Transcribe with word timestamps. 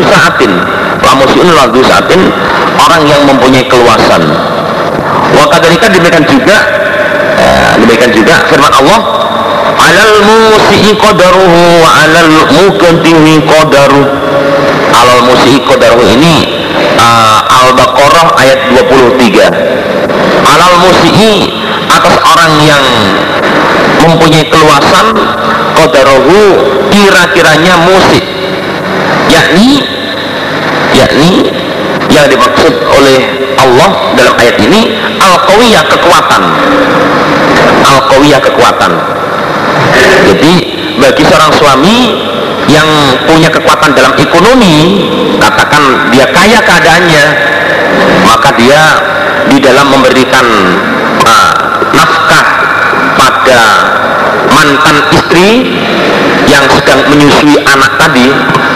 saatin. 0.00 0.52
Musiun 1.12 1.48
lagu 1.52 1.80
saatin. 1.84 2.20
Orang 2.80 3.04
yang 3.04 3.22
mempunyai 3.28 3.68
keluasan. 3.68 4.22
Wa 5.36 5.44
kadalika 5.52 5.92
demikian 5.92 6.24
juga 6.24 6.56
eh, 7.36 7.70
demikian 7.80 8.12
juga 8.12 8.48
firman 8.48 8.72
Allah 8.72 9.00
alal 9.82 10.16
musi'i 10.24 10.92
qadaruhu 10.96 11.60
wa 11.82 11.88
alal 12.04 12.30
muqaddihi 12.52 13.42
qadaruhu 13.48 14.10
alal 14.92 15.22
musi'i 15.26 15.58
qadaruhu 15.64 16.04
ini 16.04 16.36
uh, 17.00 17.40
Al-Baqarah 17.64 18.26
ayat 18.38 18.60
23 18.76 20.46
alal 20.46 20.74
musi'i 20.84 21.50
atas 21.88 22.14
orang 22.24 22.52
yang 22.64 22.84
mempunyai 24.04 24.44
keluasan 24.50 25.16
qadaruhu 25.78 26.40
kira-kiranya 26.92 27.74
musik 27.88 28.24
yakni 29.30 29.84
yakni 30.96 31.30
yang 32.12 32.26
dimaksud 32.28 32.74
oleh 32.92 33.18
Allah 33.56 33.90
dalam 34.18 34.34
ayat 34.36 34.56
ini 34.60 34.96
al-qawiyah 35.20 35.84
kekuatan. 35.86 36.42
Al-qawiyah 37.82 38.40
kekuatan. 38.42 38.92
Jadi 40.28 40.52
bagi 41.00 41.22
seorang 41.24 41.52
suami 41.56 41.96
yang 42.70 42.88
punya 43.26 43.50
kekuatan 43.50 43.90
dalam 43.96 44.14
ekonomi 44.16 45.08
katakan 45.42 46.12
dia 46.14 46.26
kaya 46.30 46.62
keadaannya 46.62 47.24
maka 48.22 48.54
dia 48.54 48.82
di 49.50 49.58
dalam 49.58 49.90
memberikan 49.90 50.46
uh, 51.26 51.52
nafkah 51.90 52.46
pada 53.18 53.62
mantan 54.54 54.96
istri 55.10 55.48
yang 56.48 56.64
sedang 56.70 57.00
menyusui 57.10 57.56
anak 57.62 57.92
tadi 57.98 58.26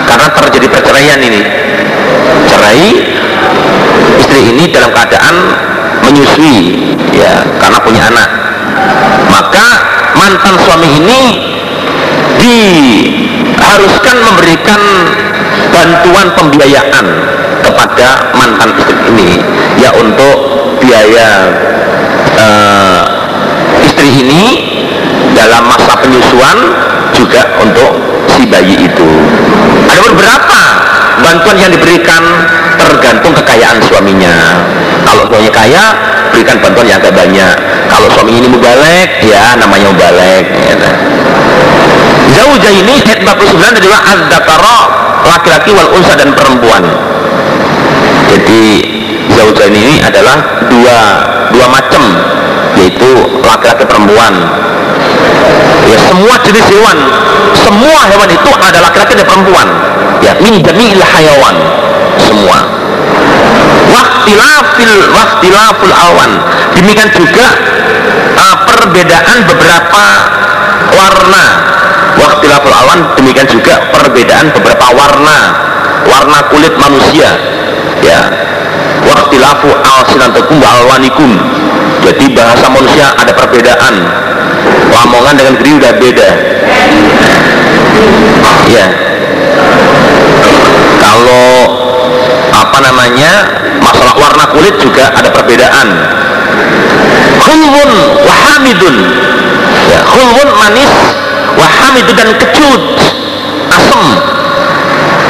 karena 0.06 0.28
terjadi 0.30 0.66
perceraian 0.70 1.20
ini. 1.22 1.42
Cerai 2.46 2.88
istri 4.22 4.40
ini 4.54 4.64
dalam 4.70 4.90
keadaan 4.94 5.36
menyusui 6.06 6.58
ya 7.14 7.42
karena 7.58 7.78
punya 7.82 8.02
anak. 8.10 8.28
Maka 9.30 9.66
mantan 10.16 10.54
suami 10.62 10.88
ini 11.02 11.20
diharuskan 12.40 14.16
memberikan 14.22 14.80
bantuan 15.72 16.26
pembiayaan 16.36 17.06
kepada 17.64 18.08
mantan 18.36 18.70
istri 18.78 18.96
ini 19.10 19.30
ya 19.80 19.90
untuk 19.98 20.36
biaya 20.78 21.50
uh, 22.38 23.02
istri 23.82 24.22
ini 24.22 24.44
dalam 25.34 25.68
masa 25.68 25.92
penyusuan 26.00 26.58
juga 27.16 27.42
untuk 27.64 27.90
si 28.36 28.44
bayi 28.46 28.76
itu. 28.76 29.08
Ada 29.88 30.00
beberapa 30.12 30.60
bantuan 31.24 31.56
yang 31.56 31.72
diberikan 31.72 32.22
tergantung 32.76 33.32
kekayaan 33.32 33.80
suaminya. 33.88 34.32
Kalau 35.02 35.24
suaminya 35.26 35.52
kaya 35.54 35.84
berikan 36.30 36.60
bantuan 36.60 36.86
yang 36.86 36.98
agak 37.00 37.16
banyak. 37.16 37.54
Kalau 37.88 38.08
suami 38.12 38.36
ini 38.36 38.46
mubalek 38.50 39.24
ya 39.24 39.56
namanya 39.56 39.88
mubalek 39.88 40.44
ya. 40.44 40.76
Zaujah 42.36 42.72
ini 42.74 43.00
ayat 43.06 43.24
49 43.24 43.80
adalah 43.80 44.00
az-zakara 44.12 44.78
laki-laki 45.24 45.70
wal 45.72 45.90
unsa 45.96 46.12
dan 46.18 46.36
perempuan. 46.36 46.84
Jadi 48.28 48.62
zaujah 49.32 49.68
ini 49.72 50.02
adalah 50.04 50.66
dua 50.68 50.98
dua 51.54 51.66
macam 51.70 52.02
yaitu 52.76 53.08
laki-laki 53.40 53.88
perempuan 53.88 54.34
ya 55.86 55.98
semua 56.10 56.34
jenis 56.44 56.66
hewan. 56.70 56.98
Semua 57.56 58.00
hewan 58.12 58.28
itu 58.30 58.50
ada 58.62 58.78
laki-laki 58.82 59.12
dan 59.16 59.26
perempuan. 59.26 59.68
Ya 60.22 60.32
min 60.42 60.60
jami'il 60.62 61.02
hayawan. 61.02 61.56
Semua. 62.20 62.58
Waktilafil 63.90 64.94
waktilaful 65.14 65.94
awan. 65.94 66.30
Demikian 66.76 67.08
juga 67.14 67.46
uh, 68.36 68.56
perbedaan 68.66 69.36
beberapa 69.46 70.04
warna. 70.92 71.44
Waktilaful 72.16 72.72
awan 72.72 72.98
demikian 73.20 73.48
juga 73.48 73.80
perbedaan 73.92 74.52
beberapa 74.52 74.86
warna. 74.94 75.38
Warna 76.06 76.38
kulit 76.52 76.74
manusia. 76.78 77.30
Ya. 78.04 78.20
Waktilafu 79.06 79.70
alsinantakum 79.70 80.58
wa 80.58 80.68
alwanikum. 80.82 81.30
Jadi 82.06 82.30
bahasa 82.34 82.70
manusia 82.70 83.10
ada 83.18 83.34
perbedaan 83.34 83.94
Lamongan 84.90 85.34
dengan 85.36 85.54
Geri 85.60 85.70
udah 85.76 85.92
beda. 85.98 86.28
Ya 88.66 88.86
kalau 90.98 91.70
apa 92.50 92.78
namanya 92.82 93.46
masalah 93.78 94.18
warna 94.18 94.44
kulit 94.50 94.74
juga 94.82 95.14
ada 95.14 95.30
perbedaan. 95.30 95.88
Khulwun 97.46 97.90
wahamidun 98.26 98.96
ya, 99.86 100.02
khulwun 100.02 100.48
manis 100.58 100.92
wahamidun 101.54 102.14
dan 102.18 102.30
kecut 102.42 102.82
asem. 103.70 104.02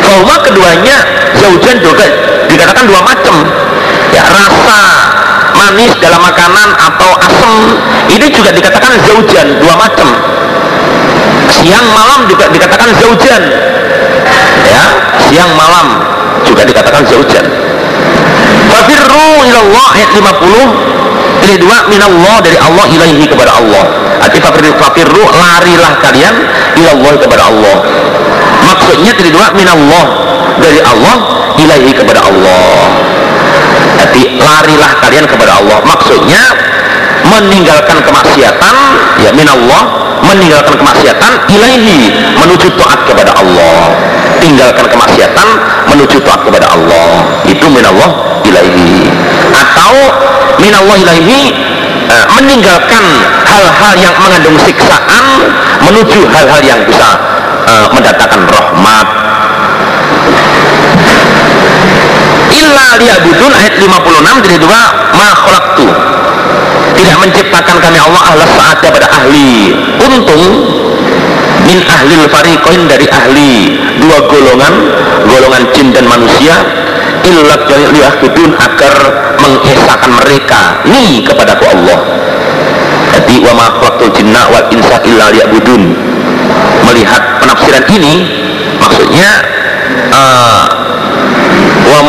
Bahwa 0.01 0.35
keduanya 0.49 0.97
zaujan 1.37 1.77
juga 1.85 2.07
dikatakan 2.49 2.89
dua 2.89 3.01
macam. 3.05 3.45
Ya 4.17 4.23
rasa 4.25 4.81
manis 5.67 5.91
dalam 5.99 6.23
makanan 6.23 6.69
atau 6.79 7.11
asam 7.27 7.55
ini 8.07 8.31
juga 8.31 8.55
dikatakan 8.55 9.03
zaujan 9.03 9.59
dua 9.59 9.75
macam. 9.75 10.09
Siang 11.51 11.87
malam 11.91 12.31
juga 12.31 12.47
dikatakan 12.55 12.95
zaujan. 13.03 13.43
Ya 14.63 14.85
siang 15.27 15.51
malam 15.59 16.07
juga 16.47 16.63
dikatakan 16.63 17.03
zaujan. 17.11 17.47
Fafirru 18.71 19.43
ilallah 19.43 19.87
ayat 19.99 20.11
50 20.15 21.43
ini 21.47 21.55
dua 21.59 21.91
minallah 21.91 22.39
dari 22.47 22.59
Allah 22.63 22.87
ilaihi 22.87 23.27
kepada 23.27 23.59
Allah. 23.59 23.85
Arti 24.23 24.39
fafirru, 24.43 25.23
larilah 25.23 25.93
kalian 26.03 26.35
ilallah 26.79 27.15
kepada 27.19 27.43
Allah. 27.51 27.77
Maksudnya 28.71 29.13
ini 29.19 29.31
dua 29.35 29.51
minallah 29.55 30.05
dari 30.63 30.79
Allah 30.83 31.17
ilaihi 31.59 31.91
kepada 31.95 32.23
Allah 32.23 33.07
jadi 33.97 34.23
larilah 34.37 34.91
kalian 35.01 35.27
kepada 35.27 35.59
Allah. 35.59 35.79
Maksudnya 35.83 36.43
meninggalkan 37.27 37.99
kemaksiatan 38.05 38.75
ya 39.25 39.31
minallah 39.35 39.83
meninggalkan 40.23 40.75
kemaksiatan 40.79 41.33
ilaihi 41.51 42.13
menuju 42.37 42.69
taat 42.77 43.01
kepada 43.09 43.33
Allah. 43.37 43.93
Tinggalkan 44.37 44.87
kemaksiatan 44.87 45.49
menuju 45.91 46.21
taat 46.23 46.45
kepada 46.45 46.67
Allah. 46.71 47.25
Itu 47.49 47.67
minallah 47.73 48.41
ilaihi 48.47 49.09
atau 49.53 49.95
minallah 50.61 50.97
ilaihi 51.01 51.53
eh, 52.07 52.27
meninggalkan 52.37 53.05
hal-hal 53.47 53.93
yang 53.99 54.15
mengandung 54.21 54.57
siksaan 54.61 55.25
menuju 55.83 56.21
hal-hal 56.31 56.63
yang 56.63 56.81
bisa 56.85 57.09
eh, 57.67 57.87
mendatangkan 57.93 58.43
rahmat 58.47 59.07
illa 62.67 62.87
liyabudun 62.99 63.53
ayat 63.55 63.75
56 63.79 64.45
jadi 64.47 64.57
dua 64.59 64.83
ma 65.15 65.29
khalaqtu. 65.33 65.87
Tidak 66.97 67.17
menciptakan 67.23 67.77
kami 67.79 67.99
Allah 68.01 68.23
ahla 68.35 68.45
saat 68.57 68.81
pada 68.83 69.07
ahli. 69.07 69.77
Untung 70.03 70.45
min 71.63 71.79
ahli 71.87 72.15
fariqain 72.27 72.83
dari 72.91 73.07
ahli. 73.07 73.53
Dua 74.03 74.19
golongan 74.27 74.75
golongan 75.29 75.63
jin 75.77 75.95
dan 75.95 76.05
manusia 76.11 76.65
illa 77.27 77.55
liyabudun 77.69 78.51
agar 78.59 78.95
mengesahkan 79.39 80.11
mereka. 80.25 80.61
Ni 80.89 81.23
kepadaku 81.23 81.65
Allah. 81.71 82.01
Jadi 83.17 83.41
wa 83.45 83.53
ma 83.55 83.67
khalaqtul 83.79 84.13
jinna 84.17 84.43
wal 84.51 84.67
insa 84.73 84.97
illa 85.07 85.31
liyabudun. 85.31 85.83
Melihat 86.87 87.23
penafsiran 87.43 87.85
ini 87.93 88.15
maksudnya 88.79 89.29
uh, 90.13 90.65
wa 91.87 92.01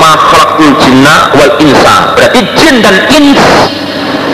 khalaqul 0.57 0.74
jinna 0.81 1.15
wal 1.38 1.54
insa. 1.62 1.95
Berarti 2.18 2.42
jin 2.57 2.75
dan 2.81 2.98
ins. 3.13 3.42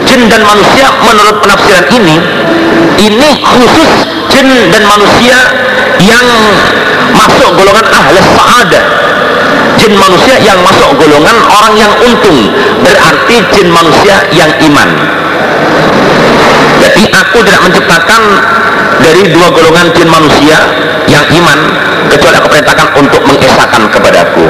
Jin 0.07 0.21
dan 0.31 0.41
manusia 0.43 0.87
menurut 0.99 1.39
penafsiran 1.39 1.85
ini 1.95 2.19
ini 2.99 3.29
khusus 3.39 3.91
jin 4.31 4.47
dan 4.71 4.83
manusia 4.83 5.37
yang 5.99 6.27
masuk 7.15 7.49
golongan 7.55 7.87
ahli 7.87 8.19
sa'adah. 8.19 8.83
Jin 9.79 9.93
manusia 9.99 10.35
yang 10.39 10.59
masuk 10.63 10.95
golongan 10.95 11.37
orang 11.43 11.73
yang 11.75 11.91
untung. 12.03 12.39
Berarti 12.83 13.35
jin 13.51 13.67
manusia 13.71 14.15
yang 14.31 14.51
iman. 14.71 14.89
Jadi 16.83 17.03
aku 17.15 17.37
tidak 17.47 17.61
menciptakan 17.63 18.21
dari 18.99 19.23
dua 19.31 19.47
golongan 19.51 19.87
jin 19.95 20.07
manusia 20.11 20.59
yang 21.07 21.23
iman 21.31 21.59
kecuali 22.11 22.35
aku 22.39 22.47
perintahkan 22.51 22.87
untuk 22.99 23.21
mengesahkan 23.27 23.81
kepadaku 23.91 24.45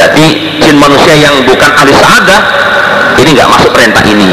berarti 0.00 0.56
jin 0.64 0.80
manusia 0.80 1.12
yang 1.12 1.44
bukan 1.44 1.70
ahli 1.76 1.92
sa'adah 1.92 2.40
ini 3.20 3.36
nggak 3.36 3.52
masuk 3.52 3.68
perintah 3.68 4.00
ini. 4.08 4.32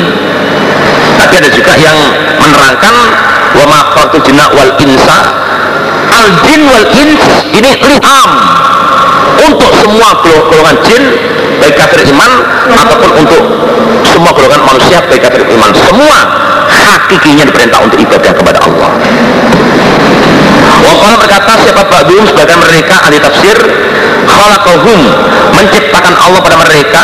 Tapi 1.19 1.33
ada 1.43 1.49
juga 1.51 1.75
yang 1.75 1.97
menerangkan 2.39 2.95
wa 3.51 3.65
ma 3.67 3.79
jinna 4.23 4.47
wal 4.55 4.71
insa 4.79 5.19
al 6.07 6.27
jin 6.47 6.63
wal 6.71 6.87
ins 6.95 7.19
ini 7.51 7.71
liham. 7.83 8.31
Untuk 9.43 9.69
semua 9.83 10.09
golongan 10.23 10.77
jin 10.87 11.03
baik 11.59 11.75
kafir 11.75 12.07
iman 12.15 12.31
ataupun 12.71 13.11
untuk 13.27 13.43
semua 14.07 14.31
golongan 14.31 14.63
manusia 14.63 15.03
baik 15.03 15.19
kafir 15.19 15.43
iman 15.51 15.71
semua 15.75 16.17
hakikinya 16.71 17.43
diperintah 17.43 17.83
untuk 17.83 17.99
ibadah 17.99 18.31
kepada 18.31 18.59
Allah. 18.63 18.91
Wakala 20.77 21.15
berkata 21.19 21.51
siapa 21.59 21.83
ba'dum 21.91 22.23
sebagian 22.23 22.59
mereka 22.63 23.03
ahli 23.03 23.19
tafsir 23.19 23.57
khalaqahum. 24.27 24.99
Menciptakan 25.55 26.13
Allah 26.19 26.39
pada 26.43 26.57
mereka. 26.59 27.03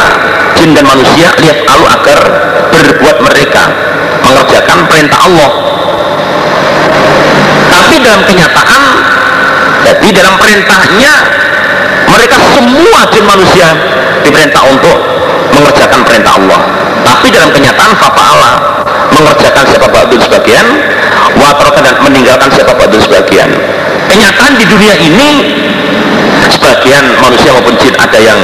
Jin 0.60 0.76
dan 0.76 0.86
manusia 0.86 1.32
lihat 1.40 1.64
alu 1.66 1.86
agar 1.88 2.20
berbuat 2.70 3.18
mereka. 3.24 3.64
Mengerjakan 4.24 4.80
perintah 4.88 5.20
Allah. 5.24 5.52
Tapi 7.74 7.96
dalam 8.04 8.22
kenyataan 8.24 8.84
jadi 9.84 10.08
dalam 10.16 10.36
perintahnya 10.40 11.14
mereka 12.08 12.38
semua 12.56 13.02
jin 13.12 13.26
manusia 13.28 13.68
diperintah 14.24 14.64
untuk 14.72 14.98
mengerjakan 15.52 16.02
perintah 16.08 16.40
Allah. 16.40 16.62
Tapi 17.04 17.28
dalam 17.36 17.52
kenyataan 17.52 17.92
Allah 18.00 18.54
mengerjakan 19.12 19.64
siapa 19.68 19.88
ba'dun 19.92 20.20
sebagian 20.24 20.66
watroka 21.38 21.80
dan 21.84 21.96
meninggalkan 22.00 22.50
siapa 22.56 22.72
ba'dun 22.74 23.02
sebagian. 23.04 23.50
Kenyataan 24.08 24.56
di 24.56 24.66
dunia 24.68 24.96
ini 25.04 25.30
sebagian 26.54 27.04
manusia 27.18 27.50
maupun 27.50 27.74
jin 27.82 27.94
ada 27.98 28.20
yang 28.22 28.40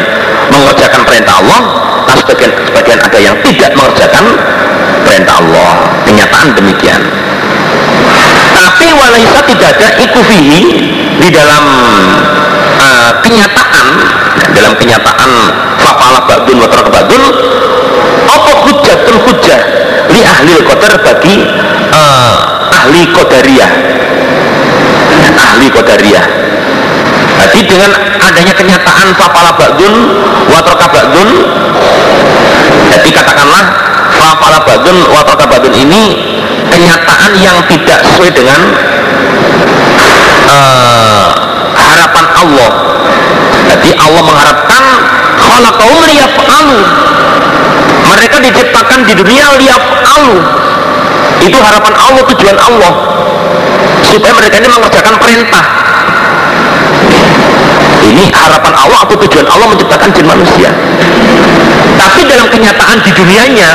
mengerjakan 0.50 1.02
perintah 1.06 1.38
Allah 1.46 1.62
dan 2.10 2.16
sebagian, 2.26 2.52
sebagian 2.66 3.00
ada 3.00 3.20
yang 3.22 3.36
tidak 3.46 3.72
mengerjakan 3.78 4.26
perintah 5.06 5.36
Allah. 5.38 5.70
Kenyataan 6.10 6.48
demikian. 6.58 7.02
Tapi 8.50 8.88
walaisa 8.98 9.40
tidak 9.46 9.78
ada 9.78 9.88
ikufihi 10.02 10.60
di 11.22 11.30
dalam 11.30 11.64
uh, 12.82 13.12
kenyataan. 13.22 13.88
Dalam 14.50 14.74
kenyataan 14.82 15.30
fafala 15.78 16.26
ba'dun 16.26 16.58
wa 16.58 16.68
ba'dun 16.68 17.22
apa 18.30 18.52
hujatul 18.66 19.20
hujah 19.30 19.62
li 20.10 20.26
ahli 20.26 20.58
qadar 20.66 20.98
bagi 21.06 21.46
uh, 21.94 22.36
ahli 22.74 23.06
qadariyah? 23.14 23.72
Ahli 25.40 25.68
qadariyah 25.70 26.49
jadi 27.40 27.60
dengan 27.64 27.92
adanya 28.20 28.54
kenyataan 28.54 29.08
fafala 29.16 29.56
ba'dun 29.56 29.94
wa 30.52 30.60
ba'dun 30.66 31.30
jadi 32.92 33.10
katakanlah 33.16 33.64
fafala 34.20 34.60
ba'dun 34.68 34.98
wa 35.08 35.22
ba'dun 35.24 35.74
ini 35.74 36.04
kenyataan 36.70 37.32
yang 37.40 37.58
tidak 37.66 38.04
sesuai 38.06 38.30
dengan 38.32 38.60
uh, 40.48 41.28
harapan 41.76 42.26
Allah. 42.38 42.72
Jadi 43.70 43.90
Allah 43.98 44.24
mengharapkan 44.24 44.84
khalaqahum 45.38 46.00
liyaf'alu. 46.06 46.80
Mereka 48.10 48.36
diciptakan 48.42 49.00
di 49.06 49.14
dunia 49.18 49.46
liyaf'alu. 49.60 50.36
Itu 51.40 51.58
harapan 51.60 51.94
Allah 51.96 52.24
tujuan 52.34 52.58
Allah. 52.58 52.94
Supaya 54.10 54.34
mereka 54.34 54.58
ini 54.58 54.68
mengerjakan 54.68 55.16
perintah 55.22 55.79
ini 58.06 58.32
harapan 58.32 58.74
Allah 58.76 59.00
atau 59.06 59.16
tujuan 59.28 59.48
Allah 59.48 59.68
menciptakan 59.72 60.10
jin 60.16 60.28
manusia? 60.28 60.70
Tapi 62.00 62.22
dalam 62.28 62.48
kenyataan 62.48 62.98
di 63.04 63.12
dunianya 63.12 63.72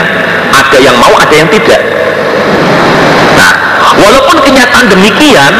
ada 0.54 0.78
yang 0.80 0.96
mau 0.96 1.12
ada 1.20 1.34
yang 1.34 1.48
tidak. 1.52 1.80
Nah 3.36 3.52
walaupun 4.00 4.36
kenyataan 4.40 4.86
demikian 4.88 5.54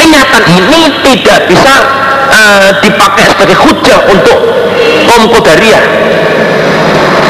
kenyataan 0.00 0.44
ini 0.48 0.80
tidak 1.04 1.46
bisa 1.46 1.74
uh, 2.32 2.70
dipakai 2.80 3.28
sebagai 3.28 3.56
hujah 3.60 3.98
untuk 4.08 4.38
kaum 5.04 5.24
Qadariyah. 5.28 5.84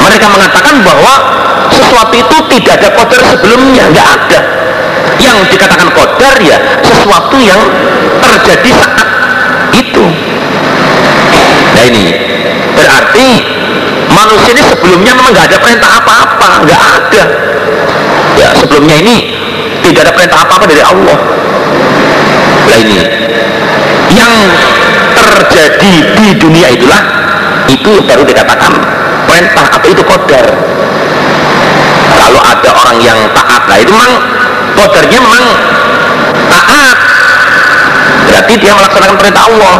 Mereka 0.01 0.25
mengatakan 0.31 0.81
bahwa 0.81 1.13
sesuatu 1.69 2.15
itu 2.15 2.37
tidak 2.57 2.73
ada 2.81 2.89
kodar 2.95 3.21
sebelumnya 3.35 3.83
nggak 3.91 4.07
ada. 4.07 4.39
Yang 5.21 5.53
dikatakan 5.53 5.89
kodar 5.93 6.35
ya 6.41 6.57
sesuatu 6.81 7.37
yang 7.37 7.61
terjadi 8.21 8.71
saat 8.73 9.10
itu 9.75 10.05
nah 11.71 11.83
ini 11.87 12.05
berarti 12.75 13.27
manusia 14.11 14.51
ini 14.53 14.63
sebelumnya 14.67 15.11
memang 15.15 15.31
nggak 15.33 15.47
ada 15.51 15.57
perintah 15.59 15.89
apa-apa 16.03 16.49
nggak 16.67 16.81
ada. 16.81 17.23
Ya 18.39 18.47
sebelumnya 18.55 18.95
ini 18.99 19.15
tidak 19.83 20.07
ada 20.07 20.11
perintah 20.15 20.39
apa-apa 20.43 20.65
dari 20.67 20.83
Allah. 20.83 21.17
Nah 22.67 22.77
ini 22.79 22.95
yang 24.11 24.33
terjadi 25.15 25.93
di 26.15 26.27
dunia 26.39 26.67
itulah 26.71 27.01
itu 27.71 27.91
baru 28.03 28.23
dikatakan 28.27 28.71
perintah 29.27 29.65
atau 29.79 29.87
itu 29.87 30.03
kodar 30.03 30.43
kalau 32.11 32.41
ada 32.43 32.69
orang 32.75 32.97
yang 32.99 33.19
taat 33.31 33.63
nah 33.71 33.77
itu 33.79 33.91
memang 33.95 34.13
kodarnya 34.75 35.17
memang 35.23 35.43
taat 36.51 36.97
berarti 38.31 38.53
dia 38.55 38.71
melaksanakan 38.71 39.15
perintah 39.19 39.43
Allah. 39.51 39.75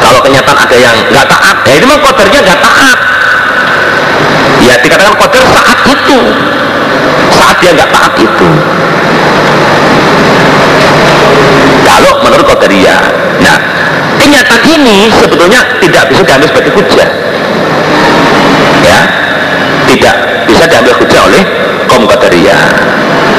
Kalau 0.00 0.20
kenyataan 0.24 0.56
ada 0.56 0.76
yang 0.80 0.96
nggak 1.12 1.26
taat 1.28 1.56
ya 1.68 1.72
itu 1.76 1.84
memang 1.84 2.00
kodarnya 2.00 2.40
nggak 2.40 2.60
taat. 2.64 2.98
Ya 4.64 4.74
dikatakan 4.80 5.14
kodar 5.20 5.44
saat 5.52 5.78
itu. 5.84 6.18
Saat 7.36 7.56
dia 7.60 7.70
nggak 7.76 7.90
taat 7.92 8.12
itu. 8.16 8.48
Kalau 11.84 12.12
menurut 12.24 12.46
kodaria 12.48 12.96
nah 13.38 13.56
kenyataan 14.16 14.62
ini 14.64 15.12
sebetulnya 15.12 15.60
tidak 15.84 16.02
bisa 16.08 16.22
diambil 16.24 16.48
sebagai 16.48 16.72
hujah. 16.72 17.08
Ya 18.80 19.00
tidak 19.92 20.14
bisa 20.48 20.64
diambil 20.64 20.94
hujah 21.04 21.20
oleh 21.28 21.42
kaum 21.84 22.08
qadariyah. 22.08 22.60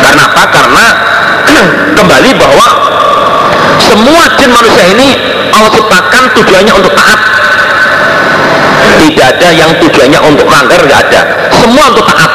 Karena 0.06 0.24
apa? 0.30 0.44
karena 0.54 0.86
kembali 1.98 2.30
bahwa 2.38 2.68
semua 3.88 4.22
jin 4.36 4.52
manusia 4.52 4.86
ini 4.92 5.10
Allah 5.56 5.72
ciptakan 5.72 6.24
tujuannya 6.36 6.74
untuk 6.76 6.94
taat. 6.94 7.20
Tidak 9.00 9.26
ada 9.26 9.50
yang 9.56 9.72
tujuannya 9.80 10.20
untuk 10.28 10.46
melanggar 10.48 10.80
nggak 10.84 11.02
ada. 11.10 11.22
Semua 11.56 11.84
untuk 11.92 12.06
taat. 12.06 12.32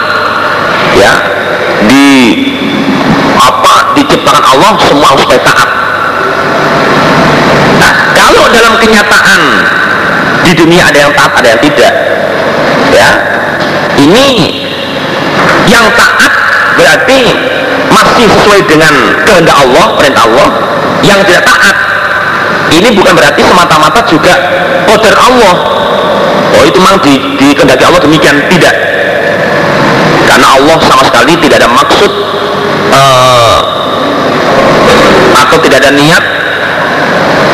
Ya 0.96 1.12
di 1.84 2.06
apa 3.36 3.92
diciptakan 3.98 4.44
Allah 4.44 4.72
semua 4.88 5.08
harus 5.12 5.26
taat. 5.44 5.68
Nah 7.78 7.92
kalau 8.16 8.44
dalam 8.48 8.74
kenyataan 8.80 9.40
di 10.44 10.52
dunia 10.56 10.88
ada 10.88 10.98
yang 11.08 11.12
taat 11.12 11.32
ada 11.36 11.48
yang 11.52 11.60
tidak. 11.60 11.94
Ya 12.94 13.10
ini 14.00 14.60
yang 15.68 15.86
taat 15.94 16.32
berarti 16.74 17.20
masih 17.90 18.26
sesuai 18.26 18.60
dengan 18.66 18.94
kehendak 19.22 19.54
Allah 19.54 19.86
perintah 19.94 20.22
Allah 20.26 20.48
yang 21.04 21.20
tidak 21.28 21.44
taat. 21.44 21.76
Ini 22.74 22.90
bukan 22.96 23.12
berarti 23.14 23.44
semata-mata 23.44 24.02
juga 24.08 24.34
order 24.90 25.14
Allah. 25.14 25.54
Oh 26.54 26.62
itu 26.66 26.78
memang 26.80 26.98
di, 27.04 27.14
di 27.38 27.48
kehendaki 27.54 27.84
Allah 27.86 28.02
demikian. 28.02 28.34
Tidak. 28.50 28.74
Karena 30.26 30.58
Allah 30.58 30.76
sama 30.82 31.02
sekali 31.06 31.38
tidak 31.38 31.62
ada 31.62 31.68
maksud 31.70 32.10
uh, 32.90 33.58
atau 35.44 35.56
tidak 35.62 35.84
ada 35.84 35.90
niat 35.94 36.24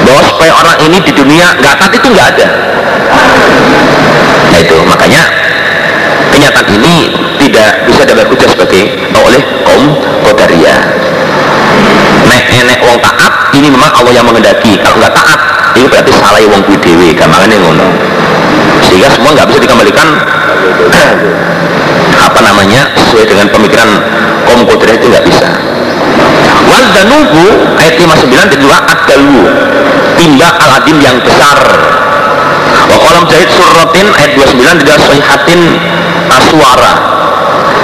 bahwa 0.07 0.21
supaya 0.25 0.53
orang 0.57 0.77
ini 0.89 0.99
di 1.05 1.13
dunia 1.13 1.53
nggak 1.61 1.75
taat 1.77 1.93
itu 1.93 2.07
nggak 2.09 2.27
ada. 2.37 2.49
Nah 4.49 4.59
itu. 4.63 4.77
Makanya 4.89 5.23
kenyataan 6.33 6.69
ini 6.81 7.13
tidak 7.43 7.85
bisa 7.85 8.03
dapat 8.09 8.25
sebagai 8.49 8.83
oleh 9.13 9.43
kaum 9.67 9.91
Qadariyah. 10.25 10.79
Nek 12.31 12.45
enek 12.53 12.79
wong 12.85 12.99
ini 13.01 13.20
memang 13.81 13.97
Allah 13.97 14.13
yang 14.13 14.27
mengendaki. 14.29 14.77
Kalau 14.85 15.01
nggak 15.01 15.17
taat 15.17 15.41
ini 15.81 15.89
berarti 15.89 16.13
salah 16.13 16.37
wong 16.45 16.61
kuwi 16.69 16.77
dhewe. 16.85 17.09
Gampangannya 17.17 17.57
ngono. 17.57 17.89
Sehingga 18.85 19.09
semua 19.09 19.33
nggak 19.33 19.49
bisa 19.49 19.59
dikembalikan. 19.65 20.09
Apa 22.29 22.39
namanya? 22.45 22.93
Sesuai 23.01 23.25
dengan 23.25 23.49
pemikiran 23.49 23.89
kaum 24.45 24.69
Qadariyah 24.69 25.01
itu 25.01 25.07
nggak 25.09 25.25
bisa. 25.25 25.49
Wal 26.69 26.85
danubu 26.93 27.47
ayat 27.81 27.97
59 27.97 28.53
dan 28.53 28.59
juga 28.61 28.79
adalu 28.85 29.49
tindak 30.21 30.55
al-adim 30.61 31.01
yang 31.01 31.17
besar. 31.25 31.59
Wa 32.85 32.97
kolam 33.01 33.25
jahit 33.33 33.49
suratin 33.49 34.07
ayat 34.13 34.37
29 34.37 34.85
tidak 34.85 34.97
sohihatin 35.09 35.61
aswara. 36.29 36.95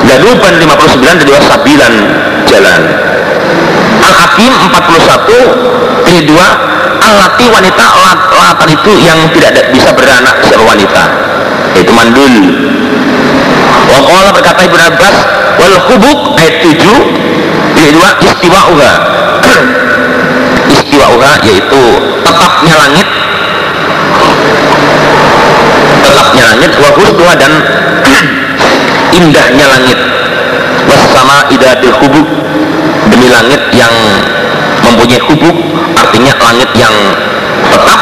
Danuban 0.05 0.61
59 0.61 1.01
dan 1.09 1.25
juga 1.25 1.41
sabilan 1.49 1.93
jalan 2.53 3.06
al-hakim 4.07 4.53
41 4.71 6.07
ini 6.07 6.21
dua 6.23 6.47
alati 7.03 7.45
wanita 7.51 7.85
lat, 7.99 8.21
latan 8.31 8.69
itu 8.71 8.93
yang 9.03 9.19
tidak 9.35 9.71
bisa 9.75 9.91
beranak 9.93 10.39
siapa 10.47 10.63
wanita. 10.63 11.03
Yaitu 11.75 11.93
mandul. 11.93 12.35
Wa 13.87 14.01
kolam 14.03 14.33
berkata 14.35 14.61
Ibn 14.67 14.81
Abbas 14.95 15.17
wal 15.61 15.77
hubuk 15.91 16.19
ayat 16.41 16.57
7 16.65 16.75
ini 17.77 17.91
dua 17.93 18.09
istiwa 18.25 18.61
uha 18.73 18.93
mauha 20.97 21.33
yaitu 21.47 21.83
tetapnya 22.25 22.75
langit. 22.81 23.09
Tetapnya 26.03 26.45
langit 26.55 26.73
wa 26.81 26.91
husnuha 26.97 27.35
dan 27.37 27.53
indahnya 29.19 29.67
langit. 29.77 29.99
Bersama 30.87 31.51
idatil 31.51 31.95
hubub 31.99 32.27
demi 33.27 33.35
langit 33.35 33.63
yang 33.75 33.91
mempunyai 34.87 35.19
hubub 35.27 35.57
artinya 35.99 36.31
langit 36.39 36.71
yang 36.79 36.95
tetap 37.67 38.01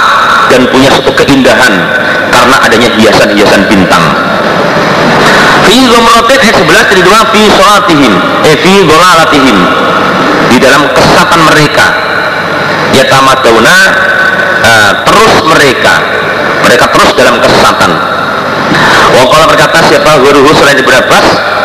dan 0.52 0.60
punya 0.68 0.92
suatu 0.92 1.16
keindahan 1.16 1.72
karena 2.28 2.56
adanya 2.60 2.92
hiasan-hiasan 2.92 3.64
bintang. 3.64 4.04
Fi 5.64 5.80
zomrotin 5.88 6.38
ayat 6.44 6.56
11 6.60 6.92
dari 6.92 7.02
dua 7.08 7.20
fi 7.32 7.42
sholatihim 7.56 8.12
eh 8.44 8.56
fi 8.60 8.84
di 10.52 10.56
dalam 10.60 10.82
kesesatan 10.92 11.40
mereka. 11.40 11.86
Ya 12.92 13.08
tamaduna 13.08 13.76
uh, 14.60 14.92
terus 15.08 15.32
mereka. 15.48 15.94
Mereka 16.68 16.84
terus 16.92 17.10
dalam 17.16 17.40
kesesatan. 17.40 17.90
Wakala 19.16 19.44
berkata 19.48 19.88
siapa 19.88 20.20
guruhu 20.20 20.52
selain 20.52 20.84
berapa 20.84 21.16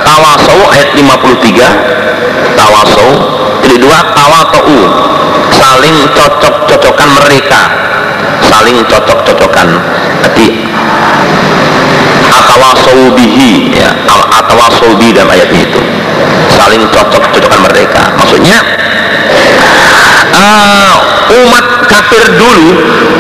tawasau 0.03 0.59
ayat 0.73 0.89
53 0.95 2.55
tawasau 2.59 3.39
dua 3.79 3.99
tawatau. 4.13 4.77
Saling 5.55 5.97
cocok-cocokan 6.13 7.09
mereka. 7.23 7.61
Saling 8.45 8.77
cocok-cocokan. 8.85 9.67
Jadi 10.27 10.47
atawasau 12.29 13.15
bihi 13.17 13.73
ya 13.73 13.89
atawasau 14.35 14.93
bihi 14.99 15.15
dalam 15.15 15.31
ayat 15.33 15.49
itu. 15.49 15.81
Saling 16.53 16.83
cocok-cocokan 16.91 17.61
mereka. 17.65 18.01
Maksudnya 18.19 18.57
uh, 20.35 20.93
umat 21.33 21.65
kafir 21.87 22.23
dulu 22.37 22.67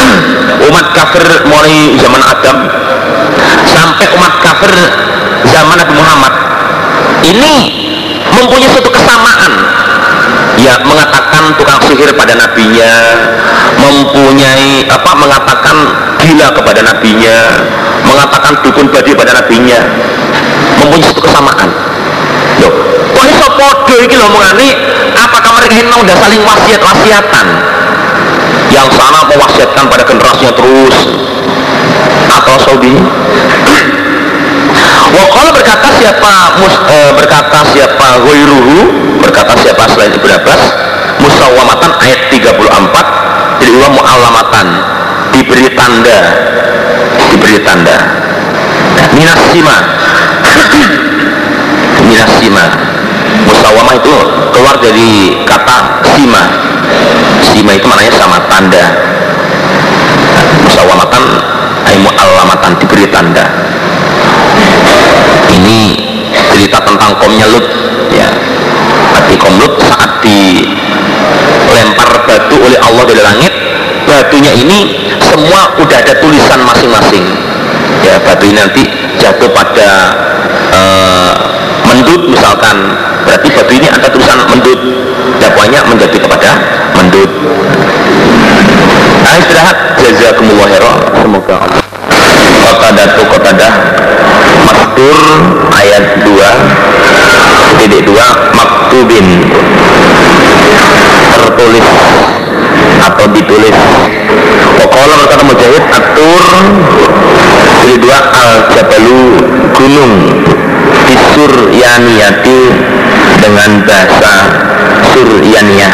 umat 0.69 0.87
kafir 0.93 1.23
mulai 1.47 1.97
zaman 1.97 2.21
Adam 2.21 2.57
sampai 3.69 4.05
umat 4.17 4.33
kafir 4.43 4.73
zaman 5.49 5.75
Nabi 5.77 5.93
Muhammad 5.97 6.48
ini 7.29 7.53
mempunyai 8.33 8.69
suatu 8.73 8.89
kesamaan. 8.89 9.53
Ya 10.59 10.75
mengatakan 10.83 11.55
tukang 11.55 11.79
sihir 11.87 12.11
pada 12.19 12.35
nabinya 12.35 12.91
mempunyai 13.79 14.83
apa 14.91 15.11
mengatakan 15.15 15.75
gila 16.19 16.51
kepada 16.51 16.83
nabinya 16.83 17.63
mengatakan 18.03 18.59
dukun 18.65 18.91
badi 18.91 19.15
pada 19.15 19.31
nabinya. 19.39 19.79
Mempunyai 20.83 21.07
suatu 21.07 21.23
kesamaan. 21.23 21.69
Loh 22.59 22.73
kok 23.15 23.25
iso 23.25 23.47
podo 23.55 23.95
iki 24.03 24.15
lho 24.19 24.27
mengani 24.27 24.69
apakah 25.15 25.51
mereka 25.55 25.75
ini 25.79 25.91
udah 25.95 26.15
saling 26.19 26.41
wasiat-wasiatan? 26.43 27.47
Yang 28.69 28.87
sana 28.93 29.25
mewasiatkan 29.25 29.85
pada 29.87 30.03
generasinya 30.05 30.53
terus. 30.53 30.97
Atau 32.29 32.55
Saudi 32.61 32.93
Wakala 35.09 35.49
berkata 35.49 35.89
siapa 35.97 36.33
mus, 36.61 36.75
e, 36.85 36.97
berkata 37.17 37.59
siapa 37.73 38.07
Ghairuhu 38.29 38.77
berkata 39.17 39.57
siapa 39.57 39.89
selain 39.89 40.13
Ibnu 40.13 40.29
Abbas 40.29 40.61
musawamatan 41.17 41.91
ayat 41.97 42.29
34 42.29 43.57
jadi 43.59 43.71
uang 43.73 43.93
mu'alamatan 43.97 44.67
diberi 45.33 45.67
tanda 45.73 46.19
diberi 47.33 47.57
tanda. 47.65 47.97
Minas 49.17 49.41
sima 49.49 49.77
minas 52.05 52.31
sima 52.41 52.65
musawamah 53.49 53.93
itu 53.97 54.15
keluar 54.53 54.77
dari 54.77 55.41
kata 55.49 56.05
sima. 56.13 56.43
Sima 57.49 57.71
itu 57.73 57.85
maknanya 57.89 58.13
sama 58.13 58.37
tanda. 58.45 58.85
Musawamatan 60.69 61.23
ayat 61.89 62.13
alamatan 62.13 62.71
diberi 62.77 63.09
tanda 63.09 63.45
ini 65.53 65.97
cerita 66.53 66.81
tentang 66.83 67.15
komnya 67.17 67.47
Lut 67.49 67.65
ya. 68.13 68.29
Tapi 69.15 69.33
kom 69.37 69.53
Lut 69.57 69.79
saat 69.81 70.21
dilempar 70.21 72.11
batu 72.27 72.55
oleh 72.59 72.79
Allah 72.83 73.03
dari 73.07 73.21
langit 73.23 73.53
batunya 74.05 74.51
ini 74.53 75.09
semua 75.21 75.77
udah 75.77 75.97
ada 75.97 76.13
tulisan 76.21 76.59
masing-masing. 76.65 77.25
Ya 78.05 78.19
batu 78.21 78.45
ini 78.47 78.57
nanti 78.57 78.83
jatuh 79.21 79.49
pada 79.53 79.89
uh, 80.73 81.33
mendut 81.89 82.29
misalkan. 82.29 82.97
Berarti 83.25 83.47
batu 83.53 83.71
ini 83.73 83.87
ada 83.89 84.07
tulisan 84.09 84.39
mendut. 84.49 84.79
Dakwanya 85.39 85.85
menjadi 85.87 86.17
kepada 86.19 86.49
mendut. 86.97 87.31
Nah 89.23 89.33
istirahat 89.37 89.77
jazakumullah 89.99 90.67
semoga 91.21 91.55
Allah 91.59 92.73
kota 92.79 92.87
datu 92.95 93.21
kota 93.29 93.51
dah 93.53 93.73
Mastur 94.69 95.17
ayat 95.73 96.21
2 96.21 97.81
titik 97.81 98.05
2 98.05 98.13
maktubin. 98.53 99.25
Tertulis 101.33 101.87
atau 103.01 103.25
ditulis. 103.33 103.77
Wakola 104.77 105.13
berkata 105.25 105.43
Mujahid 105.49 105.85
Atur 105.89 106.45
titik 107.81 107.97
2 108.05 108.13
Al 108.13 108.51
Jabalu 108.69 109.21
Gunung 109.73 110.13
Disur 111.09 111.53
Yaniyati 111.73 112.59
dengan 113.41 113.81
bahasa 113.83 114.33
Suryaniyah 115.09 115.93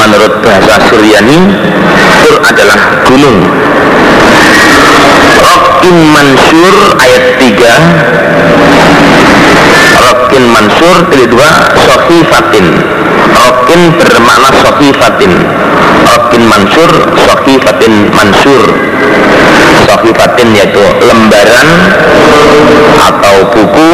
menurut 0.00 0.34
bahasa 0.40 0.74
Suryani 0.88 1.38
Sur 2.24 2.36
adalah 2.40 2.78
gunung 3.04 3.38
Rokin 5.80 6.12
Mansur 6.12 6.76
ayat 7.00 7.40
3 7.40 7.56
Rokin 9.96 10.44
Mansur 10.52 11.08
kedua 11.08 11.72
Sohifatin. 11.72 12.84
Rokin 13.32 13.88
bermakna 13.96 14.60
Sohifatin. 14.60 15.32
Rokin 16.04 16.44
Mansur 16.52 16.92
Sohifatin 17.16 18.12
Mansur. 18.12 18.60
Sohifatin 19.88 20.52
yaitu 20.52 20.84
lembaran 21.00 21.68
atau 23.00 23.48
buku 23.48 23.90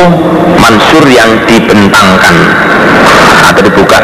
Mansur 0.59 1.07
yang 1.07 1.39
dibentangkan. 1.47 2.35
Atau 3.47 3.63
dibuka. 3.63 4.03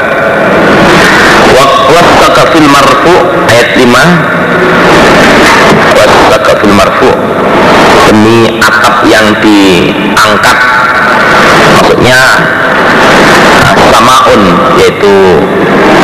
Wasakafil 1.90 2.70
marfu 2.70 3.14
ayat 3.50 3.74
5 3.74 3.90
Wasakafil 5.98 6.74
marfu 6.78 7.10
demi 8.12 8.60
atap 8.60 9.08
yang 9.08 9.24
diangkat. 9.40 10.58
Maksudnya 11.72 12.20
samaun 13.88 14.40
yaitu 14.76 15.40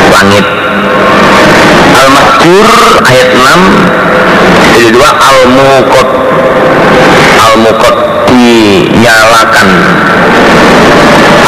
langit. 0.09 0.47
Al-mahjur 1.99 2.69
ayat 3.05 3.29
6 3.37 4.73
jadi 4.73 4.89
dua 4.95 5.11
al-mukot 5.13 6.09
al-mukot 7.37 7.97
dinyalakan. 8.33 9.69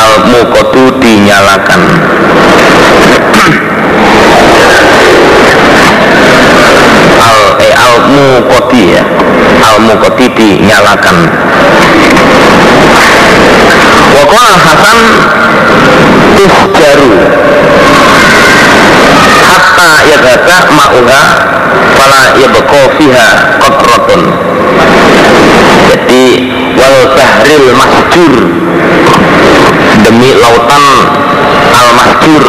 Al-mukotu 0.01 0.85
dinyalakan 1.01 1.81
al 7.81 7.97
mukoti 8.13 8.83
ya. 8.93 9.03
Al 9.65 9.77
mukoti 9.81 10.27
dinyalakan. 10.37 11.17
Wakil 14.11 14.49
Hasan 14.59 14.99
Tusjaru 16.37 17.11
Hatta 19.49 19.91
yagata 20.11 20.59
ma'uha 20.77 21.23
Fala 21.95 22.23
yabqa 22.37 22.83
fiha 22.99 23.29
Qatrotun 23.63 24.23
Jadi 25.89 26.25
Wal 26.75 26.99
bahril 27.15 27.67
masjur 27.79 28.35
Demi 30.05 30.31
lautan 30.37 30.85
Al 31.71 31.89
masjur 31.97 32.45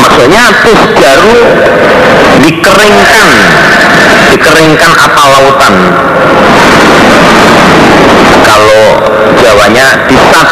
Maksudnya 0.00 0.44
Tusjaru 0.64 1.38
Dikeringkan 2.40 3.28
Dikeringkan 4.32 4.92
apa 4.96 5.22
lautan. 5.32 5.74
Kalau 8.48 8.84
Jawanya 9.38 9.86
disat 10.10 10.48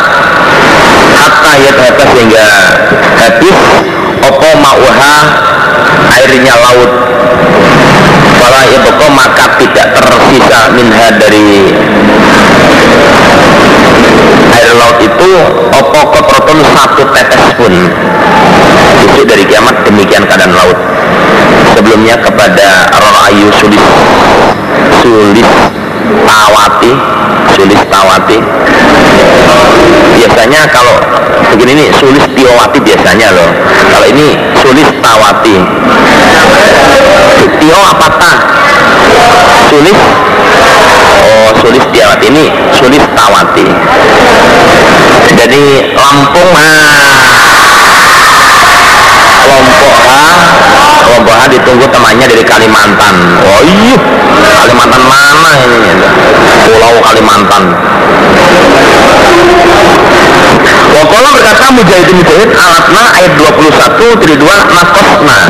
hatta 1.16 1.52
ya 1.58 1.72
sehingga 2.14 2.46
habis 3.18 3.58
opo 4.20 4.48
mauha 4.62 5.16
airnya 6.16 6.54
laut 6.60 6.90
Fala 8.36 8.62
ya 8.68 8.78
maka 9.10 9.44
tidak 9.58 9.86
tersisa 9.96 10.60
minha 10.76 11.06
dari 11.18 11.72
air 14.54 14.70
laut 14.76 14.98
itu 15.02 15.30
opo 15.72 16.00
kotrotun 16.14 16.60
satu 16.62 17.02
tetes 17.10 17.44
pun 17.58 17.74
itu 19.02 19.20
dari 19.24 19.44
kiamat 19.48 19.82
demikian 19.82 20.24
keadaan 20.28 20.52
laut 20.54 20.78
artinya 21.74 22.16
kepada 22.22 22.68
Ayu 23.26 23.50
Sulis 23.58 23.84
Sulis 25.02 25.50
Tawati 26.26 26.92
Sulis 27.56 27.80
Tawati 27.90 28.38
biasanya 30.16 30.60
kalau 30.70 30.96
begini 31.54 31.72
nih 31.84 31.88
Sulis 31.98 32.24
Tiowati 32.36 32.78
biasanya 32.80 33.28
loh 33.34 33.50
kalau 34.56 34.72
ini 34.72 34.80
Sulis 34.80 34.88
Tawati. 35.04 35.56
Tio 37.60 37.76
apa 37.76 38.06
ta? 38.16 38.32
Sulis? 39.68 40.00
Oh 41.26 41.48
Sulis 41.60 41.84
Tiowati 41.92 42.26
ini. 42.32 42.44
Sulis 42.72 43.04
Tawati. 43.12 43.66
Jadi 45.36 45.92
Lampung 45.92 46.50
kelompok 49.44 50.08
H. 50.08 50.24
Kelompok 51.04 51.34
H 51.36 51.42
ditunggu 51.52 51.86
temannya 51.92 52.24
dari 52.24 52.44
Kalimantan. 52.44 53.14
Oh 53.44 53.60
iya. 53.60 53.96
Kalimantan 54.36 55.02
mana 55.04 55.52
ini? 55.68 55.92
Pulau 56.64 56.94
Kalimantan 57.04 57.62
Wakola 60.96 61.28
berkata 61.36 61.68
Mujahid 61.76 62.08
Mujahid 62.16 62.50
alatna 62.56 63.02
ayat 63.20 63.32
21 63.36 64.16
dari 64.24 64.34
2 64.40 64.48
nakosna 64.72 65.40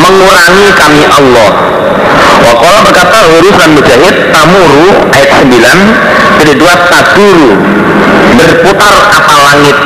mengurangi 0.00 0.68
kami 0.72 1.02
Allah. 1.12 1.50
Wakola 2.48 2.78
berkata 2.88 3.18
Huruf 3.28 3.54
dan 3.60 3.76
Mujahid 3.76 4.32
Tamuru 4.32 4.88
ayat 5.12 5.44
9 5.44 6.40
dari 6.40 6.52
2 6.56 6.88
Taduru 6.88 7.50
berputar 8.32 8.96
apa 9.12 9.34
langit. 9.44 9.76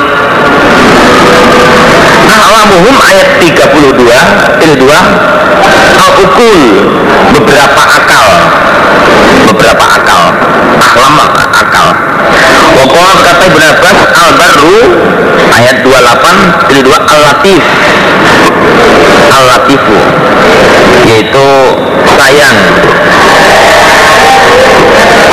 A'lamuhum 2.33 2.97
ayat 3.03 3.29
32 3.43 4.63
ini 4.63 4.75
dua 4.79 4.99
Al-ukul 6.03 6.61
beberapa 7.35 7.83
akal 7.87 8.27
beberapa 9.51 9.85
akal. 9.85 10.23
Ahlam 10.83 11.17
akal. 11.53 11.89
Wakola 12.73 13.13
berkata 13.21 13.43
Ibn 13.47 13.63
Abbas 13.63 13.99
Al-Barru 14.17 14.81
ayat 15.53 15.77
28 15.85 16.73
ini 16.73 16.81
dua 16.83 16.99
Al-Latif. 17.05 17.63
Al-Latifu 19.33 19.99
yaitu 21.07 21.49
sayang. 22.07 22.57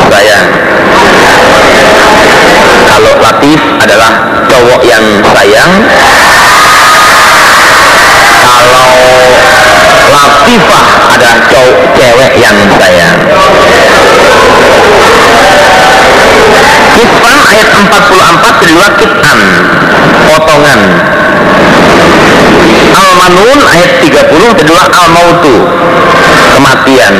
Sayang. 0.10 0.48
Kalau 2.90 3.14
latif 3.22 3.60
adalah 3.80 4.12
cowok 4.50 4.82
yang 4.84 5.06
sayang 5.24 5.72
kalau 8.50 8.90
latifah 10.20 10.86
adalah 11.16 11.38
cowok 11.48 11.80
cewek 11.96 12.32
yang 12.40 12.58
sayang. 12.76 13.18
Kitfan 17.00 17.38
ayat 17.48 17.68
44 17.72 18.62
kedua 18.62 18.86
kitan 19.00 19.40
potongan. 20.28 20.82
Al-Manun 22.90 23.60
ayat 23.64 23.92
30 24.04 24.60
kedua 24.60 24.84
Al-Mautu 24.92 25.56
kematian. 26.56 27.16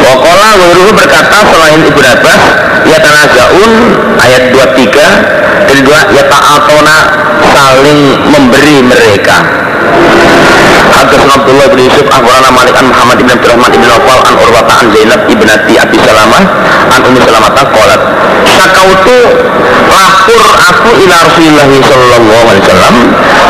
Wakola 0.00 0.48
Wiruhu 0.56 0.90
berkata 0.96 1.44
selain 1.44 1.84
Ibu 1.84 2.00
Abbas 2.00 2.42
Ya 2.88 2.98
Tanazaun 3.04 3.72
ayat 4.16 4.48
23 4.48 5.68
kedua 5.68 5.98
Ya 6.16 6.24
Ta'atona 6.24 6.98
saling 7.52 8.00
memberi 8.32 8.80
mereka 8.80 9.44
Hadis 10.90 11.22
Abdullah 11.22 11.66
bin 11.70 11.80
Yusuf 11.86 12.06
Akhbarana 12.10 12.50
Malik 12.50 12.74
an 12.74 12.90
Muhammad 12.90 13.16
ibn 13.22 13.30
Abdurrahman 13.30 13.70
ibn 13.70 13.86
Nawfal 13.86 14.20
an 14.26 14.34
Urwata 14.42 14.74
an 14.82 14.86
Zainab 14.90 15.20
ibnati 15.30 15.74
Abi 15.78 15.96
Salamah 16.02 16.42
an 16.90 17.00
Ummi 17.06 17.20
Salamah 17.22 17.50
qalat. 17.54 18.00
Sakautu 18.50 19.18
lapor 19.90 20.50
aku 20.58 20.90
ila 21.06 21.16
Rasulullah 21.30 21.66
sallallahu 21.70 22.44
alaihi 22.50 22.64
wasallam 22.66 22.94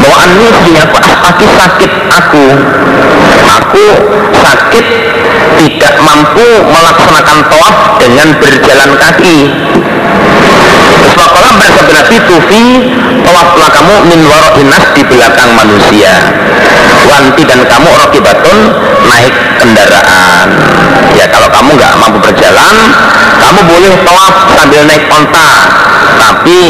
bahwa 0.00 0.16
anni 0.20 0.46
sesungguhnya 0.52 0.82
aku 1.24 1.44
sakit 1.56 1.90
aku. 2.12 2.44
Aku 3.40 3.86
sakit 4.40 4.86
tidak 5.60 5.94
mampu 6.00 6.46
melaksanakan 6.64 7.38
tawaf 7.50 7.76
dengan 8.00 8.28
berjalan 8.40 8.90
kaki 8.96 9.36
Wakola 11.20 11.52
bersabda 11.60 11.92
Nabi 12.00 12.16
Tufi 12.24 12.64
Tawaflah 13.20 13.68
kamu 13.68 13.94
min 14.08 14.20
inas 14.64 14.84
di 14.96 15.02
belakang 15.04 15.52
manusia. 15.52 16.16
Wanti 17.04 17.42
dan 17.44 17.60
kamu 17.68 17.88
rokibatun 18.00 18.58
naik 19.04 19.34
kendaraan. 19.60 20.48
Ya 21.12 21.28
kalau 21.28 21.52
kamu 21.52 21.76
nggak 21.76 21.92
mampu 22.00 22.18
berjalan 22.22 22.76
Kamu 23.36 23.60
boleh 23.66 23.92
tawaf 24.06 24.34
sambil 24.56 24.82
naik 24.88 25.04
onta 25.10 25.52
Tapi 26.16 26.60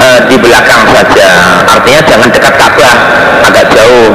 e, 0.00 0.06
di 0.32 0.36
belakang 0.40 0.88
saja. 0.88 1.28
Artinya 1.68 2.00
jangan 2.08 2.28
dekat 2.32 2.54
Ka'bah 2.56 2.96
Agak 3.44 3.68
jauh. 3.76 4.10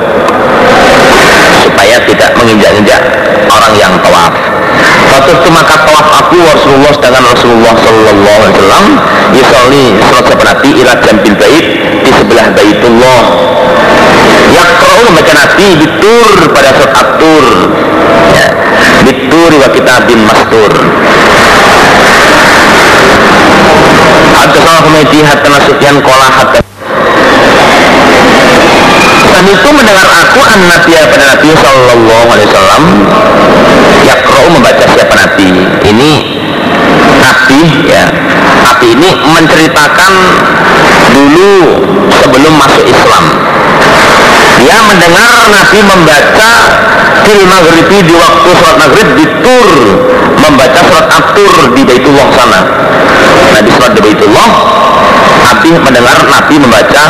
Supaya 1.70 1.98
tidak 2.10 2.34
menginjak-injak 2.34 3.19
Waktu 5.30 5.50
maka 5.54 5.76
tawaf 5.86 6.10
aku 6.26 6.42
Rasulullah 6.42 6.90
dengan 6.98 7.22
Rasulullah 7.30 7.74
Sallallahu 7.78 8.38
Alaihi 8.42 8.54
Wasallam 8.58 8.86
Yusoli 9.38 9.86
sahabat 10.02 10.42
Nabi 10.42 10.70
ila 10.82 10.92
jambil 11.06 11.34
bait 11.38 11.66
Di 12.02 12.12
sebelah 12.18 12.46
baitullah 12.58 13.22
Yakra'u 14.50 15.02
membaca 15.06 15.34
Nabi 15.38 15.68
Bitur 15.86 16.30
pada 16.50 16.70
surat 16.74 16.94
At-Tur 16.98 17.46
ya. 18.34 18.48
Bitur 19.06 19.52
wa 19.62 19.68
kitabin 19.70 20.20
mastur 20.26 20.74
Hadasana 24.34 24.82
Humaydi 24.82 25.20
hatta 25.22 25.58
Sufyan 25.70 26.02
kola 26.02 26.28
itu 29.48 29.70
mendengar 29.72 30.08
aku 30.20 30.40
an 30.44 30.60
Nabi 30.68 30.92
pada 31.08 31.26
Nabi 31.36 31.50
Sallallahu 31.56 32.28
Alaihi 32.28 32.48
Wasallam. 32.52 32.84
Yakro 34.04 34.42
membaca 34.52 34.84
siapa 34.84 35.14
Nabi. 35.16 35.48
Ini 35.86 36.12
Nabi 37.20 37.62
ya. 37.88 38.04
Nabi 38.66 38.88
ini 39.00 39.10
menceritakan 39.16 40.14
dulu 41.16 41.56
sebelum 42.20 42.54
masuk 42.60 42.84
Islam. 42.84 43.24
Dia 44.60 44.78
mendengar 44.84 45.32
Nabi 45.48 45.80
membaca 45.88 46.52
fil 47.24 47.42
maghribi 47.48 47.98
di 48.12 48.16
waktu 48.18 48.50
sholat 48.60 48.76
maghrib 48.76 49.08
di 49.16 49.26
tur 49.40 49.70
membaca 50.40 50.80
surat 50.84 51.08
atur 51.08 51.54
di 51.76 51.82
Baitullah 51.88 52.28
sana. 52.36 52.62
Nah 53.56 53.62
di 53.64 53.72
surat 53.72 53.92
di 53.96 54.02
Baitullah 54.04 54.52
Nabi 55.44 55.72
mendengar 55.80 56.18
Nabi 56.26 56.56
membaca 56.60 57.04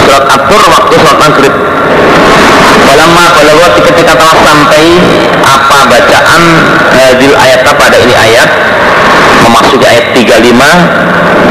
surat 0.00 0.24
atur 0.28 0.62
waktu 0.70 0.94
surat 0.98 1.18
maghrib. 1.18 1.54
Dalam 2.80 3.10
balagot 3.14 3.72
ketika 3.86 4.12
telah 4.18 4.36
sampai 4.42 4.98
apa 5.46 5.78
bacaan 5.86 6.42
hadil 6.96 7.34
ayat 7.36 7.62
pada 7.64 7.96
ini 8.02 8.14
ayat. 8.14 8.50
Memasuki 9.40 9.86
ayat 9.88 10.12
35, 10.12 10.52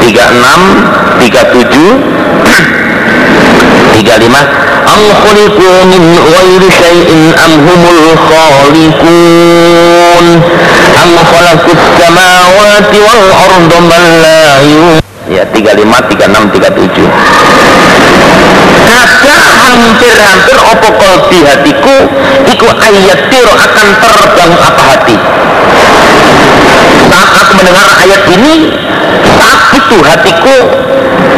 36, 0.05 1.25
37, 1.25 2.37
35 3.97 4.69
Am 4.89 5.01
khuliqu 5.21 5.69
min 5.91 6.03
ghairi 6.17 6.69
syai'in 6.71 7.21
am 7.45 7.51
humul 7.65 8.17
khaliqun? 8.29 10.25
Am 11.01 11.11
khalaqus 11.29 11.81
samawati 11.99 12.97
wal 13.05 13.25
arda 13.45 13.77
bal 13.89 14.05
la 14.23 14.39
ya 15.39 15.45
35, 15.47 15.55
36, 15.55 16.51
37 16.51 18.19
ada 18.89 19.35
hampir-hampir 19.63 20.57
opo 20.59 20.89
kolbi 20.99 21.39
hatiku 21.47 21.97
iku 22.47 22.67
ayat 22.75 23.19
tiro 23.31 23.53
akan 23.55 23.87
terbang 24.03 24.51
apa 24.59 24.81
hati? 24.83 25.15
Saat 27.09 27.29
aku 27.39 27.51
mendengar 27.55 27.87
ayat 28.03 28.23
ini 28.35 28.53
saat 29.39 29.61
itu 29.79 29.97
hatiku 30.03 30.57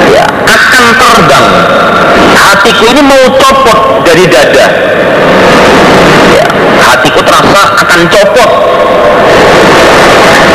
ya 0.09 0.25
akan 0.49 0.83
terbang. 0.97 1.45
Hatiku 2.31 2.83
ini 2.89 3.01
mau 3.05 3.23
copot 3.37 3.79
dari 4.05 4.25
dada. 4.27 4.67
Ya, 6.31 6.45
hatiku 6.89 7.19
terasa 7.23 7.61
akan 7.85 7.99
copot. 8.09 8.51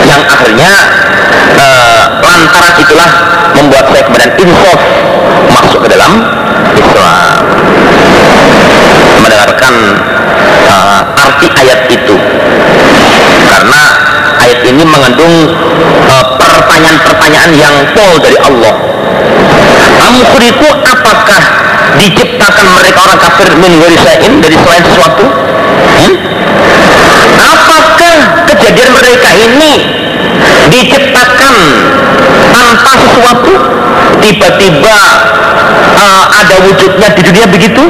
Yang 0.06 0.22
akhirnya 0.30 0.72
uh, 1.58 1.95
lantaran 2.36 2.74
itulah 2.76 3.10
membuat 3.56 3.84
saya 3.88 4.02
kemudian 4.04 4.32
insaf 4.36 4.80
masuk 5.48 5.80
ke 5.80 5.88
dalam 5.88 6.12
Islam. 6.76 7.42
Mendengarkan 9.24 9.74
uh, 10.68 11.00
arti 11.24 11.48
ayat 11.56 11.80
itu. 11.88 12.16
Karena 13.46 13.80
ayat 14.44 14.60
ini 14.68 14.82
mengandung 14.84 15.34
eh, 16.06 16.26
pertanyaan-pertanyaan 16.36 17.50
uh, 17.56 17.60
yang 17.60 17.74
pol 17.96 18.12
dari 18.20 18.36
Allah. 18.44 18.74
Amukuriku 20.06 20.68
apakah 20.84 21.42
diciptakan 21.96 22.66
mereka 22.76 22.98
orang 23.08 23.18
kafir 23.18 23.48
min 23.56 23.80
dari 24.44 24.56
selain 24.60 24.82
sesuatu? 24.84 25.24
Hmm? 25.96 26.14
apakah 27.36 28.16
kejadian 28.52 28.90
mereka 28.94 29.28
ini 29.34 29.72
diciptakan 30.70 31.54
tanpa 32.52 32.92
sesuatu 33.06 33.52
tiba-tiba 34.20 34.98
uh, 35.96 36.24
ada 36.32 36.56
wujudnya 36.66 37.08
di 37.14 37.22
dunia 37.22 37.46
begitu? 37.48 37.82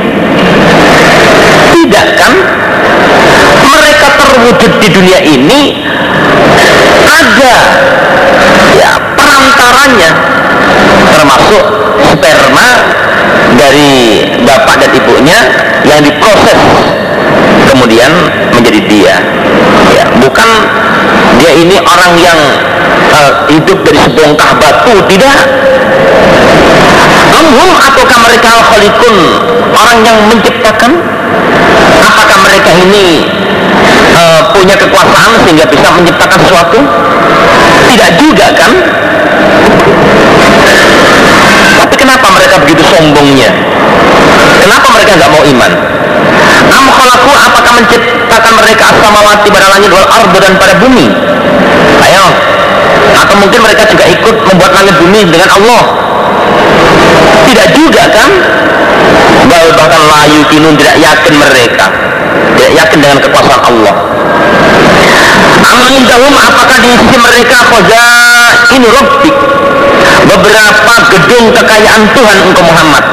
Tidak 1.72 2.06
kan? 2.16 2.32
Mereka 3.66 4.06
terwujud 4.16 4.72
di 4.80 4.88
dunia 4.92 5.18
ini 5.22 5.60
ada 7.06 7.54
ya 8.76 8.92
perantaranya 9.16 10.10
termasuk 11.06 11.64
sperma 12.12 12.68
dari 13.56 14.26
bapak 14.44 14.74
dan 14.82 14.90
ibunya 14.92 15.38
yang 15.86 16.00
diproses 16.02 16.58
kemudian 17.70 18.12
menjadi 18.52 18.80
dia. 18.88 19.16
Ya, 19.94 20.04
bukan 20.20 20.48
dia 21.40 21.52
ini 21.52 21.76
orang 21.80 22.12
yang 22.16 22.38
uh, 23.12 23.32
hidup 23.50 23.78
dari 23.84 23.98
sebongkah 24.00 24.50
batu 24.56 24.94
tidak. 25.08 25.36
Amhum 27.36 27.70
ataukah 27.76 28.18
mereka 28.24 28.50
khalikun 28.72 29.16
orang 29.76 29.98
yang 30.02 30.18
menciptakan? 30.32 30.92
Apakah 32.00 32.38
mereka 32.48 32.70
ini 32.72 33.28
uh, 34.16 34.40
punya 34.56 34.74
kekuasaan 34.78 35.44
sehingga 35.44 35.68
bisa 35.68 35.88
menciptakan 35.92 36.38
sesuatu? 36.40 36.78
Tidak 37.86 38.10
juga 38.18 38.46
kan? 38.56 38.72
Tapi 41.76 41.94
kenapa 41.94 42.26
mereka 42.32 42.54
begitu 42.64 42.82
sombongnya? 42.88 43.52
Kenapa 44.64 44.86
mereka 44.90 45.10
nggak 45.20 45.30
mau 45.30 45.44
iman 45.44 45.72
Am 46.76 46.86
apakah 47.48 47.72
menciptakan 47.80 48.52
mereka 48.60 48.82
as-samawati 48.92 49.48
pada 49.48 49.66
langit 49.72 49.90
wal 49.90 50.08
ardu 50.08 50.36
dan 50.36 50.52
pada 50.60 50.74
bumi? 50.76 51.08
Ayo. 52.04 52.26
Atau 53.16 53.34
mungkin 53.40 53.64
mereka 53.64 53.88
juga 53.88 54.04
ikut 54.04 54.36
membuat 54.44 54.72
langit 54.76 54.94
bumi 55.00 55.24
dengan 55.32 55.48
Allah? 55.56 55.82
Tidak 57.48 57.68
juga 57.72 58.02
kan? 58.12 58.30
bahkan 59.76 60.02
layu 60.02 60.40
kinun 60.50 60.74
tidak 60.74 60.96
yakin 60.98 61.34
mereka 61.36 61.86
tidak 62.56 62.72
yakin 62.74 62.98
dengan 62.98 63.18
kekuasaan 63.20 63.62
Allah 63.62 63.96
Amindahum 65.66 66.34
apakah 66.36 66.76
di 66.82 66.90
sisi 66.96 67.18
mereka 67.20 67.58
ini 68.74 68.86
rabbik 68.90 69.36
beberapa 70.26 70.94
gedung 71.12 71.46
kekayaan 71.54 72.02
Tuhan 72.12 72.38
engkau 72.50 72.64
Muhammad 72.64 73.04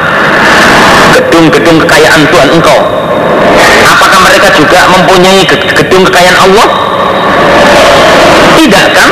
gedung-gedung 1.14 1.78
kekayaan 1.84 2.22
Tuhan 2.32 2.50
engkau 2.58 2.80
mereka 4.24 4.48
juga 4.56 4.80
mempunyai 4.88 5.44
gedung 5.50 6.04
kekayaan 6.08 6.38
Allah? 6.50 6.68
Tidak 8.58 8.86
kan? 8.96 9.12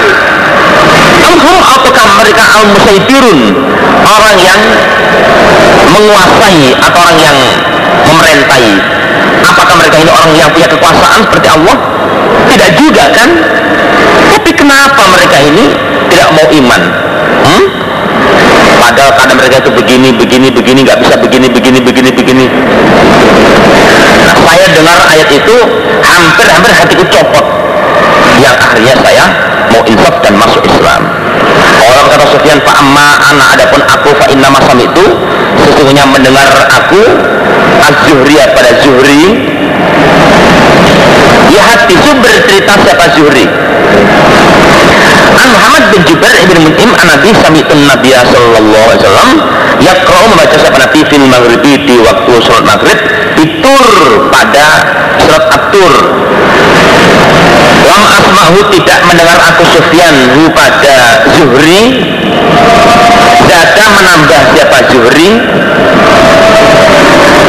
Amhum 1.22 1.58
apakah 1.62 2.06
mereka 2.18 2.44
al 2.58 2.66
musaitirun 2.72 3.40
orang 4.08 4.38
yang 4.40 4.62
menguasai 5.92 6.74
atau 6.80 7.00
orang 7.04 7.20
yang 7.20 7.38
memerentai 8.08 8.92
apakah 9.46 9.76
mereka 9.78 9.98
ini 10.02 10.12
orang 10.12 10.32
yang 10.38 10.50
punya 10.54 10.68
kekuasaan 10.70 11.20
seperti 11.28 11.48
Allah? 11.52 11.76
Tidak 12.50 12.70
juga 12.80 13.04
kan? 13.14 13.30
Tapi 14.32 14.52
kenapa 14.56 15.04
mereka 15.12 15.38
ini 15.44 15.66
tidak 16.10 16.30
mau 16.34 16.48
iman? 16.48 16.82
Hmm? 17.46 17.81
Padahal 18.82 19.14
kadang 19.14 19.38
mereka 19.38 19.62
itu 19.62 19.72
begini 19.78 20.10
begini 20.18 20.48
begini 20.50 20.80
nggak 20.82 20.98
bisa 21.06 21.16
begini 21.22 21.48
begini 21.54 21.80
begini 21.86 22.10
begini. 22.10 22.46
Nah 24.26 24.36
saya 24.42 24.66
dengar 24.74 24.98
ayat 25.06 25.30
itu 25.30 25.56
hampir 26.02 26.48
hampir 26.50 26.72
hatiku 26.74 27.04
copot. 27.06 27.46
Yang 28.42 28.56
akhirnya 28.58 28.96
saya 29.06 29.26
mau 29.70 29.82
insaf 29.86 30.16
dan 30.26 30.34
masuk 30.34 30.66
Islam. 30.66 31.02
Orang 31.82 32.08
kata 32.10 32.26
Sufyan 32.34 32.60
fa 32.66 32.74
amma 32.82 33.08
ana 33.30 33.54
adapun 33.54 33.82
aku 33.86 34.10
fa 34.18 34.26
inna 34.34 34.50
masam 34.50 34.82
itu 34.82 35.06
sesungguhnya 35.62 36.10
mendengar 36.10 36.50
aku 36.74 37.02
az-zuhri 37.86 38.36
pada 38.58 38.72
zuhri? 38.82 39.22
Ya 41.52 41.62
hati 41.68 41.96
bercerita 42.00 42.74
siapa 42.82 43.06
zuhri 43.14 43.46
An 45.42 45.50
Muhammad 45.58 45.84
bin 45.90 46.02
Jubair 46.06 46.38
ibn 46.46 46.58
Mut'im 46.62 46.90
an 47.02 47.08
Nabi 47.10 47.34
samitun 47.34 47.82
Nabi 47.90 48.14
sallallahu 48.14 48.86
alaihi 48.94 49.02
wasallam 49.02 49.30
yaqra'u 49.82 50.26
membaca 50.30 50.54
siapa 50.54 50.78
Nabi 50.78 51.02
fil 51.10 51.26
maghribi 51.26 51.74
di 51.90 51.96
waktu 52.06 52.34
sholat 52.46 52.62
maghrib 52.62 53.00
itur 53.42 53.86
pada 54.30 54.68
surat 55.18 55.44
atur 55.50 55.94
Lam 57.82 58.04
asma'hu 58.06 58.60
tidak 58.70 59.00
mendengar 59.10 59.42
aku 59.50 59.66
Sufyan 59.74 60.16
hu 60.38 60.54
pada 60.54 61.26
Zuhri. 61.34 61.82
Zada 63.50 63.86
menambah 63.98 64.42
siapa 64.54 64.78
Zuhri 64.94 65.30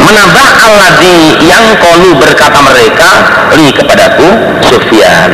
Menambah 0.03 0.47
alladhi 0.67 1.47
yang 1.47 1.63
kolu 1.79 2.19
berkata 2.19 2.59
mereka 2.59 3.11
Li 3.55 3.71
kepadaku 3.71 4.27
Sufyan. 4.67 5.31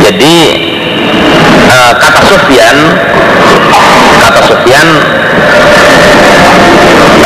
Jadi 0.00 0.36
uh, 1.66 1.92
Kata 1.98 2.20
Sufyan 2.30 2.76
Kata 4.22 4.40
Sufyan 4.46 4.88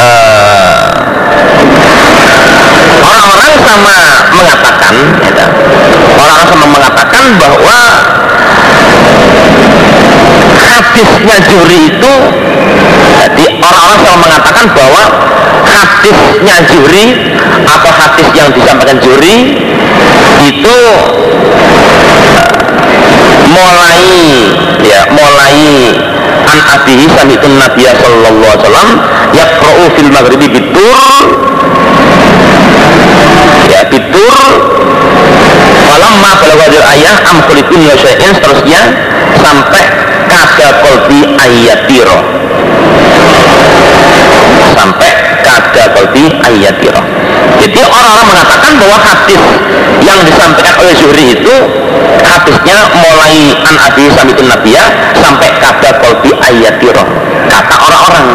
uh, 0.01 0.89
Orang-orang 3.05 3.53
sama 3.61 3.97
mengatakan 4.33 4.95
ya, 5.29 5.47
orang-orang 6.19 6.49
sama 6.49 6.67
mengatakan 6.73 7.25
bahwa 7.37 7.79
hadisnya 10.57 11.37
juri 11.45 11.79
itu 11.93 12.13
jadi 13.25 13.45
orang-orang 13.65 14.01
sama 14.05 14.17
mengatakan 14.29 14.67
bahwa 14.77 15.03
hadisnya 15.65 16.57
juri 16.69 17.05
atau 17.65 17.91
hadis 17.91 18.29
yang 18.37 18.49
disampaikan 18.53 18.99
juri 19.01 19.37
itu 20.45 20.79
mulai 23.49 24.05
ya 24.85 25.01
mulai 25.09 25.59
an 26.45 26.59
abihi 26.77 27.05
sami'tun 27.09 27.57
nabiyya 27.57 27.93
sallallahu 27.97 28.45
alaihi 28.45 28.61
wasallam 28.61 28.89
yaqra'u 29.33 29.85
fil 29.97 30.11
maghribi 30.13 30.47
bitur 30.53 31.23
ya 33.73 33.81
bitur 33.89 34.39
falamma 35.89 36.31
balaghadir 36.43 36.83
ayah 36.97 37.17
am 37.33 37.39
kulikun 37.49 37.81
ya 37.81 37.95
seterusnya 37.97 38.83
sampai 39.41 39.85
kada 40.29 40.69
kolbi 40.83 41.21
ayatiro 41.37 42.19
kolbi 46.55 46.63
ayatiro 46.63 47.03
jadi 47.59 47.81
orang-orang 47.83 48.27
mengatakan 48.31 48.73
bahwa 48.79 48.97
hadis 49.03 49.43
yang 50.07 50.19
disampaikan 50.23 50.75
oleh 50.79 50.95
Zuhri 50.95 51.25
itu 51.35 51.55
hadisnya 52.23 52.79
mulai 52.95 53.57
an 53.67 53.75
abi 53.91 54.05
samitun 54.15 54.47
nabiya 54.47 54.85
sampai 55.19 55.51
kada 55.59 55.91
kolbi 55.99 56.31
ayatiro 56.39 57.03
kata 57.51 57.75
orang-orang. 57.79 58.27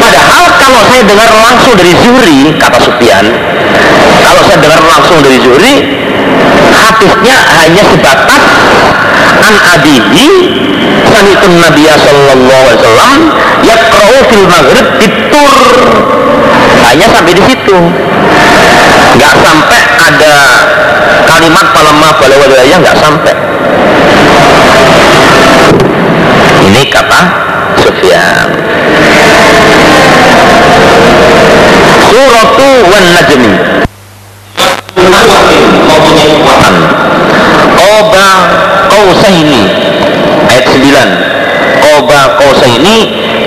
Padahal 0.00 0.44
kalau 0.56 0.80
saya 0.88 1.02
dengar 1.04 1.30
langsung 1.36 1.72
dari 1.76 1.92
Zuhri 2.00 2.38
kata 2.56 2.78
Sufyan 2.80 3.26
kalau 4.24 4.40
saya 4.46 4.58
dengar 4.58 4.80
langsung 4.82 5.18
dari 5.20 5.38
Zuhri 5.42 5.74
hadisnya 6.80 7.36
hanya 7.60 7.82
sebatas 7.92 8.44
an 9.44 9.54
abihi 9.76 10.28
sanitun 11.12 11.54
nabiya 11.60 11.94
sallallahu 12.00 12.64
alaihi 12.64 12.80
wasallam 12.80 13.20
yakra'u 13.64 14.16
fil 14.32 14.46
maghrib 14.48 14.86
ditur 15.00 15.76
hanya 16.88 17.06
sampai 17.12 17.32
di 17.36 17.42
situ. 17.44 17.78
Nggak 19.10 19.34
sampai 19.42 19.80
ada 20.00 20.34
kalimat 21.28 21.66
palamma 21.76 22.08
balawalaya 22.18 22.76
nggak 22.80 22.96
sampai. 22.98 23.34
Ini 26.70 26.82
kata 26.88 27.20
Sufyan. 27.84 28.48
Suratu 32.10 32.68
wan 32.90 33.04
najmi 33.14 33.52
mempunyai 35.90 36.28
kekuatan. 36.38 36.74
Koba 37.80 38.28
Qausaini 38.90 39.62
ayat 40.50 40.66
9 40.68 41.80
Koba 41.80 42.20
Qausaini 42.38 42.96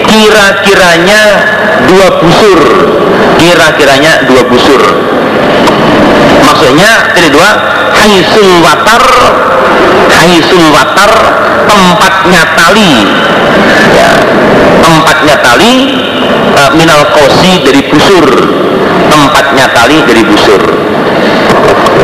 kira-kiranya 0.03 1.21
dua 1.87 2.07
busur. 2.19 2.59
Kira-kiranya 3.39 4.25
dua 4.27 4.41
busur. 4.47 4.81
Maksudnya 6.43 6.91
ini 7.17 7.29
dua 7.33 7.49
haisul 7.93 8.49
watar 8.61 9.05
haisul 10.11 10.65
watar 10.73 11.11
tempatnya 11.69 12.43
tali. 12.57 12.93
Ya, 13.93 14.09
tempatnya 14.81 15.35
tali 15.39 15.73
uh, 16.57 16.71
minal 16.75 17.03
kosi 17.13 17.63
dari 17.63 17.81
busur. 17.89 18.27
Tempat 19.13 19.43
dekatnya 19.43 19.67
tali 19.75 19.97
dari 20.07 20.23
busur 20.23 20.61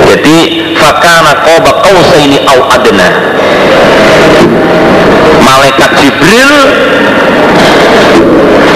jadi 0.09 0.37
fakana 0.73 1.33
qoba 1.45 1.71
qausaini 1.85 2.41
au 2.49 2.59
adna. 2.73 3.07
Malaikat 5.45 5.91
Jibril 6.01 6.51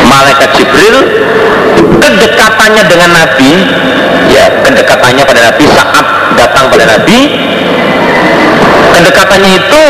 malaikat 0.06 0.50
Jibril 0.58 0.96
kedekatannya 2.00 2.84
dengan 2.86 3.10
Nabi 3.12 3.52
ya 4.30 4.46
kedekatannya 4.62 5.24
pada 5.26 5.41
Nabi 5.52 5.63
saat 5.69 6.06
datang 6.38 6.69
pada 6.69 6.86
Nabi 6.86 7.19
kedekatannya 8.93 9.52
itu 9.58 9.84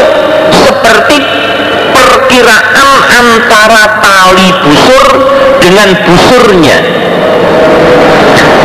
seperti 0.53 1.17
perkiraan 1.93 2.89
antara 3.13 3.83
tali 4.01 4.49
busur 4.63 5.05
dengan 5.61 5.89
busurnya 6.07 6.77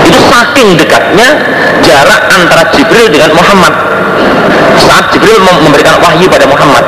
itu 0.07 0.21
saking 0.29 0.69
dekatnya 0.79 1.29
jarak 1.85 2.23
antara 2.33 2.63
Jibril 2.73 3.09
dengan 3.13 3.31
Muhammad. 3.37 3.75
Saat 4.79 5.11
Jibril 5.13 5.39
memberikan 5.43 5.99
wahyu 6.01 6.27
pada 6.31 6.47
Muhammad. 6.49 6.85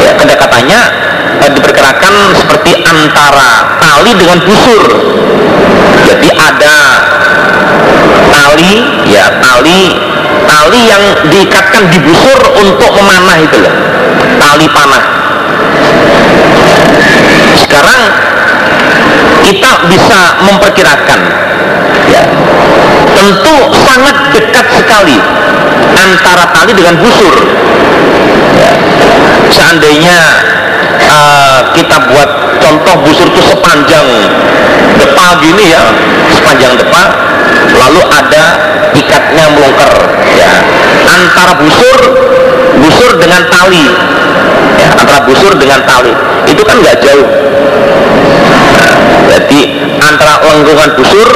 Ya, 0.00 0.12
kedekatannya 0.16 0.80
eh, 1.44 1.50
diperkirakan 1.54 2.14
seperti 2.34 2.72
antara 2.82 3.78
tali 3.78 4.12
dengan 4.16 4.38
busur. 4.42 4.82
Jadi 6.08 6.28
ada 6.34 6.76
tali 8.30 8.74
ya 9.06 9.30
tali 9.38 9.94
tali 10.48 10.80
yang 10.88 11.02
diikatkan 11.30 11.82
di 11.92 11.98
busur 12.02 12.40
untuk 12.58 12.90
memanah 12.96 13.36
itu 13.38 13.56
loh. 13.60 13.74
Tali 14.40 14.66
panah. 14.72 15.04
Sekarang 17.60 18.00
kita 19.50 19.70
bisa 19.90 20.20
memperkirakan 20.46 21.20
ya 22.06 22.22
tentu 23.18 23.56
sangat 23.82 24.16
dekat 24.30 24.66
sekali 24.78 25.18
antara 25.90 26.46
tali 26.54 26.70
dengan 26.70 26.94
busur 27.02 27.34
ya. 28.54 28.70
seandainya 29.50 30.18
uh, 31.02 31.60
kita 31.74 31.96
buat 32.14 32.30
contoh 32.62 32.94
busur 33.02 33.26
itu 33.26 33.42
sepanjang 33.42 34.06
depan 35.02 35.28
gini 35.42 35.74
ya 35.74 35.82
sepanjang 36.30 36.78
depan 36.78 37.06
lalu 37.74 38.02
ada 38.06 38.44
ikatnya 38.94 39.50
melongker 39.50 39.94
ya 40.38 40.52
antara 41.10 41.58
busur 41.58 41.98
busur 42.78 43.10
dengan 43.18 43.42
tali 43.50 43.90
ya, 44.78 44.88
antara 44.94 45.26
busur 45.26 45.58
dengan 45.58 45.82
tali 45.82 46.14
itu 46.46 46.62
kan 46.62 46.78
nggak 46.78 47.02
jauh 47.02 47.26
jadi 49.28 49.60
antara 50.00 50.40
lengkungan 50.46 50.90
busur 50.96 51.28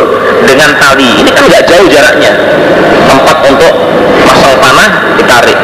dengan 0.47 0.71
tali. 0.81 1.09
Ini 1.21 1.31
kan 1.31 1.45
nggak 1.49 1.65
jauh 1.69 1.87
jaraknya. 1.89 2.33
Tempat 3.05 3.37
untuk 3.49 3.75
masang 4.25 4.57
panah 4.61 4.91
ditarik. 5.19 5.59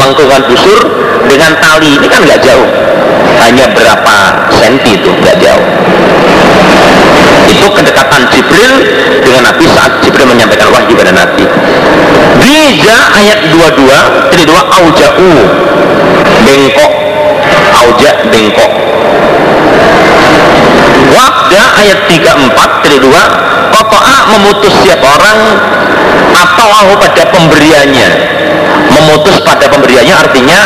Lengkungan 0.00 0.42
busur 0.48 0.78
dengan 1.28 1.52
tali. 1.60 1.90
Ini 1.98 2.06
kan 2.08 2.20
nggak 2.24 2.40
jauh. 2.44 2.68
Hanya 3.44 3.66
berapa 3.74 4.16
senti 4.56 4.96
itu 4.96 5.10
nggak 5.10 5.36
jauh. 5.42 5.66
Itu 7.44 7.66
kedekatan 7.68 8.22
Jibril 8.32 8.72
dengan 9.20 9.52
Nabi 9.52 9.64
saat 9.68 10.00
Jibril 10.00 10.32
menyampaikan 10.32 10.72
wahyu 10.72 10.96
pada 10.96 11.12
Nabi. 11.12 11.44
Bija 12.40 12.98
ayat 13.14 13.38
22 13.52 14.32
jadi 14.32 14.44
dua 14.48 14.62
auja'u 14.80 15.32
bengkok 16.44 17.03
auja 17.82 18.10
bengkok 18.30 18.72
Wabda 21.14 21.62
ayat 21.82 21.98
34 22.10 22.84
jadi 22.86 22.98
dua 23.02 23.22
Koto'a 23.74 24.16
memutus 24.38 24.74
siapa 24.86 25.02
orang 25.02 25.38
atau 26.34 26.98
pada 26.98 27.22
pemberiannya. 27.30 28.10
Memutus 28.90 29.40
pada 29.42 29.66
pemberiannya 29.70 30.14
artinya 30.14 30.60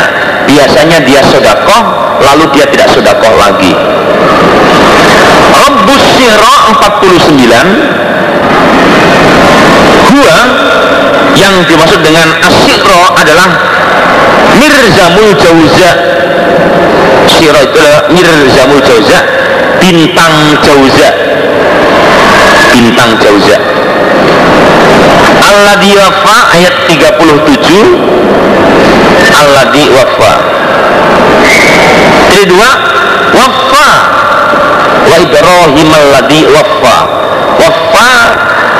biasanya 0.44 0.98
dia 1.04 1.20
sodakoh 1.24 1.82
lalu 2.24 2.44
dia 2.56 2.66
tidak 2.68 2.88
sodakoh 2.92 3.32
lagi. 3.36 3.72
Rabbus 5.48 6.02
Sirra 6.16 6.56
49 6.76 7.40
Gua 10.08 10.36
yang 11.36 11.54
dimaksud 11.68 12.00
dengan 12.00 12.28
asyikro 12.40 13.12
adalah 13.16 13.48
Mirzamul 14.56 15.32
Jauza 15.36 15.92
Itu 17.36 17.52
adalah 17.52 18.08
Mirzamul 18.08 18.80
Jauza 18.80 19.18
Bintang 19.78 20.34
Jauza 20.64 21.08
Bintang 22.72 23.12
Jauza 23.20 23.56
Alladhi 25.38 25.92
wafa 25.96 26.36
ayat 26.56 26.74
37 26.88 28.18
Alladhi 29.28 29.84
wafa. 29.92 30.32
Jadi 32.32 32.44
dua 32.48 32.70
Wafa. 33.28 33.90
Wa 35.08 35.16
Ibrahim 35.20 35.88
alladhi 35.92 36.40
wafa. 36.48 36.96
Wafa 37.58 38.10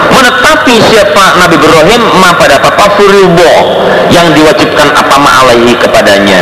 menetapi 0.08 0.74
siapa 0.88 1.36
Nabi 1.36 1.60
Ibrahim 1.60 2.00
ma 2.16 2.32
pada 2.32 2.56
apa 2.64 2.96
furibo 2.96 3.52
yang 4.08 4.32
diwajibkan 4.32 4.88
apa 4.96 5.14
ma'alaihi 5.20 5.76
kepadanya 5.76 6.40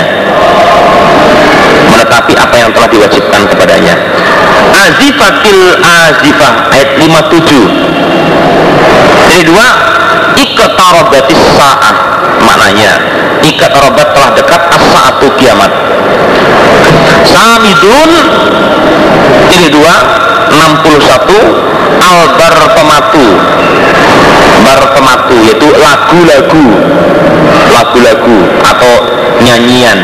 menetapi 2.07 2.39
apa 2.39 2.55
yang 2.55 2.71
telah 2.71 2.87
diwajibkan 2.87 3.51
kepadanya. 3.51 3.99
Azifatil 4.87 5.75
azifah 5.83 6.71
ayat 6.71 7.03
57 7.03 9.27
jadi 9.27 9.43
dua 9.43 9.67
iqtarabatis 10.39 11.43
sa'ah 11.59 11.97
maknanya. 12.47 12.95
Iqtarabat 13.43 14.15
telah 14.15 14.31
dekat 14.39 14.63
as-sa'atu 14.71 15.35
kiamat. 15.35 15.75
Samidun 17.27 18.11
ini 19.51 19.67
dua 19.67 19.95
61 20.47 22.07
albar 22.07 22.57
pematu 22.71 23.27
bar 24.63 24.83
pematu 24.95 25.35
yaitu 25.43 25.67
lagu-lagu 25.75 26.67
lagu-lagu 27.77 28.39
atau 28.65 28.95
nyanyian. 29.45 30.01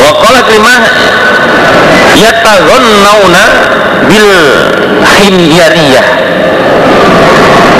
Waqala 0.00 0.40
kalimah 0.48 0.80
yataghannawna 2.16 3.42
bil 4.08 4.30
himyariyah 5.04 6.06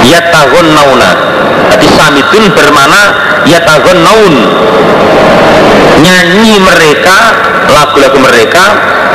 yataghannawna 0.05 1.11
Jadi 1.71 1.87
samitun 1.97 2.45
bermana 2.53 3.03
yataghannaun 3.47 4.35
nyanyi 6.01 6.55
mereka 6.61 7.19
lagu-lagu 7.71 8.19
mereka 8.19 8.65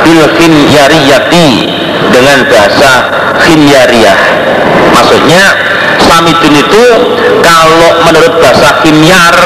bil 0.02 0.24
himyariyati 0.40 1.48
dengan 2.10 2.38
bahasa 2.48 2.90
himyariyah 3.44 4.18
maksudnya 4.94 5.44
samidun 6.06 6.54
itu 6.54 6.84
kalau 7.42 7.90
menurut 8.06 8.34
bahasa 8.38 8.80
himyar 8.86 9.36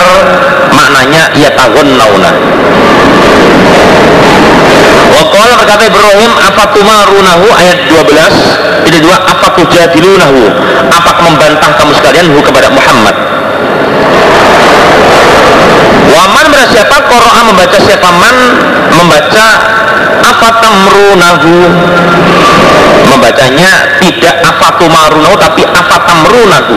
maknanya 0.70 1.32
yataghannawna 1.36 2.32
Waqala 5.10 5.58
berkata 5.58 5.90
Ibrahim 5.90 6.32
afatumarunahu 6.38 7.44
ayat 7.58 7.78
12 7.90 8.88
ini 8.88 8.98
dua 9.02 9.16
afatujadilunahu 9.26 10.40
apakah 10.86 11.26
membantah 11.26 11.70
kamu 11.76 11.92
sekalian 11.98 12.26
hu 12.30 12.38
kepada 12.40 12.70
Muhammad? 12.70 13.16
Waman 16.10 16.46
berarti 16.50 16.78
siapa 16.78 16.96
membaca 17.50 17.76
siapa 17.82 18.08
man? 18.14 18.36
Membaca 18.94 19.46
afatamrunahu 20.18 21.54
membacanya 23.10 23.98
tidak 23.98 24.36
afatumarunahu 24.44 25.34
tapi 25.38 25.62
afatamrunahu 25.66 26.76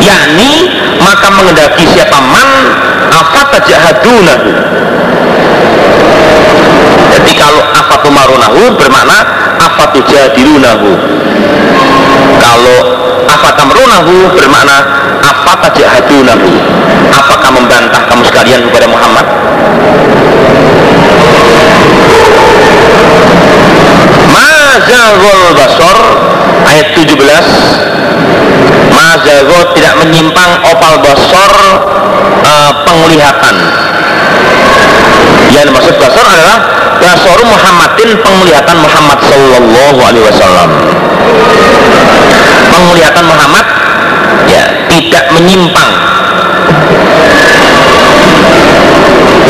yakni 0.00 0.76
maka 1.00 1.28
mengendaki 1.32 1.84
siapa 1.88 2.18
man 2.20 2.48
afatajahadunahu 3.12 4.50
jadi 7.16 7.32
kalau 7.38 7.62
afatumarunahu 7.64 8.60
bermakna 8.76 9.18
afatujadilunahu 9.56 10.90
kalau 12.36 12.78
afatamrunahu 13.30 14.14
bermakna 14.36 14.78
afatajahadunahu 15.24 16.50
apakah 17.16 17.50
membantah 17.54 18.02
kamu 18.06 18.22
sekalian 18.28 18.60
kepada 18.68 18.86
Muhammad 18.90 19.26
Mazagol 25.06 25.54
basor 25.54 25.98
ayat 26.66 26.98
17 26.98 27.14
Mazago 28.90 29.70
tidak 29.78 29.94
menyimpang 30.02 30.66
opal 30.66 30.98
basor 30.98 31.52
uh, 32.42 32.74
penglihatan 32.82 33.54
yang 35.54 35.70
maksud 35.70 35.94
basor 36.02 36.26
adalah 36.26 36.58
basoru 36.98 37.46
Muhammadin 37.46 38.18
penglihatan 38.18 38.82
Muhammad 38.82 39.22
Sallallahu 39.30 39.98
Alaihi 40.02 40.26
Wasallam. 40.26 40.74
Penglihatan 42.74 43.30
Muhammad 43.30 43.62
ya 44.50 44.90
tidak 44.90 45.30
menyimpang. 45.38 45.90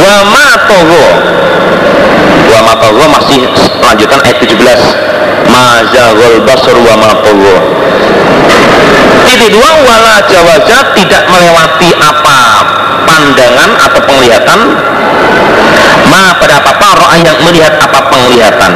Wa 0.05 0.17
ma 0.21 0.47
wa 2.45 2.61
ma 2.77 3.17
masih 3.17 3.41
lanjutan 3.81 4.21
ayat 4.21 4.37
17 4.37 5.06
ma 5.51 5.85
zaghal 5.93 6.41
basar 6.49 6.77
wa 6.81 6.95
titik 9.27 9.53
dua 9.53 9.71
wala 9.85 10.17
jawaza 10.31 10.97
tidak 10.97 11.23
melewati 11.29 11.91
apa 12.01 12.39
pandangan 13.05 13.71
atau 13.85 14.01
penglihatan. 14.07 14.61
Ma 16.07 16.39
pada 16.39 16.63
apa 16.63 16.89
roh 16.97 17.13
yang 17.21 17.39
melihat 17.45 17.75
apa 17.77 17.99
penglihatan. 18.09 18.73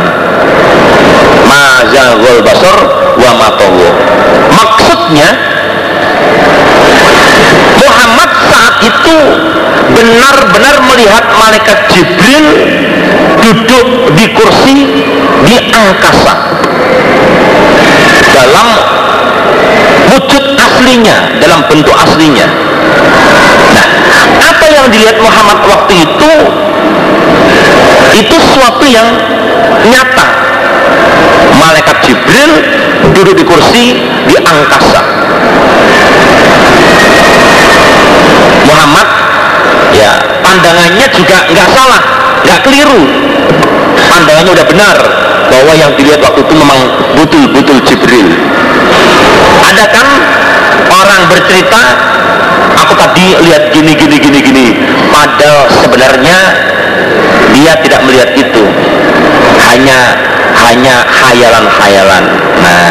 Ma 1.48 1.64
zaghal 1.88 2.38
basar 2.44 2.76
wa 3.16 3.30
ma 3.40 3.48
maksudnya 4.50 5.28
Muhammad 7.80 8.30
saat 8.50 8.74
itu 8.84 9.16
benar-benar 9.90 10.76
melihat 10.86 11.24
malaikat 11.34 11.78
Jibril 11.90 12.46
duduk 13.40 13.86
di 14.14 14.26
kursi 14.36 14.76
di 15.48 15.56
angkasa 15.72 16.49
dalam 18.30 18.68
wujud 20.10 20.44
aslinya 20.58 21.16
dalam 21.38 21.60
bentuk 21.66 21.94
aslinya. 21.94 22.46
Nah 23.74 23.86
apa 24.50 24.66
yang 24.70 24.86
dilihat 24.90 25.18
Muhammad 25.22 25.58
waktu 25.66 25.92
itu 26.06 26.32
itu 28.16 28.34
sesuatu 28.34 28.84
yang 28.86 29.06
nyata. 29.86 30.26
Malaikat 31.50 31.96
Jibril 32.06 32.52
duduk 33.12 33.34
di 33.36 33.44
kursi 33.44 33.84
di 34.26 34.34
angkasa. 34.38 35.02
Muhammad 38.64 39.08
ya 39.92 40.10
pandangannya 40.40 41.06
juga 41.12 41.38
nggak 41.50 41.68
salah 41.74 42.02
nggak 42.46 42.60
keliru. 42.64 43.02
Pandangannya 44.10 44.52
udah 44.56 44.66
benar 44.66 45.19
bahwa 45.50 45.72
yang 45.74 45.92
dilihat 45.98 46.22
waktu 46.22 46.40
itu 46.46 46.54
memang 46.54 46.80
betul-betul 47.18 47.78
Jibril. 47.84 48.30
Ada 49.60 49.84
kan 49.90 50.08
orang 50.88 51.22
bercerita 51.28 51.82
aku 52.78 52.94
tadi 52.96 53.36
lihat 53.44 53.74
gini 53.74 53.92
gini 53.98 54.16
gini 54.16 54.38
gini 54.40 54.66
padahal 55.10 55.68
sebenarnya 55.82 56.38
dia 57.52 57.72
tidak 57.82 58.00
melihat 58.06 58.30
itu. 58.38 58.64
Hanya 59.60 60.16
hanya 60.60 61.06
hayalan-hayalan 61.06 62.24
nah 62.60 62.90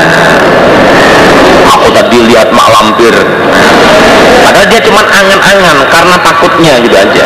aku 1.70 1.88
tadi 1.94 2.18
lihat 2.26 2.50
mak 2.50 2.68
lampir. 2.74 3.14
Padahal 4.44 4.68
dia 4.72 4.82
cuma 4.82 5.02
angan-angan 5.06 5.78
karena 5.94 6.16
takutnya 6.26 6.74
gitu 6.82 6.96
aja. 6.98 7.26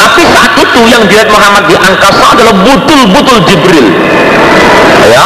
Tapi 0.00 0.22
saat 0.30 0.52
itu 0.56 0.80
yang 0.86 1.02
dilihat 1.10 1.28
Muhammad 1.28 1.64
di 1.66 1.76
angkasa 1.76 2.24
adalah 2.38 2.54
butul-butul 2.62 3.38
Jibril. 3.48 3.88
Ya 5.10 5.24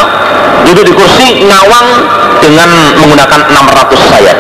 duduk 0.65 0.85
di 0.89 0.93
kursi 0.97 1.45
ngawang 1.45 1.89
dengan 2.41 2.71
menggunakan 2.99 3.41
600 3.53 4.11
sayap. 4.11 4.39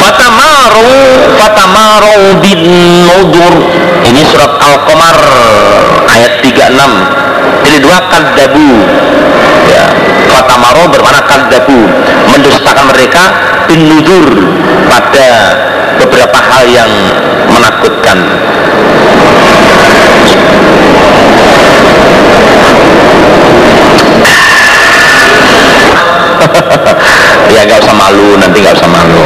Fatamaru 0.00 0.90
Fatamaru 1.36 2.16
bin 2.40 2.60
Nudur. 3.06 3.54
Ini 4.02 4.22
surat 4.28 4.58
Al-Qamar 4.58 5.18
ayat 6.10 6.42
36 6.42 7.11
Jadi 7.72 7.88
dua 7.88 8.04
kadabu 8.04 8.84
ya. 9.64 9.88
Fatamaru 10.28 10.92
bermakna 10.92 11.24
kadabu 11.24 11.88
Mendustakan 12.28 12.92
mereka 12.92 13.32
bin 13.64 13.88
Nudur 13.88 14.28
Pada 14.92 15.56
beberapa 15.96 16.36
hal 16.36 16.68
yang 16.68 16.92
menakutkan. 17.48 18.18
Ya 27.56 27.64
gak 27.68 27.80
usah 27.84 27.96
malu 27.96 28.36
nanti 28.36 28.60
gak 28.60 28.76
usah 28.76 28.90
malu. 28.92 29.24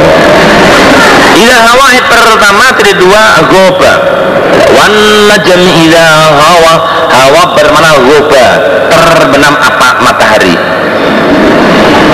Ila 1.35 1.57
hawa 1.67 1.87
pertama 1.99 2.63
tidak 2.79 2.95
dua 2.95 3.23
goba 3.51 3.93
wan 4.77 4.93
najm 5.31 5.61
ila 5.63 6.05
hawa 6.31 6.73
hawa 7.17 7.57
bermana 7.57 7.97
goba 8.05 8.45
terbenam 8.93 9.57
apa 9.57 9.89
matahari. 10.05 10.53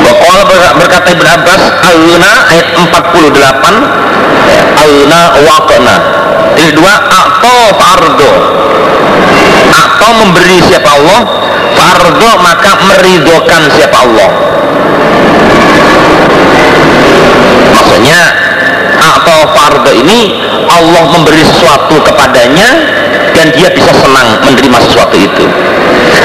Wakala 0.03 0.75
berkata 0.79 1.11
Ibn 1.15 1.27
Abbas 1.27 1.63
Aluna 1.91 2.31
ayat 2.51 2.67
48 2.75 4.79
Aluna 4.79 5.21
waqna. 5.43 5.95
Ini 6.53 6.69
dua 6.77 6.95
Akto 7.09 7.57
fardo 7.81 8.31
Akto 9.73 10.07
memberi 10.21 10.61
siapa 10.69 11.01
Allah 11.01 11.21
Fardo 11.73 12.29
maka 12.45 12.77
meridokan 12.85 13.73
siapa 13.73 13.97
Allah. 14.05 14.29
Maksudnya 17.73 18.21
atau 19.01 19.39
fardo 19.51 19.91
ini 19.91 20.37
Allah 20.69 21.03
memberi 21.11 21.41
sesuatu 21.41 21.97
kepadanya 22.05 22.69
dan 23.33 23.49
dia 23.53 23.69
bisa 23.73 23.91
senang 23.93 24.39
menerima 24.45 24.77
sesuatu 24.89 25.15
itu. 25.17 25.45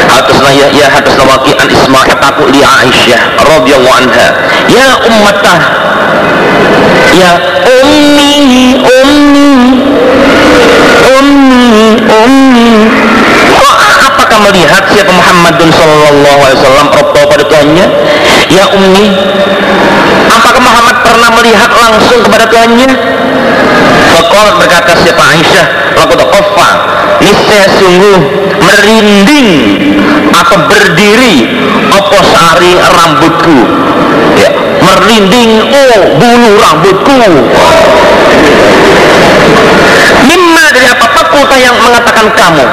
Hadasna 0.09 0.51
ya 0.53 0.67
ya 0.73 0.87
hadasna 0.89 1.25
waqi'an 1.25 1.69
isma'il 1.69 2.17
taku 2.21 2.49
li 2.49 2.61
Aisyah 2.65 3.21
radhiyallahu 3.41 3.99
anha. 4.05 4.29
Ya 4.69 4.89
ummatah. 5.05 5.61
Ya 7.13 7.33
ummi 7.65 8.81
ummi. 8.85 9.51
Ummi 11.09 11.85
ummi. 12.07 12.71
Apakah 14.09 14.45
melihat 14.51 14.83
siapa 14.91 15.15
Muhammadun 15.15 15.71
sallallahu 15.71 16.39
alaihi 16.43 16.59
wasallam 16.59 16.87
Rabbah 16.91 17.23
pada 17.31 17.45
Tuhannya 17.47 17.87
ya 18.51 18.65
ummi 18.75 19.09
apakah 20.27 20.59
Muhammad 20.59 20.97
pernah 21.07 21.31
melihat 21.39 21.71
langsung 21.71 22.21
kepada 22.27 22.51
Tuhannya 22.51 22.89
Fakol 24.11 24.49
berkata 24.59 24.93
siapa 25.01 25.23
Aisyah 25.23 25.67
Lakuta 25.95 26.25
kofa 26.27 26.71
Niscaya 27.19 27.67
sungguh 27.79 28.19
merinding 28.63 29.49
Atau 30.31 30.59
berdiri 30.71 31.37
Apa 31.91 32.19
sari 32.23 32.73
rambutku. 32.79 33.59
Ya, 34.39 34.51
Merinding 34.79 35.51
Oh 35.67 35.99
bulu 36.19 36.51
rambutku. 36.63 37.19
Mimma 40.29 40.65
dari 40.77 40.89
apa-apa 40.93 41.23
kota 41.33 41.57
yang 41.57 41.77
mengatakan 41.81 42.27
kamu. 42.37 42.65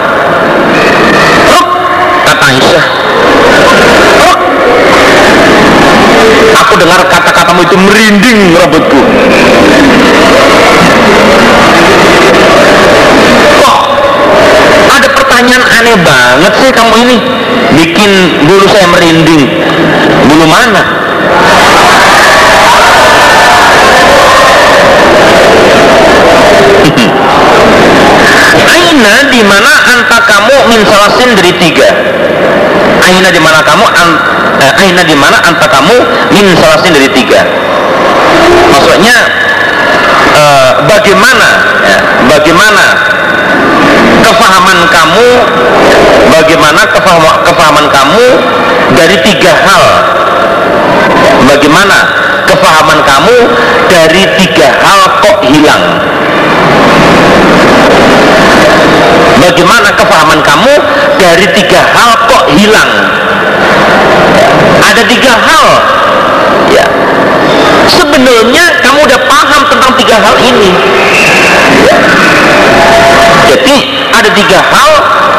Ruk 1.50 1.68
Kata 2.26 2.46
Aisyah. 2.52 2.86
Aku 6.56 6.74
dengar 6.82 7.02
kata-katamu 7.06 7.62
itu 7.64 7.76
merinding 7.78 8.40
rambutku. 8.58 9.00
Pertanyaan 15.46 15.78
aneh 15.78 15.94
banget 16.02 16.54
sih 16.58 16.74
kamu 16.74 17.06
ini 17.06 17.22
bikin 17.78 18.10
bulu 18.50 18.66
saya 18.66 18.90
merinding. 18.90 19.46
Bulu 20.26 20.46
mana? 20.50 20.82
Aina 28.74 29.30
di 29.30 29.46
mana 29.46 29.70
anta 29.86 30.18
kamu 30.26 30.74
min 30.74 30.82
salasin 30.82 31.38
dari 31.38 31.54
tiga. 31.62 31.94
Aina 33.06 33.30
di 33.30 33.38
mana 33.38 33.62
kamu 33.62 33.86
an, 33.86 34.10
eh, 34.66 34.82
Aina 34.82 35.06
di 35.06 35.14
mana 35.14 35.38
anta 35.46 35.70
kamu 35.70 35.94
min 36.34 36.58
salasin 36.58 36.90
dari 36.90 37.06
tiga. 37.14 37.46
Maksudnya 38.74 39.18
eh, 40.34 40.72
bagaimana 40.90 41.48
ya, 41.86 42.02
bagaimana 42.34 43.14
kefahaman 44.26 44.80
kamu 44.90 45.28
bagaimana 46.34 46.82
kefahaman, 46.90 47.36
kefahaman 47.46 47.86
kamu 47.94 48.26
dari 48.98 49.18
tiga 49.22 49.54
hal. 49.54 49.86
Bagaimana 51.46 51.98
kefahaman 52.50 53.00
kamu 53.06 53.38
dari 53.86 54.24
tiga 54.42 54.68
hal 54.82 55.02
kok 55.22 55.38
hilang? 55.46 55.86
Bagaimana 59.46 59.94
kefahaman 59.94 60.40
kamu 60.42 60.74
dari 61.22 61.46
tiga 61.54 61.86
hal 61.86 62.12
kok 62.26 62.46
hilang? 62.58 62.92
Ada 64.82 65.04
tiga 65.06 65.34
hal. 65.38 65.68
Ya. 66.74 66.86
Sebenarnya 67.86 68.66
kamu 68.82 69.00
udah 69.06 69.20
paham 69.30 69.62
tentang 69.70 69.92
tiga 70.02 70.18
hal 70.18 70.36
ini 70.42 70.74
jadi 73.46 73.76
ada 74.12 74.30
tiga 74.36 74.60
hal. 74.60 74.92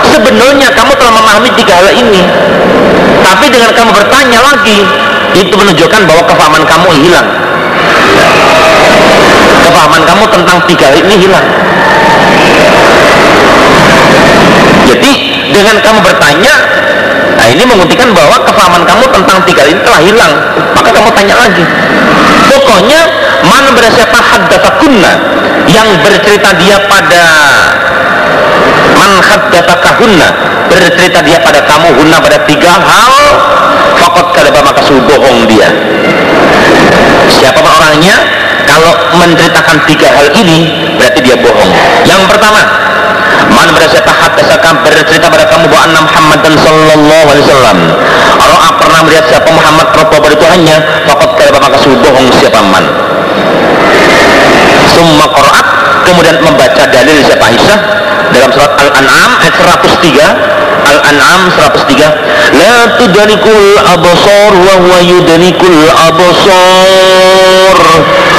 Sebenarnya 0.07 0.68
kamu 0.72 0.93
telah 0.97 1.12
memahami 1.12 1.51
tiga 1.59 1.74
hal 1.82 1.89
ini. 1.93 2.22
Tapi 3.26 3.47
dengan 3.51 3.70
kamu 3.74 3.91
bertanya 3.91 4.39
lagi 4.41 4.78
itu 5.37 5.53
menunjukkan 5.53 6.01
bahwa 6.07 6.22
kefahaman 6.24 6.62
kamu 6.64 6.89
hilang. 7.05 7.28
Kefahaman 9.66 10.03
kamu 10.07 10.24
tentang 10.30 10.59
tiga 10.70 10.84
hal 10.89 10.97
ini 11.03 11.14
hilang. 11.26 11.47
Jadi 14.87 15.12
dengan 15.51 15.76
kamu 15.82 15.99
bertanya 16.01 16.55
nah 17.37 17.45
ini 17.53 17.68
membuktikan 17.68 18.16
bahwa 18.16 18.41
kefahaman 18.49 18.80
kamu 18.89 19.05
tentang 19.12 19.39
tiga 19.45 19.61
hal 19.66 19.70
ini 19.74 19.80
telah 19.84 20.01
hilang. 20.01 20.32
Maka 20.72 20.89
kamu 20.95 21.09
tanya 21.12 21.34
lagi. 21.37 21.64
Pokoknya 22.47 23.01
mana 23.45 23.68
bersiapa 23.74 24.16
haddatakunna 24.16 25.12
yang 25.71 25.89
bercerita 26.03 26.51
dia 26.59 26.79
pada 26.87 27.25
man 28.97 29.12
haddatakahunna 29.21 30.29
bercerita 30.71 31.21
dia 31.23 31.39
pada 31.43 31.62
kamu 31.67 31.89
hunna 32.01 32.19
pada 32.23 32.39
tiga 32.47 32.79
hal 32.81 33.14
fakot 33.99 34.27
kadaba 34.35 34.61
maka 34.62 34.81
suhu 34.87 35.01
bohong 35.05 35.47
dia. 35.51 35.69
Siapa 37.27 37.61
orangnya? 37.61 38.17
Kalau 38.67 38.93
menceritakan 39.14 39.79
tiga 39.87 40.11
hal 40.11 40.27
ini 40.35 40.91
berarti 40.99 41.21
dia 41.23 41.37
bohong. 41.39 41.71
Yang 42.07 42.23
pertama 42.31 42.61
man 43.47 43.69
bersiapa 43.75 44.11
haddasaka 44.11 44.83
bercerita 44.83 45.31
pada 45.31 45.47
kamu 45.47 45.71
bahwa 45.71 45.83
anna 45.87 46.01
Muhammad 46.03 46.39
dan 46.43 46.55
sallallahu 46.59 47.27
alaihi 47.31 47.45
wasallam. 47.47 47.79
Allah 48.43 48.71
pernah 48.79 49.01
melihat 49.07 49.25
siapa 49.31 49.49
Muhammad 49.51 49.87
Rabbah 49.95 50.19
pada 50.19 50.35
Tuhannya 50.35 50.77
fakot 51.07 51.31
kadaba 51.39 51.59
maka 51.62 51.79
suhu 51.79 51.97
bohong 52.03 52.27
siapa 52.43 52.61
man 52.62 52.85
summa 54.97 55.28
qaraat 55.28 55.66
kemudian 56.09 56.40
membaca 56.40 56.82
dalil 56.88 57.20
siapa 57.20 57.44
Aisyah 57.53 57.78
dalam 58.32 58.49
surat 58.49 58.72
Al-An'am 58.80 59.30
ayat 59.44 59.55
103 59.61 60.57
Al-An'am 60.88 61.42
103 61.53 62.57
la 62.57 62.97
tudrikul 62.97 63.76
absar 63.84 64.53
wa 64.57 64.74
huwa 64.80 64.99
yudrikul 65.05 65.80
absar 65.92 67.76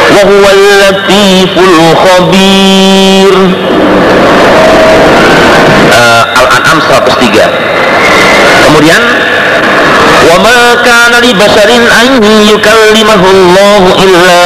wa 0.08 0.22
huwa 0.26 0.49
latiful 0.82 1.78
khabir. 2.01 3.34
Uh, 5.93 6.24
Al-An'am 6.41 6.78
103 6.82 7.68
kemudian 8.66 9.01
wa 10.28 10.36
ma 10.44 10.60
kana 10.84 11.18
li 11.24 11.32
basharin 11.34 11.84
an 11.88 12.20
yukallimahu 12.52 13.28
Allah 13.32 13.84
illa 14.04 14.38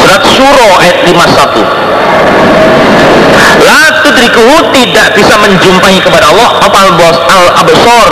surat 0.00 0.24
surah 0.24 0.72
ayat 0.80 0.98
51 1.04 1.90
la 3.60 3.82
tudrikuhu 4.02 4.56
tidak 4.72 5.12
bisa 5.14 5.34
menjumpai 5.38 6.00
kepada 6.00 6.32
Allah 6.32 6.48
apa 6.64 6.78
al-absar 7.28 8.08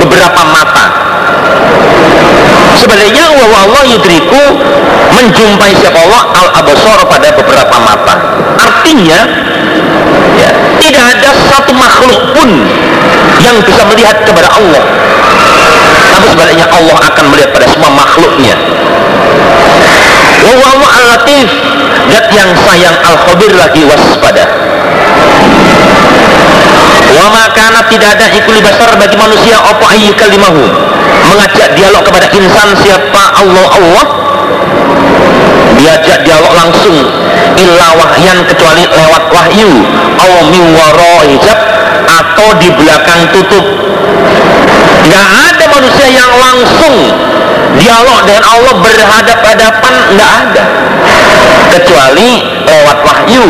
beberapa 0.00 0.42
mata. 0.52 0.86
Sebaliknya 2.76 3.24
Wawah 3.32 3.60
Allah 3.68 3.82
yudriku 3.88 4.42
menjumpai 5.16 5.72
siapa 5.80 5.96
Allah 5.96 6.22
al-absar 6.44 6.98
pada 7.08 7.28
beberapa 7.34 7.76
mata. 7.80 8.14
Artinya 8.60 9.20
ya, 10.36 10.50
tidak 10.80 11.08
satu 11.56 11.72
makhluk 11.72 12.20
pun 12.36 12.48
yang 13.40 13.56
bisa 13.64 13.82
melihat 13.88 14.16
kepada 14.28 14.48
Allah. 14.52 14.84
Tapi 16.12 16.26
sebaliknya 16.28 16.68
Allah 16.68 16.96
akan 17.00 17.24
melihat 17.32 17.50
pada 17.56 17.66
semua 17.72 17.90
makhluknya. 17.96 18.54
Allah 20.46 20.80
al-latif 20.84 21.48
dat 22.12 22.28
yang 22.30 22.50
sayang 22.60 22.96
al-khabir 23.02 23.52
lagi 23.56 23.82
waspada. 23.88 24.44
Wa 27.16 27.26
makana 27.32 27.80
tidak 27.88 28.20
ada 28.20 28.26
ikuli 28.36 28.60
besar 28.60 28.92
bagi 29.00 29.16
manusia 29.16 29.56
apa 29.56 29.84
ayyu 29.96 30.12
kalimahu? 30.12 30.60
Mengajak 31.26 31.72
dialog 31.74 32.04
kepada 32.04 32.28
insan 32.36 32.68
siapa 32.84 33.22
Allah 33.40 33.66
Allah 33.72 34.04
diajak 35.76 36.24
dialog 36.24 36.52
langsung. 36.56 36.96
Illa 37.56 37.88
wahyan 37.96 38.44
kecuali 38.48 38.84
lewat 38.88 39.24
wahyu. 39.32 39.70
Min 40.46 40.64
hijab 41.32 41.58
atau 42.06 42.48
di 42.60 42.68
belakang 42.72 43.20
tutup. 43.34 43.64
Nggak 45.06 45.28
ada 45.52 45.64
manusia 45.70 46.06
yang 46.10 46.32
langsung 46.38 46.94
dialog 47.76 48.18
dengan 48.24 48.44
Allah 48.46 48.74
berhadap-hadapan 48.80 49.94
nggak 50.16 50.32
ada. 50.44 50.64
Kecuali 51.76 52.30
lewat 52.64 52.98
wahyu 53.04 53.46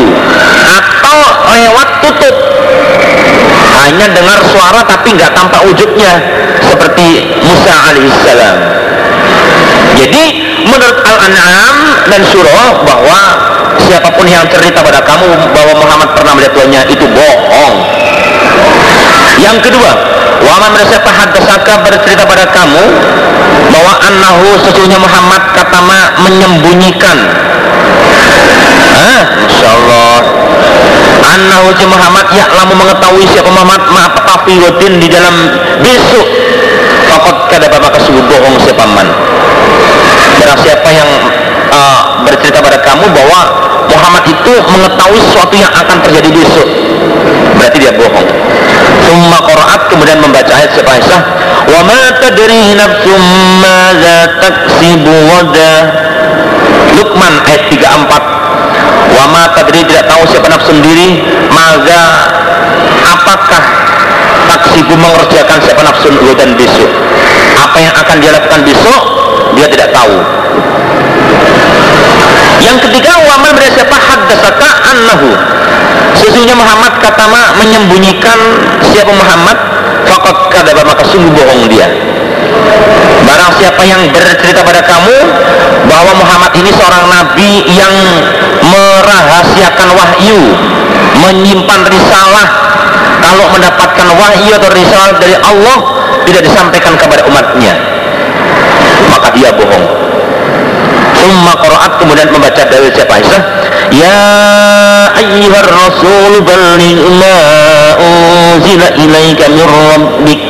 atau 0.66 1.18
lewat 1.53 1.89
tutup. 2.03 2.37
Hanya 3.77 4.07
dengar 4.11 4.41
suara 4.51 4.83
tapi 4.83 5.14
nggak 5.14 5.31
tampak 5.37 5.62
wujudnya. 5.68 6.12
Seperti 6.66 7.31
Musa 7.45 7.74
alaihissalam 7.93 8.57
jadi 9.97 10.24
menurut 10.68 10.99
Al-An'am 11.03 11.76
dan 12.12 12.20
Surah 12.28 12.84
bahwa 12.84 13.20
siapa 13.80 14.09
pun 14.12 14.26
yang 14.28 14.44
cerita 14.53 14.84
pada 14.84 15.01
kamu 15.01 15.28
bahwa 15.53 15.72
Muhammad 15.80 16.09
pernah 16.12 16.32
melihat 16.36 16.53
tuannya 16.55 16.82
itu 16.92 17.07
bohong. 17.09 17.76
Yang 19.36 19.68
kedua 19.68 19.92
Waman 20.36 20.70
bersiapa 20.78 21.11
hadasaka 21.11 21.80
bercerita 21.80 22.22
pada 22.28 22.44
kamu 22.53 22.84
bahwa 23.72 23.92
annahu 24.05 24.47
sesungguhnya 24.62 25.01
Muhammad 25.01 25.42
katama 25.57 26.12
menyembunyikan. 26.22 27.18
Ah, 28.94 29.22
Insya 29.49 29.68
Allah 29.74 30.16
si 31.76 31.84
Muhammad 31.84 32.26
ya 32.32 32.49
lamu 32.55 32.72
mengetahui 32.78 33.24
siapa 33.28 33.51
Muhammad 33.53 33.82
ma 33.92 34.09
tafiwatin 34.16 35.03
di 35.03 35.09
dalam 35.12 35.34
besok 35.84 36.26
fakot 37.11 37.36
kada 37.53 37.66
bapak 37.68 38.01
kesubuh 38.01 38.22
bohong 38.24 38.57
siapa 38.64 38.84
man 38.88 39.09
barang 40.37 40.59
siapa 40.61 40.89
yang 40.93 41.09
uh, 41.72 42.01
bercerita 42.24 42.61
pada 42.61 42.78
kamu 42.80 43.09
bahwa 43.12 43.41
Muhammad 43.87 44.24
itu 44.28 44.53
mengetahui 44.53 45.20
sesuatu 45.30 45.55
yang 45.57 45.72
akan 45.72 45.97
terjadi 46.05 46.30
besok. 46.34 46.68
Berarti 47.57 47.76
dia 47.80 47.93
bohong. 47.95 48.28
Summa 49.07 49.39
Qur'at 49.47 49.89
kemudian 49.89 50.18
membaca 50.20 50.53
ayat 50.53 50.70
siapa 50.74 50.91
Aisyah. 50.99 51.20
Wa 51.70 51.80
ma 51.87 52.03
tadri 52.20 52.74
nafsum 52.76 53.22
madza 53.62 54.18
taksibu 54.43 55.14
wada. 55.30 55.74
Luqman 56.97 57.34
ayat 57.47 57.62
34 57.72 59.16
wa 59.16 59.24
ma 59.30 59.43
tadri 59.57 59.80
tidak 59.87 60.05
tahu 60.11 60.22
siapa 60.28 60.47
nafsu 60.51 60.74
sendiri. 60.74 61.22
Maza 61.49 62.03
apakah 63.07 63.62
taksibu 64.51 64.95
mengerjakan 64.99 65.59
siapa 65.62 65.80
nafsu 65.87 66.11
dan 66.37 66.53
besok? 66.59 66.91
Apa 67.57 67.78
yang 67.80 67.95
akan 67.97 68.16
dia 68.20 68.30
lakukan 68.37 68.61
besok 68.66 69.15
dia 69.57 69.66
tidak 69.72 69.88
tahu. 69.90 70.16
Yang 72.61 72.78
ketiga 72.88 73.12
waman 73.24 73.52
bersiapa 73.57 73.96
haddasaka 73.96 74.68
annahu. 74.92 75.30
Sesungguhnya 76.16 76.57
Muhammad 76.57 76.92
katama 77.00 77.57
menyembunyikan 77.61 78.38
siapa 78.92 79.12
Muhammad 79.12 79.57
fakot 80.09 80.36
kadaba 80.52 80.82
maka 80.84 81.02
sungguh 81.09 81.32
bohong 81.32 81.68
dia. 81.68 81.88
Barang 83.26 83.52
siapa 83.59 83.82
yang 83.84 84.00
bercerita 84.12 84.62
pada 84.62 84.80
kamu 84.84 85.16
bahwa 85.90 86.12
Muhammad 86.20 86.52
ini 86.57 86.70
seorang 86.72 87.04
nabi 87.11 87.50
yang 87.74 87.94
merahasiakan 88.64 89.88
wahyu 89.98 90.40
menyimpan 91.26 91.80
risalah 91.90 92.46
kalau 93.20 93.46
mendapatkan 93.50 94.09
wahyu 94.14 94.50
atau 94.54 94.70
risalah 94.70 95.12
dari 95.18 95.36
Allah 95.38 95.78
tidak 96.28 96.42
disampaikan 96.46 96.94
kepada 96.94 97.26
umatnya 97.26 97.74
maka 99.16 99.32
dia 99.32 99.48
bohong. 99.56 99.86
Umma 101.26 101.56
Qur'at 101.58 101.92
kemudian 101.98 102.28
membaca 102.28 102.62
dalil 102.68 102.92
siapa 102.92 103.18
Aisyah 103.18 103.40
Ya 103.90 104.20
ayyuhar 105.16 105.66
rasul 105.66 106.38
balligh 106.44 107.02
ma 107.18 107.38
unzila 107.98 108.94
ilaika 108.94 109.50
min 109.50 109.64
rabbik 109.64 110.40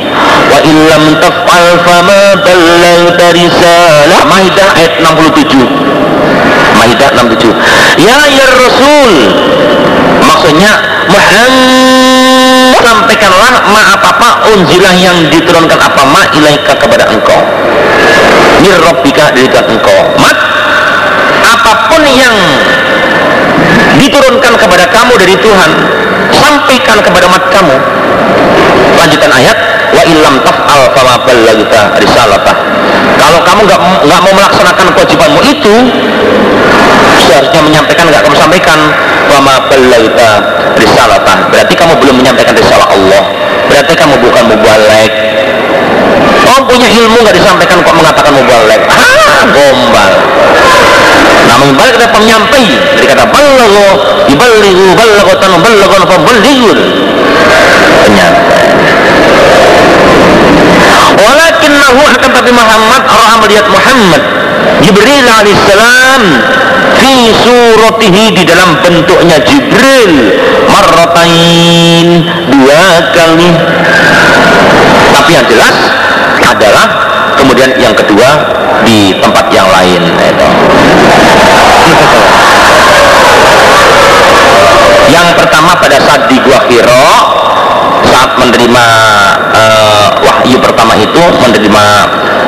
wa 0.51 0.57
illam 0.61 1.03
taf'al 1.23 1.67
fama 1.81 2.21
ballaghta 2.43 3.25
risalah. 3.33 4.21
Maidah 4.27 4.67
ayat 4.77 4.93
67 5.01 5.65
Maidah 6.77 7.09
67 7.15 8.03
Ya 8.03 8.19
ya 8.27 8.47
rasul 8.53 9.11
maksudnya 10.27 10.71
Muhammad 11.07 11.96
sampaikanlah 12.81 13.53
ma 13.71 13.81
apa-apa 13.97 14.53
unzilah 14.53 14.93
yang 14.97 15.17
diturunkan 15.29 15.79
apa 15.79 16.01
ma 16.07 16.23
ilaika 16.33 16.73
kepada 16.77 17.09
engkau. 17.09 17.41
Mir 18.61 18.77
rabbika 18.81 19.33
dari 19.33 19.49
engkau. 19.49 19.99
Mat 20.21 20.37
apa 21.47 21.71
pun 21.89 22.03
yang 22.05 22.35
diturunkan 23.97 24.53
kepada 24.57 24.85
kamu 24.89 25.13
dari 25.17 25.35
Tuhan 25.39 25.71
sampaikan 26.33 26.97
kepada 27.01 27.25
umat 27.29 27.43
kamu. 27.49 27.75
Lanjutan 28.97 29.31
ayat 29.31 29.57
wa 29.93 30.03
illam 30.03 30.35
taf'al 30.43 30.81
fama 30.93 31.15
ballagta 31.25 31.81
risalatah. 32.01 32.55
Kalau 33.17 33.39
kamu 33.41 33.61
nggak 33.65 33.79
nggak 34.05 34.19
mau 34.21 34.33
melaksanakan 34.33 34.85
kewajibanmu 34.93 35.41
itu 35.45 35.73
seharusnya 37.25 37.61
menyampaikan 37.63 38.05
nggak 38.09 38.21
kamu 38.25 38.35
sampaikan. 38.37 38.79
Wama 39.27 39.67
ballagta 39.67 40.29
risalata 40.79 41.51
berarti 41.51 41.73
kamu 41.75 41.93
belum 41.99 42.15
menyampaikan 42.21 42.53
risalah 42.55 42.87
Allah. 42.89 43.23
Berarti 43.67 43.93
kamu 43.97 44.15
bukan 44.23 44.43
mubalek. 44.47 45.11
Oh 46.47 46.59
punya 46.63 46.87
ilmu 46.87 47.17
nggak 47.25 47.35
disampaikan 47.35 47.83
kok 47.83 47.95
mengatakan 47.95 48.31
mubalek? 48.31 48.81
Ah 48.87 49.43
gombal. 49.51 50.11
Nah 51.47 51.55
mubalek 51.63 51.93
kata 51.99 52.07
penyampai 52.11 52.63
dari 52.95 53.07
kata 53.07 53.25
balago 53.27 53.89
ibalighu 54.31 54.95
balagotan 54.95 55.51
balagon 55.59 56.03
fabalighun 56.07 56.79
penyampai 58.03 58.67
Walakinnahu 61.17 61.99
akan 62.13 62.29
tapi 62.29 62.51
Muhammad 62.53 63.01
orang 63.09 63.37
melihat 63.41 63.65
Muhammad 63.73 64.21
Jibril 64.83 65.25
alaihissalam 65.25 66.21
fi 66.97 67.13
suratihi 67.43 68.23
di 68.35 68.43
dalam 68.47 68.79
bentuknya 68.83 69.37
Jibril. 69.43 70.13
Marratain 70.67 72.07
dua 72.51 72.83
kali. 73.15 73.49
Tapi 75.15 75.31
yang 75.33 75.47
jelas 75.49 75.75
adalah 76.43 76.87
kemudian 77.37 77.71
yang 77.79 77.95
kedua 77.95 78.29
di 78.85 79.15
tempat 79.19 79.45
yang 79.51 79.67
lain 79.67 80.01
yang 85.07 85.27
pertama 85.35 85.71
pada 85.79 85.97
saat 86.03 86.29
di 86.29 86.37
Gua 86.43 86.59
Hiro 86.69 87.09
saat 88.07 88.31
menerima 88.39 88.85
uh, 89.51 90.07
wahyu 90.23 90.57
pertama 90.61 90.93
itu 90.95 91.23
menerima 91.43 91.85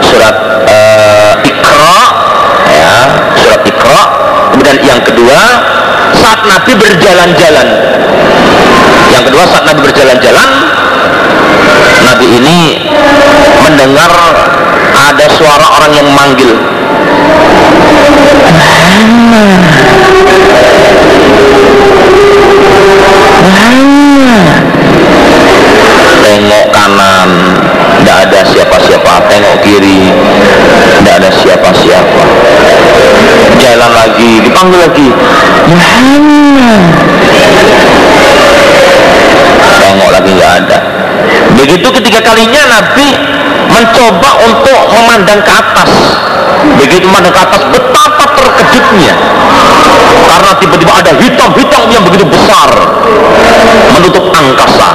surat 0.06 0.36
uh, 0.70 1.34
Iqra 1.44 2.00
ya 2.70 2.94
Iqra 3.90 4.06
kemudian 4.54 4.78
yang 4.86 5.02
kedua 5.02 5.42
saat 6.14 6.46
Nabi 6.46 6.78
berjalan-jalan. 6.78 7.68
Yang 9.10 9.24
kedua 9.34 9.44
saat 9.50 9.66
Nabi 9.66 9.82
berjalan-jalan 9.82 10.50
Nabi 12.06 12.28
ini 12.38 12.86
mendengar 13.66 14.14
ada 14.94 15.26
suara 15.34 15.66
orang 15.74 15.92
yang 15.98 16.06
manggil. 16.14 16.54
Tengok 26.30 26.66
kanan 26.70 27.09
lagi 34.60 34.68
dipanggil 34.68 34.80
lagi. 34.84 35.08
Muhammad. 35.72 36.82
Tengok 39.80 40.10
lagi 40.12 40.30
nggak 40.36 40.52
ada. 40.64 40.78
Begitu 41.56 41.88
ketiga 41.88 42.20
kalinya 42.24 42.62
Nabi 42.68 43.10
mencoba 43.72 44.30
untuk 44.44 44.82
memandang 44.92 45.40
ke 45.48 45.52
atas. 45.52 45.92
Begitu 46.76 47.08
memandang 47.08 47.34
ke 47.34 47.42
atas 47.42 47.62
betapa 47.72 48.26
terkejutnya. 48.36 49.16
Karena 50.28 50.52
tiba-tiba 50.60 50.94
ada 50.94 51.12
hitam-hitam 51.16 51.84
yang 51.90 52.04
begitu 52.04 52.26
besar. 52.28 52.70
Menutup 53.96 54.28
angkasa. 54.36 54.90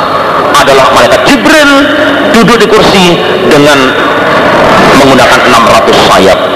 Adalah 0.54 0.86
malaikat 0.94 1.24
Jibril 1.26 1.70
duduk 2.36 2.56
di 2.62 2.66
kursi 2.68 3.18
dengan 3.50 3.78
menggunakan 5.02 5.40
600 5.50 6.08
sayap 6.08 6.53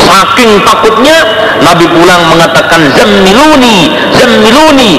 saking 0.00 0.60
takutnya 0.64 1.16
Nabi 1.60 1.84
pulang 1.88 2.22
mengatakan 2.32 2.80
zammiluni 2.96 3.92
zammiluni. 4.16 4.92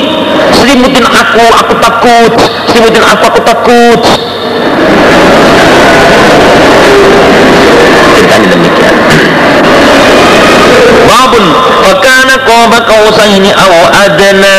Selimutin 0.52 1.06
aku 1.06 1.46
aku 1.58 1.74
takut 1.80 2.34
selimutin 2.70 3.04
aku 3.04 3.24
aku 3.32 3.42
takut. 3.44 4.02
Ceritanya 8.16 8.48
demikian. 8.52 8.96
Babun 11.08 11.46
fakana 11.82 12.36
qaba 12.46 12.78
qausaini 12.88 13.52
aw 13.52 13.74
adna 14.06 14.58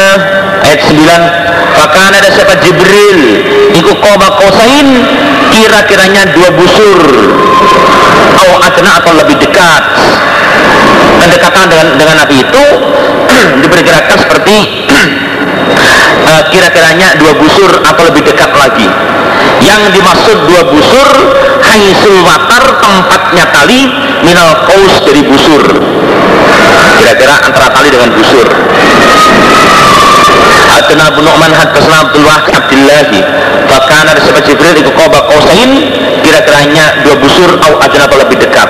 ayat 0.66 0.80
9 0.90 1.76
fakana 1.76 2.14
ada 2.20 2.30
siapa? 2.34 2.54
Jibril. 2.60 3.20
Iku 3.72 3.92
qaba 4.00 4.26
qausain 4.36 4.86
kira-kiranya 5.52 6.32
dua 6.32 6.48
busur. 6.56 7.00
Aw 8.32 8.50
adna 8.64 8.90
atau 9.04 9.12
lebih 9.20 9.36
dekat. 9.36 9.82
Pendekatan 11.20 11.64
dengan 11.70 11.86
dengan 12.00 12.16
Nabi 12.24 12.42
itu 12.42 12.64
diperkirakan 13.62 14.16
seperti 14.16 14.56
uh, 14.88 16.42
kira-kiranya 16.52 17.20
dua 17.20 17.32
busur 17.36 17.70
atau 17.84 18.02
lebih 18.08 18.24
dekat 18.24 18.50
lagi. 18.56 18.88
Yang 19.62 19.94
dimaksud 19.94 20.38
dua 20.48 20.62
busur 20.66 21.08
haisul 21.62 22.16
watar 22.26 22.82
tempatnya 22.82 23.44
tali 23.54 23.86
minal 24.26 24.66
kaus 24.66 24.94
dari 25.06 25.22
busur. 25.22 25.62
Kira-kira 26.98 27.34
antara 27.46 27.68
tali 27.70 27.88
dengan 27.92 28.10
busur 28.14 28.46
Adna 30.72 31.12
bin 31.12 31.24
Nu'man 31.28 31.52
hadasna 31.52 31.96
Abdul 32.08 32.24
Wahid 32.24 32.54
Abdillahi. 32.56 33.20
Bahkan 33.68 34.04
ada 34.08 34.20
sahabat 34.24 34.44
Jibril 34.48 34.76
Iku 34.80 34.90
koba 34.92 35.24
kausain 35.28 35.70
Kira-kiranya 36.24 37.04
dua 37.04 37.16
busur 37.20 37.50
Au 37.60 37.72
adna 37.80 38.08
atau 38.08 38.18
lebih 38.20 38.40
dekat. 38.40 38.68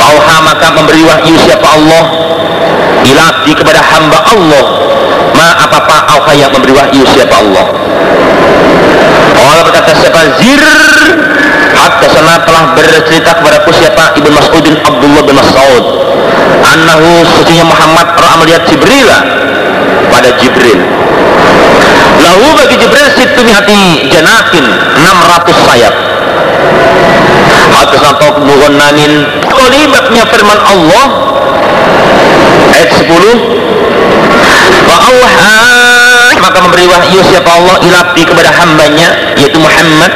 Fauha 0.00 0.36
maka 0.44 0.72
memberi 0.72 1.04
wahyu 1.04 1.36
siapa 1.44 1.66
Allah? 1.68 2.04
Ilabdi 3.04 3.52
kepada 3.52 3.84
hamba 3.84 4.18
Allah. 4.32 4.64
Ma 5.36 5.48
apa-apa 5.68 5.96
Auha 6.16 6.32
yang 6.34 6.50
memberi 6.56 6.72
wahyu 6.72 7.04
siapa 7.12 7.36
Allah? 7.36 7.66
Allah 9.36 9.62
berkata 9.68 9.92
siapa? 9.92 10.20
Zir. 10.40 10.62
Sana 12.08 12.40
telah 12.42 12.74
bercerita 12.74 13.30
kepadaku 13.36 13.70
siapa? 13.78 14.16
Ibn 14.16 14.30
Mas'udin 14.32 14.74
Abdullah 14.80 15.22
bin 15.22 15.36
Mas'ud. 15.38 15.84
Annahu 16.66 17.22
sesungguhnya 17.30 17.62
Muhammad 17.68 18.06
Ra'a 18.16 18.34
melihat 18.42 18.62
Jibril 18.66 19.06
pada 20.18 20.34
Jibril. 20.42 20.82
Lahu 22.18 22.46
bagi 22.58 22.74
Jibril 22.74 23.06
situ 23.14 23.38
hati 23.46 24.10
janakin 24.10 24.66
600 24.98 25.66
sayap. 25.70 25.94
Atas 27.68 28.02
atau 28.02 28.42
nanin 28.74 29.22
Kalimatnya 29.46 30.24
firman 30.26 30.58
Allah 30.58 31.06
Ayat 32.74 32.90
10 32.90 33.06
Wa 34.88 34.98
maka 36.42 36.58
memberi 36.64 36.90
wahyu 36.90 37.20
siapa 37.28 37.50
Allah 37.54 37.76
ilabdi 37.86 38.22
kepada 38.24 38.50
hambanya 38.50 39.36
yaitu 39.36 39.60
Muhammad. 39.60 40.10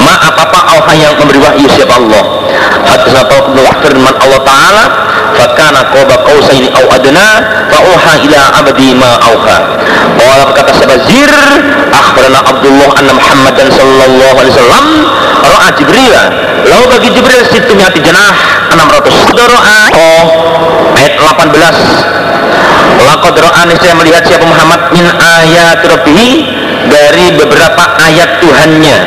Ma 0.00 0.14
apa-apa 0.32 0.58
Allah 0.74 0.94
yang 0.96 1.14
memberi 1.18 1.38
wahyu 1.38 1.66
siapa 1.70 1.92
Allah? 1.98 2.24
Hadis 2.88 3.14
atau 3.14 3.52
firman 3.84 4.14
Allah 4.16 4.40
Ta'ala 4.42 4.84
fakana 5.38 5.86
qoba 5.94 6.26
qausaini 6.26 6.68
au 6.74 6.84
adna 6.90 7.26
fa 7.70 7.78
uha 7.86 8.12
ila 8.26 8.40
abdi 8.58 8.90
ma 8.98 9.10
auha. 9.30 9.58
Qala 10.18 10.42
berkata 10.50 10.74
sahabat 10.74 11.06
Zir 11.06 11.30
akhbarana 11.94 12.42
Abdullah 12.42 12.90
anna 12.98 13.12
Muhammadan 13.14 13.70
sallallahu 13.70 14.34
alaihi 14.42 14.54
wasallam 14.58 14.84
ra'a 15.46 15.68
Jibril. 15.78 16.14
Lalu 16.66 16.84
bagi 16.90 17.08
Jibril 17.14 17.42
situ 17.46 17.72
miati 17.78 18.02
janah 18.02 18.34
600 18.74 19.38
doa 19.38 19.78
oh 19.94 20.24
ayat 20.98 21.14
18 21.16 22.18
Laqad 22.98 23.34
ra'ani 23.38 23.74
saya 23.78 23.94
melihat 23.94 24.26
siapa 24.26 24.42
Muhammad 24.42 24.90
min 24.90 25.06
ayat 25.06 25.80
rabbihi 25.86 26.28
dari 26.90 27.30
beberapa 27.38 27.84
ayat 28.02 28.42
Tuhannya. 28.42 28.98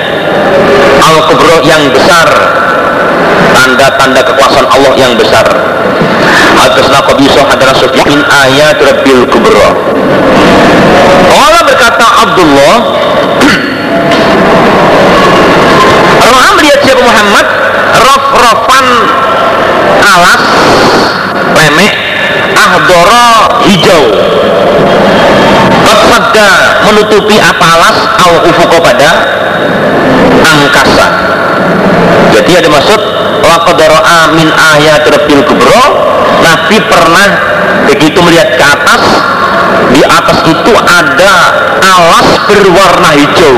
Al-Kubro 1.01 1.59
yang 1.65 1.91
besar 1.91 2.27
tanda-tanda 3.51 4.21
kekuasaan 4.23 4.67
Allah 4.69 4.93
yang 4.95 5.13
besar 5.19 5.43
Hadasna 6.57 6.99
Qabisoh 7.05 7.45
adalah 7.45 7.77
Sufyan. 7.77 8.25
Ayat 8.25 8.81
Rabbil 8.81 9.29
Kubro 9.29 10.01
Allah 11.31 11.61
berkata 11.65 12.05
Abdullah. 12.27 12.75
Ra'a 16.21 16.49
melihat 16.57 16.79
siapa 16.85 17.01
Muhammad 17.01 17.45
Raf-rafan 17.91 18.87
alas 20.01 20.43
lemek 21.53 21.93
ahdoro 22.55 23.29
hijau. 23.67 24.03
Kefadda 25.81 26.49
menutupi 26.87 27.35
apalas 27.41 27.97
al 28.21 28.47
ufuko 28.47 28.77
pada 28.79 29.11
angkasa. 30.45 31.07
Jadi 32.31 32.51
ada 32.63 32.69
maksud 32.71 33.01
laqadara 33.43 34.31
min 34.33 34.47
ayat 34.47 35.03
rabbil 35.03 35.43
kubro 35.45 36.00
Nabi 36.41 36.77
pernah 36.89 37.29
begitu 37.87 38.19
melihat 38.25 38.49
ke 38.57 38.65
atas 38.65 39.03
di 39.93 40.01
atas 40.05 40.39
itu 40.49 40.73
ada 40.75 41.35
alas 41.81 42.27
berwarna 42.49 43.11
hijau. 43.15 43.55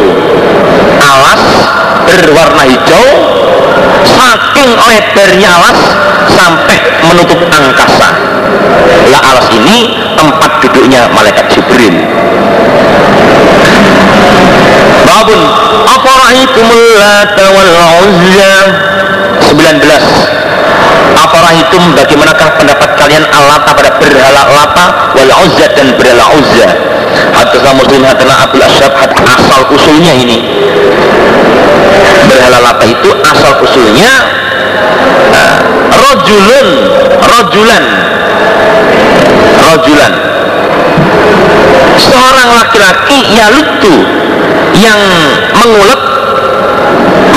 Alas 0.99 1.43
berwarna 2.07 2.63
hijau 2.67 3.07
saking 4.03 4.69
lebarnya 4.75 5.49
alas 5.49 5.79
sampai 6.35 6.77
menutup 7.11 7.39
angkasa. 7.47 8.09
Lah 9.11 9.21
alas 9.23 9.47
ini 9.55 10.03
rohnya 10.93 11.07
malaikat 11.15 11.47
Jibril. 11.49 11.95
Babun 15.07 15.41
Afaraitumul 15.89 16.85
lata 16.99 17.45
wal 17.49 17.71
uzza? 18.03 18.53
19 19.41 20.42
Afaraitum 21.13 21.93
bagaimanakah 21.93 22.57
pendapat 22.57 22.89
kalian? 22.97 23.23
Allah 23.29 23.61
pada 23.63 23.89
berhala 24.01 24.41
lata 24.49 24.85
wal 25.13 25.31
uzza 25.45 25.69
dan 25.77 25.93
berhala 25.97 26.25
uzza. 26.37 26.67
Hatta 27.33 27.69
muslim 27.77 28.01
hatana 28.01 28.49
abul 28.49 28.61
asyab 28.61 28.93
asal 29.29 29.61
usulnya 29.69 30.13
ini. 30.17 30.41
Berhala 32.25 32.59
lata 32.61 32.85
itu 32.89 33.09
asal 33.21 33.61
usulnya 33.61 34.13
uh, 35.33 35.55
rojulun 35.93 36.67
rojulan. 37.21 37.83
Rojulan. 39.53 40.13
Seorang 41.97 42.49
laki-laki 42.57 43.17
yalutu 43.37 43.95
yang 44.77 45.01
mengulek 45.61 46.01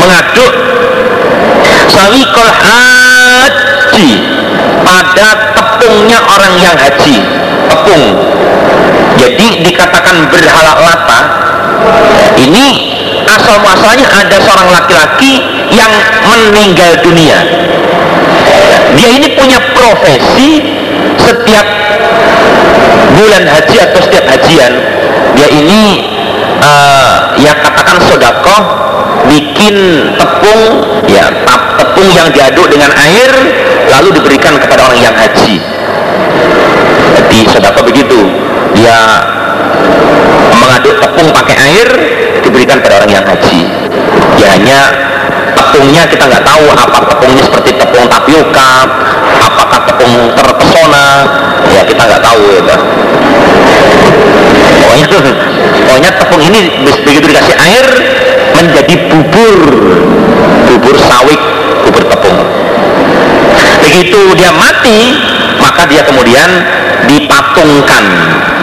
mengaduk. 0.01 0.55
Sawikol 1.87 2.51
haji 2.51 2.96
pada 4.87 5.29
tepungnya 5.59 6.23
orang 6.23 6.55
yang 6.63 6.77
haji. 6.79 7.19
Tepung. 7.67 8.05
Jadi 9.19 9.67
dikatakan 9.67 10.31
berhala 10.31 10.79
lata. 10.79 11.21
Ini 12.39 12.67
asal 13.27 13.59
muasalnya 13.59 14.07
ada 14.07 14.37
seorang 14.39 14.69
laki-laki 14.71 15.43
yang 15.75 15.91
meninggal 16.31 17.03
dunia. 17.03 17.43
Dia 18.95 19.09
ini 19.19 19.35
punya 19.35 19.59
profesi 19.75 20.63
setiap 21.19 21.67
bulan 23.19 23.45
haji 23.51 23.77
atau 23.83 24.01
setiap 24.05 24.25
hajian. 24.31 24.73
Dia 25.35 25.49
ini 25.51 25.83
uh, 26.63 27.35
ya 27.41 27.53
katakan 27.61 27.99
sodakoh 28.07 28.63
bikin 29.27 29.75
tepung 30.17 30.63
ya 31.11 31.29
tepung 31.77 32.09
yang 32.15 32.29
diaduk 32.31 32.71
dengan 32.71 32.95
air 32.95 33.31
lalu 33.91 34.09
diberikan 34.17 34.55
kepada 34.59 34.87
orang 34.91 35.01
yang 35.01 35.15
haji. 35.15 35.63
Jadi 37.17 37.39
sodakoh 37.51 37.85
begitu 37.87 38.19
dia 38.77 38.99
mengaduk 40.53 40.95
tepung 41.01 41.29
pakai 41.33 41.57
air 41.57 41.89
diberikan 42.45 42.79
pada 42.83 43.03
orang 43.03 43.11
yang 43.11 43.25
haji. 43.25 43.67
Ya 44.37 44.47
hanya 44.53 44.79
tepungnya 45.57 46.03
kita 46.09 46.29
nggak 46.29 46.45
tahu 46.45 46.67
apa 46.77 46.99
tepungnya 47.15 47.43
seperti 47.47 47.71
tepung 47.79 48.05
tapioka 48.11 48.71
apakah 49.43 49.81
tepung 49.89 50.15
terpesona. 50.35 51.09
Ya 51.73 51.83
kita 51.83 52.03
nggak 52.05 52.23
tahu 52.23 52.43
ya 52.63 52.77
pokoknya 54.77 55.07
pokoknya 55.87 56.11
tepung 56.21 56.43
ini 56.43 56.61
begitu 57.05 57.27
dikasih 57.29 57.57
air 57.59 57.87
menjadi 58.57 58.95
bubur. 59.11 59.59
Bubur 60.67 60.97
sawit 60.99 61.41
bubur 61.87 62.05
tepung 62.11 62.37
begitu 63.87 64.21
dia 64.35 64.51
mati 64.51 65.15
maka 65.63 65.87
dia 65.89 66.03
kemudian 66.05 66.49
dipatungkan. 67.07 68.05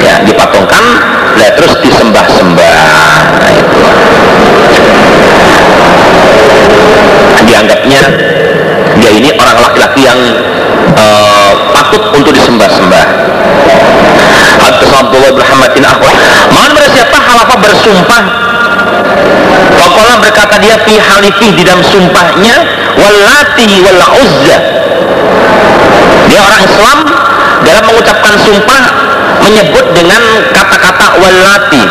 Ya 0.04 0.20
dipatungkan 0.28 0.84
ya, 1.40 1.48
terus 1.56 1.80
disembah-sembah. 1.80 2.76
Nah, 3.40 3.52
itu. 3.56 3.82
Dianggapnya 7.44 8.02
dia 9.04 9.12
ini 9.20 9.30
orang 9.36 9.58
laki-laki 9.68 10.02
yang 10.08 10.20
uh, 10.96 11.52
patut 11.76 12.04
untuk 12.16 12.32
disembah-sembah. 12.32 13.06
Atas 14.64 14.90
Abdullah 14.96 15.36
bin 15.76 15.84
Ahwah 15.84 16.14
Mohon 16.56 16.72
bersiapa 16.72 17.18
halafa 17.20 17.56
bersumpah. 17.60 18.24
Fakolah 19.76 20.16
berkata 20.24 20.56
dia 20.64 20.80
fi 20.88 20.96
halifih 20.96 21.52
di 21.52 21.64
dalam 21.68 21.84
sumpahnya 21.84 22.56
Walati 22.96 23.82
wal 23.84 24.02
uzza 24.24 24.83
Dia 26.34 26.42
orang 26.42 26.66
Islam 26.66 26.98
dalam 27.62 27.84
mengucapkan 27.94 28.34
sumpah 28.42 28.84
menyebut 29.46 29.86
dengan 29.94 30.22
kata-kata 30.50 31.22
walati. 31.22 31.84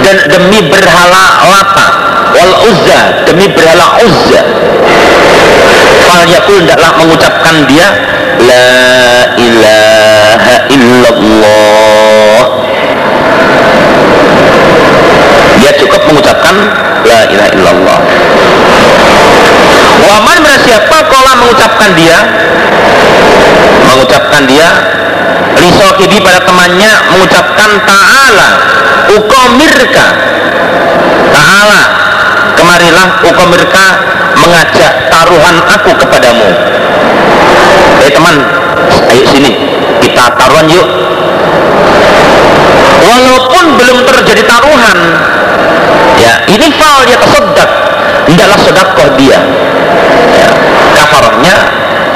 Dan 0.00 0.16
demi 0.24 0.64
berhala 0.72 1.44
lata. 1.44 1.88
Wal 2.32 2.54
uzza 2.72 3.28
demi 3.28 3.44
berhala 3.52 4.00
uzza. 4.00 4.40
Fal 6.08 6.24
yakul 6.32 6.64
tidaklah 6.64 6.96
mengucapkan 6.96 7.68
dia 7.68 7.92
la 8.40 8.72
ilaha 9.36 10.54
illallah. 10.72 12.40
Dia 15.60 15.72
cukup 15.76 16.00
mengucapkan 16.08 16.56
la 17.04 17.20
ilaha 17.28 17.50
illallah. 17.52 17.98
Waman 20.00 20.48
siapa 20.64 20.96
kalau 21.12 21.32
mengucapkan 21.44 21.92
dia 21.92 22.18
mengucapkan 24.00 24.48
dia 24.48 24.68
lisokidi 25.60 26.24
pada 26.24 26.40
temannya 26.40 26.92
mengucapkan 27.12 27.70
ta'ala 27.84 28.48
ukomirka 29.12 30.06
ta'ala 31.28 31.82
kemarilah 32.56 33.08
ukomirka 33.28 33.84
mengajak 34.40 34.92
taruhan 35.12 35.56
aku 35.68 35.92
kepadamu. 36.00 36.48
Eh 38.00 38.08
teman 38.08 38.40
ayo 39.12 39.24
sini 39.28 39.52
kita 40.00 40.32
taruhan 40.32 40.64
yuk. 40.72 40.88
Walaupun 43.04 43.64
belum 43.76 43.98
terjadi 44.08 44.48
taruhan 44.48 44.98
ya 46.16 46.40
ini 46.48 46.72
fal 46.80 47.04
dia 47.04 47.20
kesedak 47.20 47.68
tidaklah 48.24 48.58
sodakoh 48.64 49.08
dia. 49.20 49.36
Ya, 50.40 50.48
kafarnya 50.96 51.56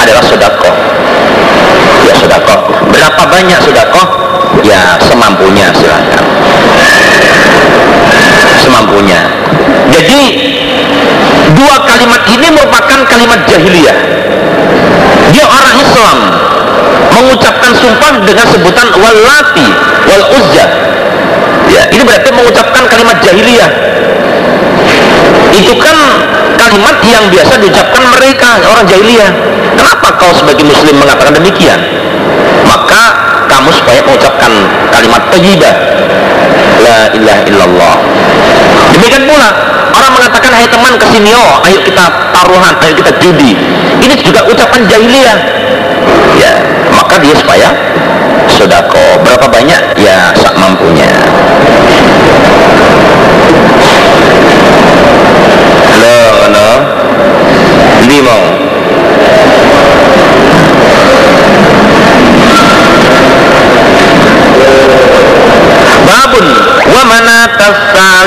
adalah 0.01 0.23
sodakoh 0.25 0.73
ya 0.73 1.14
sodakoh 2.35 2.59
berapa 2.91 3.21
banyak 3.31 3.59
sodakoh 3.63 4.07
ya 4.67 4.99
semampunya 5.07 5.71
silahkan 5.71 6.25
semampunya. 8.59 9.21
Jadi 9.93 10.21
dua 11.55 11.75
kalimat 11.85 12.21
ini 12.27 12.47
merupakan 12.51 12.99
kalimat 13.07 13.39
jahiliyah. 13.47 13.97
Dia 15.31 15.45
orang 15.47 15.75
Islam. 15.79 16.17
Mengucapkan 17.15 17.71
sumpah 17.79 18.27
dengan 18.27 18.43
sebutan 18.51 18.91
walati 18.99 19.67
wal 20.09 20.25
uzza. 20.35 20.65
Ya 21.71 21.87
ini 21.95 22.03
berarti 22.03 22.29
mengucapkan 22.35 22.83
kalimat 22.91 23.21
jahiliyah. 23.23 23.71
Itu 25.55 25.73
kan 25.79 25.97
kalimat 26.59 26.99
yang 27.07 27.31
biasa 27.31 27.55
diucapkan 27.61 28.03
mereka 28.19 28.59
orang 28.67 28.83
jahiliyah. 28.89 29.31
Kenapa 29.79 30.07
kau 30.19 30.33
sebagai 30.35 30.65
muslim 30.67 30.99
mengatakan 30.99 31.39
demikian 31.39 31.94
maka 32.65 33.03
kamu 33.47 33.69
supaya 33.71 33.99
mengucapkan 34.03 34.51
kalimat 34.91 35.21
tayyibah 35.31 35.73
la 36.81 36.99
ilaha 37.13 37.41
illallah. 37.47 37.95
Demikian 38.93 39.23
pula 39.27 39.49
orang 39.95 40.11
mengatakan 40.15 40.51
hai 40.53 40.67
teman 40.67 40.93
ke 40.99 41.05
sini 41.13 41.31
oh 41.33 41.53
ayo 41.65 41.79
kita 41.83 42.05
taruhan 42.33 42.73
ayo 42.83 42.93
kita 42.97 43.11
judi. 43.21 43.55
Ini 44.01 44.13
juga 44.21 44.43
ucapan 44.45 44.81
jahiliyah. 44.89 45.37
Ya 46.35 46.51
maka 46.93 47.17
dia 47.19 47.33
supaya 47.35 47.71
sodako 48.51 49.23
berapa 49.23 49.47
banyak? 49.47 49.81
Ya 49.99 50.35
sak 50.35 50.55
mampunya. 50.59 51.07
Halo 55.85 56.17
lima 58.05 58.64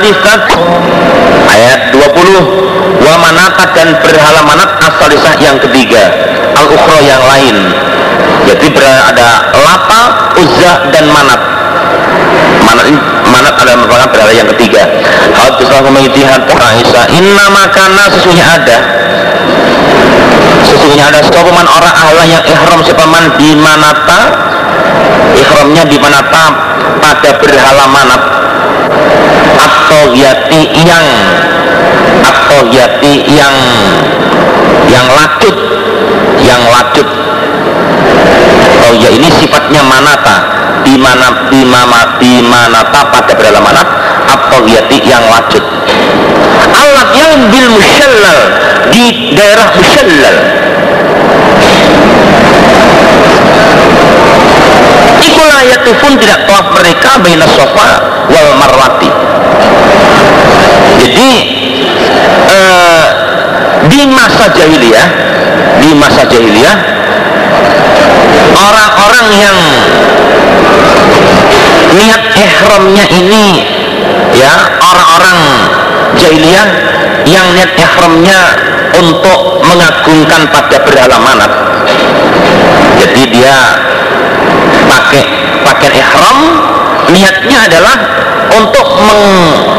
salisat 0.08 0.40
ayat 1.52 1.80
20 1.92 3.04
wa 3.04 3.14
manata 3.20 3.64
dan 3.76 3.92
berhala 4.00 4.40
manat 4.40 4.70
asalisah 4.80 5.36
yang 5.40 5.56
ketiga. 5.60 6.08
Al 6.56 6.66
ukhra 6.72 6.98
yang 7.04 7.20
lain. 7.28 7.56
Jadi 8.48 8.72
ada 8.72 9.52
lata 9.52 10.32
uzza 10.40 10.72
dan 10.96 11.04
manat. 11.12 11.40
Manat 12.64 12.86
manat 13.28 13.54
adalah 13.60 13.76
merupakan 13.84 14.08
berhala 14.08 14.32
yang 14.32 14.48
ketiga. 14.56 14.88
Hal 15.36 15.60
memiliki 15.92 16.24
hatta 16.24 16.56
Aisyah 16.56 17.04
inna 17.12 17.44
makana 17.52 18.08
sesungguhnya 18.08 18.46
ada. 18.48 18.78
Sesungguhnya 20.64 21.12
ada 21.12 21.20
sopaman 21.28 21.68
orang 21.68 21.94
Allah 21.96 22.24
yang 22.24 22.42
ihram 22.48 22.80
di 23.36 23.52
manata. 23.60 24.20
Ihramnya 25.36 25.84
di 25.86 25.96
manata 26.00 26.44
pada 26.98 27.30
berhala 27.38 27.84
manat 27.92 28.47
atau 29.58 30.02
yati 30.14 30.62
yang 30.84 31.06
atau 32.24 32.60
yati 32.70 33.26
yang 33.28 33.56
yang 34.88 35.06
lacut 35.12 35.56
yang 36.42 36.62
lacut. 36.70 37.08
Oh 38.88 38.92
ya 38.96 39.10
ini 39.12 39.28
sifatnya 39.38 39.82
manata. 39.84 40.36
Di 40.86 40.94
bimana 40.94 41.50
bimana 41.52 42.16
bimanata 42.16 43.12
pada 43.12 43.32
beralamanat 43.34 43.88
atau 44.24 44.64
yang 45.04 45.20
wajud 45.26 45.64
alat 46.78 47.10
yang 47.16 47.34
bil 47.50 47.68
musyallal 47.76 48.40
di 48.92 49.34
daerah 49.34 49.68
musyallal 49.76 50.36
Ikulah 55.18 55.60
pun 55.98 56.12
tidak 56.20 56.46
tawaf 56.46 56.66
mereka 56.78 57.18
baina 57.18 57.46
sofa 57.48 57.88
wal 58.30 58.50
marwati. 58.58 59.10
Jadi 60.98 61.30
eh, 62.48 63.06
di 63.88 64.00
masa 64.10 64.50
jahiliyah 64.52 65.08
di 65.78 65.90
masa 65.94 66.26
jahiliyah 66.26 66.76
orang-orang 68.58 69.28
yang 69.38 69.58
niat 71.94 72.22
ihramnya 72.34 73.04
ini 73.14 73.46
ya 74.34 74.54
orang-orang 74.82 75.38
jahiliyah 76.18 76.66
yang 77.24 77.46
niat 77.54 77.72
ihramnya 77.78 78.40
untuk 78.98 79.62
mengagungkan 79.62 80.48
pada 80.48 80.76
berhala 80.82 81.16
manat. 81.20 81.52
Jadi 82.98 83.22
dia 83.30 83.56
pakai 84.88 85.22
pakaian 85.62 85.94
ihram 86.00 86.38
niatnya 87.12 87.58
adalah 87.68 87.96
untuk 88.56 88.86
meng, 89.04 89.22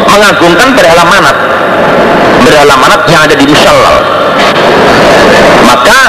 mengagungkan 0.05 0.69
berhala 0.77 1.03
manat 1.05 1.37
berhala 2.45 2.73
manat 2.77 3.01
yang 3.09 3.21
ada 3.25 3.35
di 3.35 3.45
musallal 3.49 3.97
maka 5.65 5.99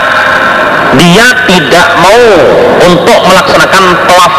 dia 0.98 1.26
tidak 1.46 1.86
mau 2.02 2.24
untuk 2.82 3.18
melaksanakan 3.22 3.84
tawaf 4.10 4.34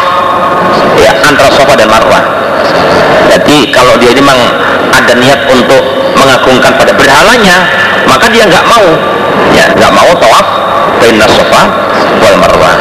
ya 1.00 1.12
antara 1.24 1.50
sofa 1.54 1.72
dan 1.78 1.88
marwah. 1.88 2.22
Jadi 3.32 3.72
kalau 3.72 3.96
dia 3.96 4.12
memang 4.12 4.36
ada 4.92 5.12
niat 5.16 5.48
untuk 5.48 5.82
mengagungkan 6.12 6.76
pada 6.76 6.92
berhalanya 6.92 7.56
maka 8.04 8.28
dia 8.28 8.44
nggak 8.44 8.64
mau. 8.68 8.86
Ya 9.56 9.72
nggak 9.72 9.92
mau 9.96 10.10
tawaf 10.20 10.46
baina 11.00 11.26
sofa 11.28 11.62
wal 12.20 12.36
marwah 12.36 12.74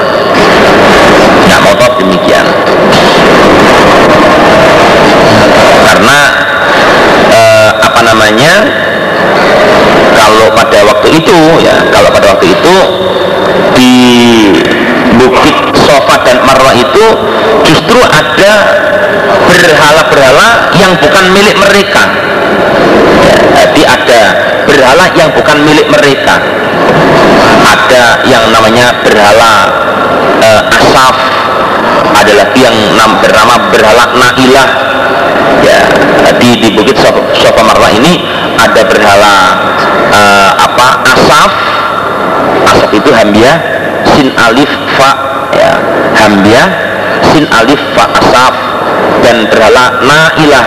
mau 1.59 1.73
tawaf 1.75 1.99
demikian. 1.99 2.45
Karena 5.81 6.19
eh, 7.31 7.71
apa 7.75 7.99
namanya 8.05 8.53
kalau 10.15 10.47
pada 10.55 10.79
waktu 10.87 11.07
itu 11.19 11.39
ya 11.59 11.75
kalau 11.91 12.09
pada 12.13 12.35
waktu 12.35 12.47
itu 12.55 12.75
di 13.75 13.95
bukit 15.17 15.55
sofa 15.75 16.15
dan 16.23 16.37
marwah 16.47 16.73
itu 16.77 17.05
justru 17.67 17.99
ada 17.99 18.51
berhala-berhala 19.47 20.71
yang 20.79 20.95
bukan 20.97 21.25
milik 21.35 21.55
mereka. 21.59 22.03
Ya, 23.21 23.37
jadi 23.61 23.81
ada 23.85 24.21
berhala 24.65 25.05
yang 25.17 25.29
bukan 25.35 25.57
milik 25.67 25.87
mereka. 25.91 26.39
Ada 27.61 28.25
yang 28.27 28.49
namanya 28.51 29.03
berhala 29.03 29.53
uh, 30.41 30.63
asaf 30.79 31.15
ada 32.15 32.31
lagi 32.35 32.59
yang 32.63 33.11
bernama 33.19 33.71
berhala 33.71 34.05
nailah. 34.15 34.69
Ya 35.61 35.79
di 36.39 36.57
di 36.57 36.69
bukit 36.73 36.97
sofa, 36.97 37.61
marwah 37.61 37.91
ini 37.91 38.23
ada 38.57 38.81
berhala 38.87 39.33
uh, 40.09 40.51
apa? 40.57 40.87
Asaf. 41.05 41.51
Asaf 42.65 42.91
itu 42.93 43.09
hambia 43.11 43.57
sin 44.15 44.33
alif 44.37 44.69
fa 44.97 45.11
ya 45.53 45.71
hambia 46.17 46.61
sin 47.33 47.45
alif 47.51 47.79
fa 47.93 48.05
asaf 48.17 48.53
dan 49.21 49.45
berhala 49.49 50.01
nailah. 50.01 50.65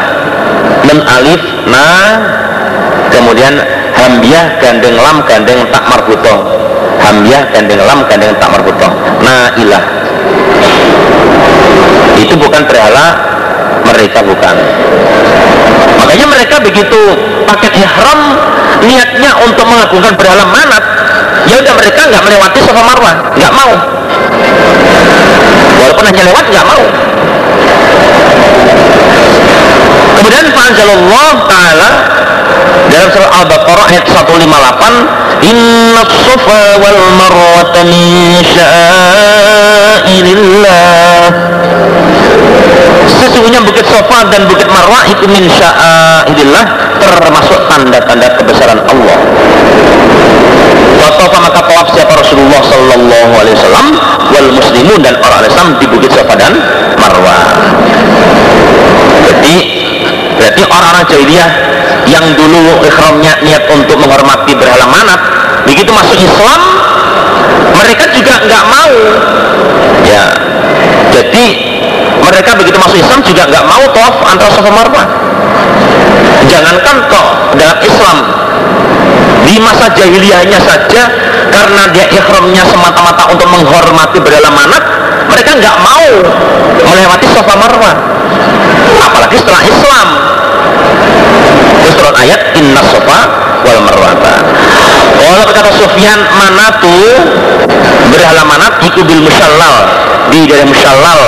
Nun 0.84 1.00
alif 1.00 1.42
na 1.64 1.86
kemudian 3.08 3.56
hambiah 3.94 4.58
gandeng 4.60 4.96
lam 4.98 5.22
gandeng 5.24 5.64
tak 5.72 5.84
marbuto 5.86 6.34
hambiah 7.00 7.46
gandeng 7.54 7.80
lam 7.80 8.04
gandeng 8.10 8.32
tak 8.36 8.48
marbuto 8.52 8.88
nailah 9.22 10.03
itu 12.20 12.34
bukan 12.38 12.62
berhala 12.66 13.06
mereka 13.84 14.24
bukan. 14.24 14.56
Makanya 16.00 16.26
mereka 16.26 16.56
begitu 16.62 17.00
pakai 17.46 17.70
ihram 17.78 18.20
niatnya 18.84 19.30
untuk 19.44 19.64
mengagungkan 19.68 20.14
berhala 20.18 20.44
manat 20.48 20.82
ya 21.44 21.60
udah 21.60 21.74
mereka 21.76 22.00
nggak 22.08 22.22
melewati 22.24 22.58
sofa 22.64 22.82
marwah 22.82 23.14
nggak 23.36 23.52
mau. 23.52 23.72
Walaupun 25.84 26.04
hanya 26.08 26.22
lewat 26.32 26.44
nggak 26.48 26.66
mau. 26.66 26.84
Kemudian 30.14 30.46
Fa'anzalallah 30.56 31.30
Ta'ala 31.50 31.90
dalam 32.88 33.08
surah 33.12 33.30
Al-Baqarah 33.42 33.86
ayat 33.92 34.04
158 34.08 35.24
Inna 35.44 36.02
safa 36.08 36.62
wal 36.80 37.00
marwata 37.18 37.84
min 37.84 38.40
sya'airillah 40.04 41.32
Sesungguhnya 43.04 43.60
Bukit 43.64 43.84
Sofa 43.88 44.28
dan 44.28 44.44
Bukit 44.48 44.68
Marwah 44.68 45.04
itu 45.08 45.24
min 45.28 45.48
sya'airillah 45.48 46.64
termasuk 47.00 47.60
tanda-tanda 47.68 48.28
kebesaran 48.36 48.80
Allah. 48.84 49.18
Watofa 51.00 51.38
maka 51.40 51.60
tawaf 51.68 51.88
siapa 51.92 52.16
Rasulullah 52.16 52.60
Sallallahu 52.64 53.32
Alaihi 53.44 53.56
Wasallam 53.60 53.86
wal 54.32 54.48
muslimun 54.56 55.00
dan 55.04 55.14
orang 55.20 55.40
Islam 55.44 55.68
di 55.80 55.86
Bukit 55.88 56.12
Sofa 56.12 56.36
dan 56.36 56.52
Marwah. 57.00 57.44
Jadi 59.24 59.56
berarti 60.36 60.62
orang-orang 60.68 61.04
jahiliyah 61.08 61.50
yang 62.08 62.24
dulu 62.36 62.84
ikhramnya 62.84 63.40
niat 63.40 63.64
untuk 63.72 63.96
menghormati 63.96 64.52
berhala 64.52 64.84
manat 64.88 65.20
begitu 65.64 65.88
masuk 65.88 66.20
Islam 66.20 66.60
mereka 67.72 68.04
juga 68.12 68.34
nggak 68.44 68.64
mau 68.68 68.92
masuk 72.84 73.00
Islam 73.00 73.20
juga 73.24 73.42
nggak 73.48 73.64
mau 73.64 73.84
tawaf 73.96 74.16
antara 74.28 74.50
Safa 74.52 74.68
Marwah. 74.68 75.06
Jangankan 76.44 76.96
toh 77.08 77.28
dalam 77.56 77.78
Islam. 77.80 78.18
Di 79.44 79.56
masa 79.60 79.88
jahiliyahnya 79.92 80.60
saja 80.60 81.02
karena 81.52 81.82
dia 81.92 82.04
ikhramnya 82.12 82.64
semata-mata 82.68 83.28
untuk 83.32 83.48
menghormati 83.48 84.16
berhala 84.20 84.52
manat 84.52 84.84
mereka 85.28 85.50
nggak 85.56 85.76
mau 85.80 86.08
melewati 86.84 87.26
Safa 87.32 87.54
Marwah. 87.56 87.94
Apalagi 89.00 89.36
setelah 89.40 89.62
Islam. 89.64 90.08
Turun 91.94 92.16
ayat 92.20 92.58
inna 92.58 92.82
sofa 92.84 93.18
wal 93.64 93.80
marwata. 93.86 94.34
Kalau 95.14 95.46
kata 95.46 95.70
Sufyan 95.78 96.20
manatu 96.36 96.98
berhala 98.12 98.42
manat 98.44 98.82
itu 98.82 99.00
bil 99.06 99.22
musallal 99.24 99.76
di 100.34 100.42
daerah 100.50 100.66
musallal 100.66 101.20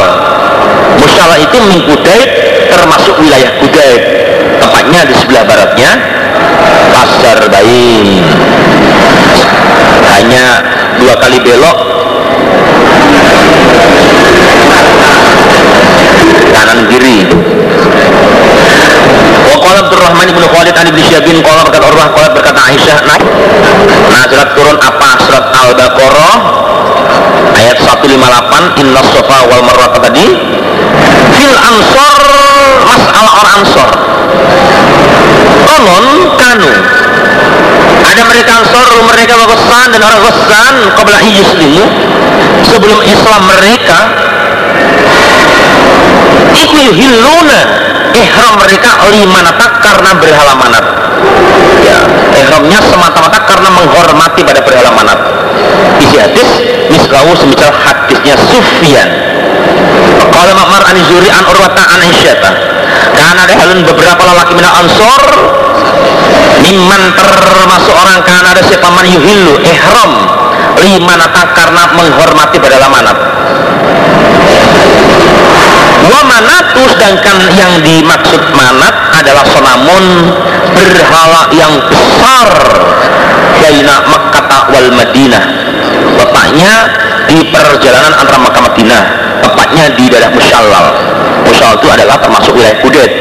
musallal 1.01 1.41
itu 1.43 1.59
min 1.66 1.80
termasuk 2.70 3.14
wilayah 3.18 3.51
Kudaib 3.59 4.03
tempatnya 4.62 5.01
di 5.07 5.14
sebelah 5.18 5.45
baratnya 5.47 5.91
pasar 6.95 7.39
bayi 7.51 8.22
hanya 10.16 10.47
dua 10.97 11.14
kali 11.20 11.39
belok. 11.43 11.78
Kanan 16.57 16.89
kiri. 16.89 17.28
Waqala 19.47 19.78
Abdurrahman 19.87 20.26
ibn 20.32 20.43
Khalid 20.51 20.74
an 20.74 20.87
ibn 20.89 21.01
Syabin 21.05 21.39
Qala 21.45 21.62
berkata 21.68 21.87
Urwah 21.87 22.09
Qala 22.16 22.28
berkata 22.34 22.61
Aisyah 22.66 22.99
nah 23.07 24.22
surat 24.26 24.51
turun 24.59 24.76
apa? 24.80 25.11
Surat 25.22 25.45
Al-Baqarah 25.55 26.37
Ayat 27.57 27.78
158 27.80 28.80
Inna 28.84 29.00
sofa 29.00 29.48
wal 29.48 29.64
marwah 29.64 29.96
tadi 29.96 30.26
Fil 31.32 31.57
ansor 31.57 32.22
Masalah 32.86 33.32
orang 33.42 33.54
ansor. 33.61 33.88
Konon 35.66 36.07
kanu. 36.38 36.70
Ada 38.07 38.22
mereka 38.24 38.50
ansor 38.62 38.90
mereka 39.04 39.34
wakosan 39.36 39.90
dan 39.90 40.00
orang 40.00 40.20
wakosan 40.22 40.74
qabla 40.94 41.18
yuslimu. 41.26 41.84
Sebelum 42.72 43.00
Islam 43.04 43.40
mereka 43.46 43.98
iku 46.57 46.76
yuhilluna 46.88 47.61
ihram 48.16 48.54
mereka 48.57 48.90
limanata 49.12 49.66
karena 49.82 50.11
berhala 50.16 50.54
manat. 50.57 50.84
Ya 51.84 51.98
ihramnya 52.38 52.80
semata-mata 52.86 53.38
karena 53.44 53.68
menghormati 53.76 54.40
pada 54.46 54.61
berhala 54.62 54.90
manat 54.94 55.20
isi 56.03 56.17
hadis 56.21 56.51
mislahu 56.91 57.33
semisal 57.39 57.73
hadisnya 57.73 58.35
Sufyan. 58.51 59.09
Kalau 60.31 60.53
Makmar 60.53 60.83
an 60.89 60.97
Zuri 61.09 61.29
an 61.33 61.45
Urwata 61.49 61.83
an 61.97 62.01
Aisyata 62.05 62.51
karena 63.17 63.41
ada 63.45 63.55
halun 63.64 63.81
beberapa 63.85 64.23
lelaki 64.23 64.53
minat 64.57 64.73
ansor 64.77 65.23
Miman 66.64 67.03
termasuk 67.14 67.95
orang 67.95 68.25
karena 68.25 68.49
ada 68.57 68.62
siapa 68.64 68.89
man 68.91 69.05
yuhillu 69.07 69.61
ihram 69.61 70.12
limanata 70.81 71.53
karena 71.53 71.83
menghormati 71.95 72.57
berhala 72.59 72.89
manat 76.11 76.66
satu 76.76 76.82
sedangkan 76.92 77.38
yang 77.57 77.72
dimaksud 77.80 78.42
manat 78.52 78.94
adalah 79.16 79.44
sonamun 79.48 80.04
berhala 80.76 81.48
yang 81.57 81.72
besar 81.88 82.50
Baina 83.57 83.96
Makkah 84.04 84.62
wal 84.70 84.90
Madinah. 84.92 85.44
Letaknya 86.20 86.74
di 87.26 87.38
perjalanan 87.48 88.12
antara 88.14 88.38
Makkah 88.38 88.62
Madinah 88.70 89.02
tepatnya 89.40 89.84
di 89.96 90.04
daerah 90.12 90.30
Musyallal. 90.30 90.86
Musyallal 91.48 91.76
itu 91.80 91.88
adalah 91.88 92.16
termasuk 92.20 92.52
wilayah 92.54 92.78
Kudet 92.84 93.12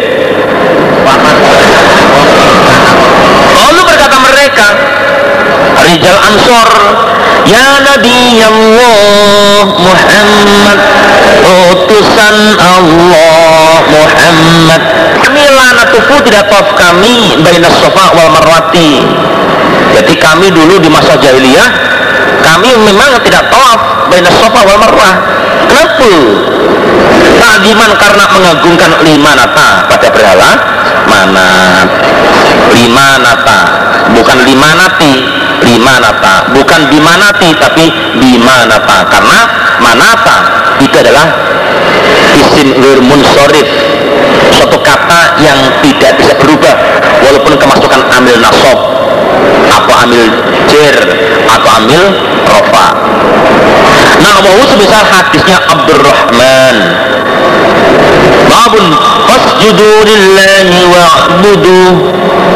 lalu 3.56 3.82
berkata 3.86 4.18
mereka 4.20 4.68
Rijal 5.86 6.18
Ansor 6.18 6.70
Ya 7.46 7.78
Nabi 7.86 8.42
Allah 8.42 9.45
Muhammad. 9.74 10.78
Utusan 11.46 12.38
Allah 12.58 13.82
Muhammad. 13.90 14.82
Kami 15.22 15.42
lanatufu 15.42 16.16
tidak 16.22 16.46
tawaf 16.50 16.78
kami 16.78 17.34
Baina 17.42 17.70
sofa 17.70 18.14
wal 18.14 18.30
marwati. 18.30 19.02
Jadi 19.96 20.14
kami 20.20 20.52
dulu 20.52 20.76
di 20.82 20.92
masa 20.92 21.16
jahiliyah 21.16 21.70
Kami 22.44 22.68
memang 22.84 23.16
tidak 23.24 23.48
tawaf 23.48 24.10
Baina 24.10 24.30
sofa 24.30 24.60
wal 24.66 24.80
marwah. 24.80 25.14
Kenapa? 25.66 26.12
Tagiman 27.36 27.92
karena 27.98 28.26
mengagungkan 28.32 28.92
lima 29.02 29.32
nata. 29.34 29.90
Pada 29.90 30.08
berhala 30.14 30.52
manat 31.10 31.90
lima 32.74 33.08
nata. 33.22 33.60
Bukan 34.14 34.38
lima 34.46 34.70
nati 34.78 35.45
lima 35.64 35.94
nata 36.02 36.52
bukan 36.52 36.82
bimanati 36.92 37.50
tapi 37.56 37.86
bimanata. 38.20 39.08
Karena 39.08 39.40
manata 39.80 40.38
itu 40.82 40.96
adalah 40.96 41.28
isim 42.36 42.76
lirmun 42.76 43.22
sorif 43.24 43.68
suatu 44.52 44.78
kata 44.82 45.40
yang 45.40 45.60
tidak 45.84 46.18
bisa 46.20 46.34
berubah. 46.36 46.76
Walaupun 47.24 47.54
kemasukan 47.58 48.02
amil 48.22 48.38
nasob 48.40 48.80
atau 49.66 49.94
amil 50.06 50.26
jer 50.70 50.96
atau 51.48 51.70
amil 51.84 52.04
rofa. 52.46 52.88
Nah 54.22 54.36
mau 54.42 54.60
sebesar 54.70 55.04
hadisnya 55.06 55.58
Abdurrahman 55.70 56.76
babun 58.56 58.86
fasjudu 59.28 59.90
lillahi 60.08 60.80
wa'budu. 60.88 61.80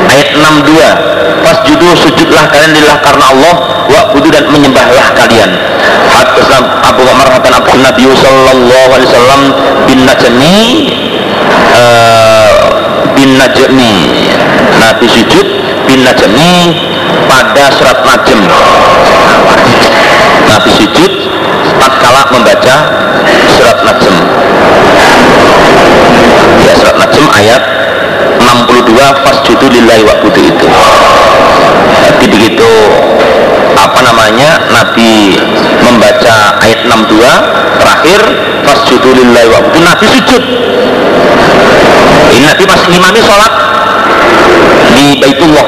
Ayat 0.10 0.32
62 0.34 1.44
fasjudu 1.44 1.88
sujudlah 2.00 2.50
kalian 2.50 2.72
lillah 2.74 2.98
karena 3.04 3.26
Allah 3.36 3.56
wa'budu 3.92 4.32
dan 4.32 4.48
menyembahlah 4.48 5.12
kalian. 5.20 5.52
Hadisna 6.10 6.60
Abu 6.88 7.04
Umar 7.04 7.28
Hatan 7.30 7.54
Abu 7.54 7.76
Nabi 7.80 8.08
sallallahu 8.16 8.90
alaihi 8.96 9.10
wasallam 9.12 9.42
bin 9.86 10.00
Najmi. 10.08 10.60
Uh, 11.76 12.52
bin 13.14 13.36
Najmi. 13.36 13.94
Nabi 14.80 15.06
sujud 15.12 15.48
bin 15.86 16.00
Najmi 16.08 16.54
pada 17.28 17.66
surat 17.76 18.00
Najm. 18.08 18.40
Nabi 20.50 20.70
sujud 20.74 21.12
tatkala 21.78 22.24
membaca 22.34 22.76
surat 23.54 23.78
Najm 23.86 24.16
surat 26.90 27.06
Najm 27.06 27.26
ayat 27.38 27.62
62 28.42 28.98
fasjudu 28.98 29.66
lillahi 29.70 30.02
wa'budu 30.10 30.42
itu. 30.42 30.66
Jadi 32.02 32.26
begitu 32.34 32.72
apa 33.78 34.02
namanya 34.02 34.58
Nabi 34.74 35.38
membaca 35.86 36.58
ayat 36.66 36.90
62 36.90 37.22
terakhir 37.78 38.20
fasjudu 38.66 39.22
lillahi 39.22 39.48
wa'budu 39.54 39.80
Nabi 39.86 40.06
sujud. 40.18 40.44
Ini 42.34 42.46
Nabi 42.50 42.64
pas 42.66 42.82
imami 42.90 43.22
sholat 43.22 43.54
di 44.98 45.22
Baitullah. 45.22 45.68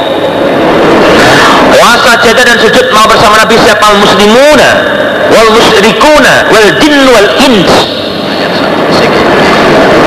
Wasa 1.70 2.18
jadah 2.18 2.44
dan 2.50 2.58
sujud 2.58 2.86
mau 2.98 3.06
bersama 3.06 3.38
Nabi 3.38 3.62
siapa? 3.62 3.94
Muslimuna 3.94 4.70
wal 5.30 5.50
musyrikuna 5.54 6.50
wal 6.50 6.70
jin 6.82 6.96
wal 7.14 7.30
ins 7.46 8.02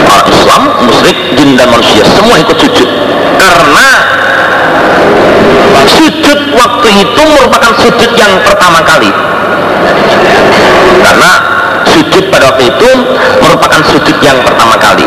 orang 0.08 0.26
Islam, 0.30 0.62
musyrik, 0.86 1.16
jin 1.36 1.50
dan 1.58 1.68
manusia 1.70 2.02
semua 2.14 2.36
ikut 2.40 2.56
sujud. 2.58 2.88
Karena 3.38 3.88
sujud 5.84 6.38
waktu 6.56 6.88
itu 7.02 7.22
merupakan 7.28 7.72
sujud 7.80 8.10
yang 8.16 8.32
pertama 8.44 8.80
kali. 8.82 9.10
Karena 11.04 11.32
sujud 11.84 12.24
pada 12.32 12.44
waktu 12.54 12.64
itu 12.72 12.88
merupakan 13.40 13.80
sujud 13.92 14.16
yang 14.24 14.38
pertama 14.42 14.74
kali. 14.80 15.06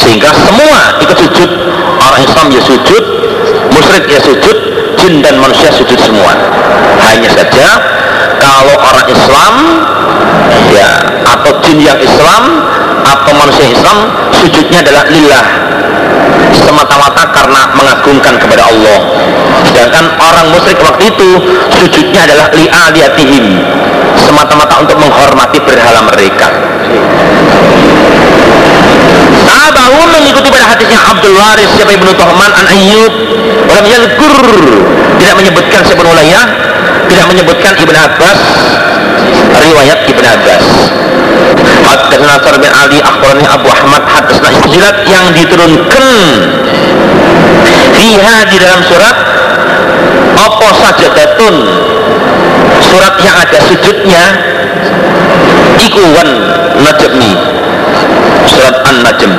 Sehingga 0.00 0.30
semua 0.32 0.96
ikut 1.02 1.18
sujud. 1.18 1.50
Orang 1.96 2.20
Islam 2.22 2.46
ya 2.52 2.62
sujud 2.62 3.04
musyrik 3.72 4.04
ya 4.08 4.20
sujud 4.22 4.56
jin 4.96 5.20
dan 5.20 5.36
manusia 5.40 5.68
sujud 5.72 5.98
semua. 6.00 6.32
Hanya 7.04 7.28
saja 7.32 7.66
kalau 8.40 8.74
orang 8.78 9.06
Islam 9.08 9.54
ya 10.72 10.90
atau 11.26 11.52
jin 11.64 11.78
yang 11.82 11.98
Islam 11.98 12.42
atau 13.06 13.32
manusia 13.34 13.66
Islam 13.70 14.10
sujudnya 14.42 14.82
adalah 14.82 15.04
lillah. 15.10 15.46
Semata-mata 16.56 17.22
karena 17.30 17.62
mengagungkan 17.78 18.34
kepada 18.40 18.66
Allah. 18.66 18.98
Sedangkan 19.66 20.04
orang 20.18 20.46
musyrik 20.50 20.80
waktu 20.82 21.10
itu 21.10 21.28
sujudnya 21.78 22.26
adalah 22.26 22.50
li'aliyatihim 22.54 23.44
semata-mata 24.26 24.80
untuk 24.82 24.96
menghormati 24.98 25.58
berhala 25.62 26.00
mereka. 26.08 26.48
Tabahu 29.46 30.00
mengikuti 30.10 30.48
pada 30.50 30.66
hadisnya 30.74 30.98
Abdul 31.06 31.36
Waris 31.36 31.70
siapa 31.78 31.92
Ibnu 31.94 32.10
Tuhman 32.18 32.50
an 32.50 32.66
Ayyub 32.66 33.14
Walam 33.70 33.86
yalkur 33.86 34.34
tidak 35.18 35.34
menyebutkan 35.40 35.82
Ulayah 36.06 36.46
tidak 37.06 37.26
menyebutkan 37.30 37.72
Ibn 37.78 37.96
Abbas. 37.96 38.40
Riwayat 39.56 40.00
Ibn 40.10 40.24
Abbas. 40.26 40.64
Hadisna 41.86 42.26
Nasr 42.26 42.54
bin 42.58 42.70
Ali 42.70 42.98
akhbarani 43.00 43.46
Abu 43.46 43.68
Ahmad. 43.70 44.02
Hadisna 44.04 44.48
istilat 44.52 44.96
yang 45.06 45.32
diturunkan 45.32 46.04
fiha 47.94 48.36
di 48.50 48.56
dalam 48.60 48.80
surat. 48.84 49.16
Apa 50.36 50.68
saja 50.76 51.08
datun 51.16 51.54
surat 52.84 53.14
yang 53.24 53.36
ada 53.40 53.58
sujudnya? 53.64 54.24
Ikuwan 55.80 56.28
najmi. 56.82 57.32
Surat 58.46 58.76
An-Najm. 58.86 59.32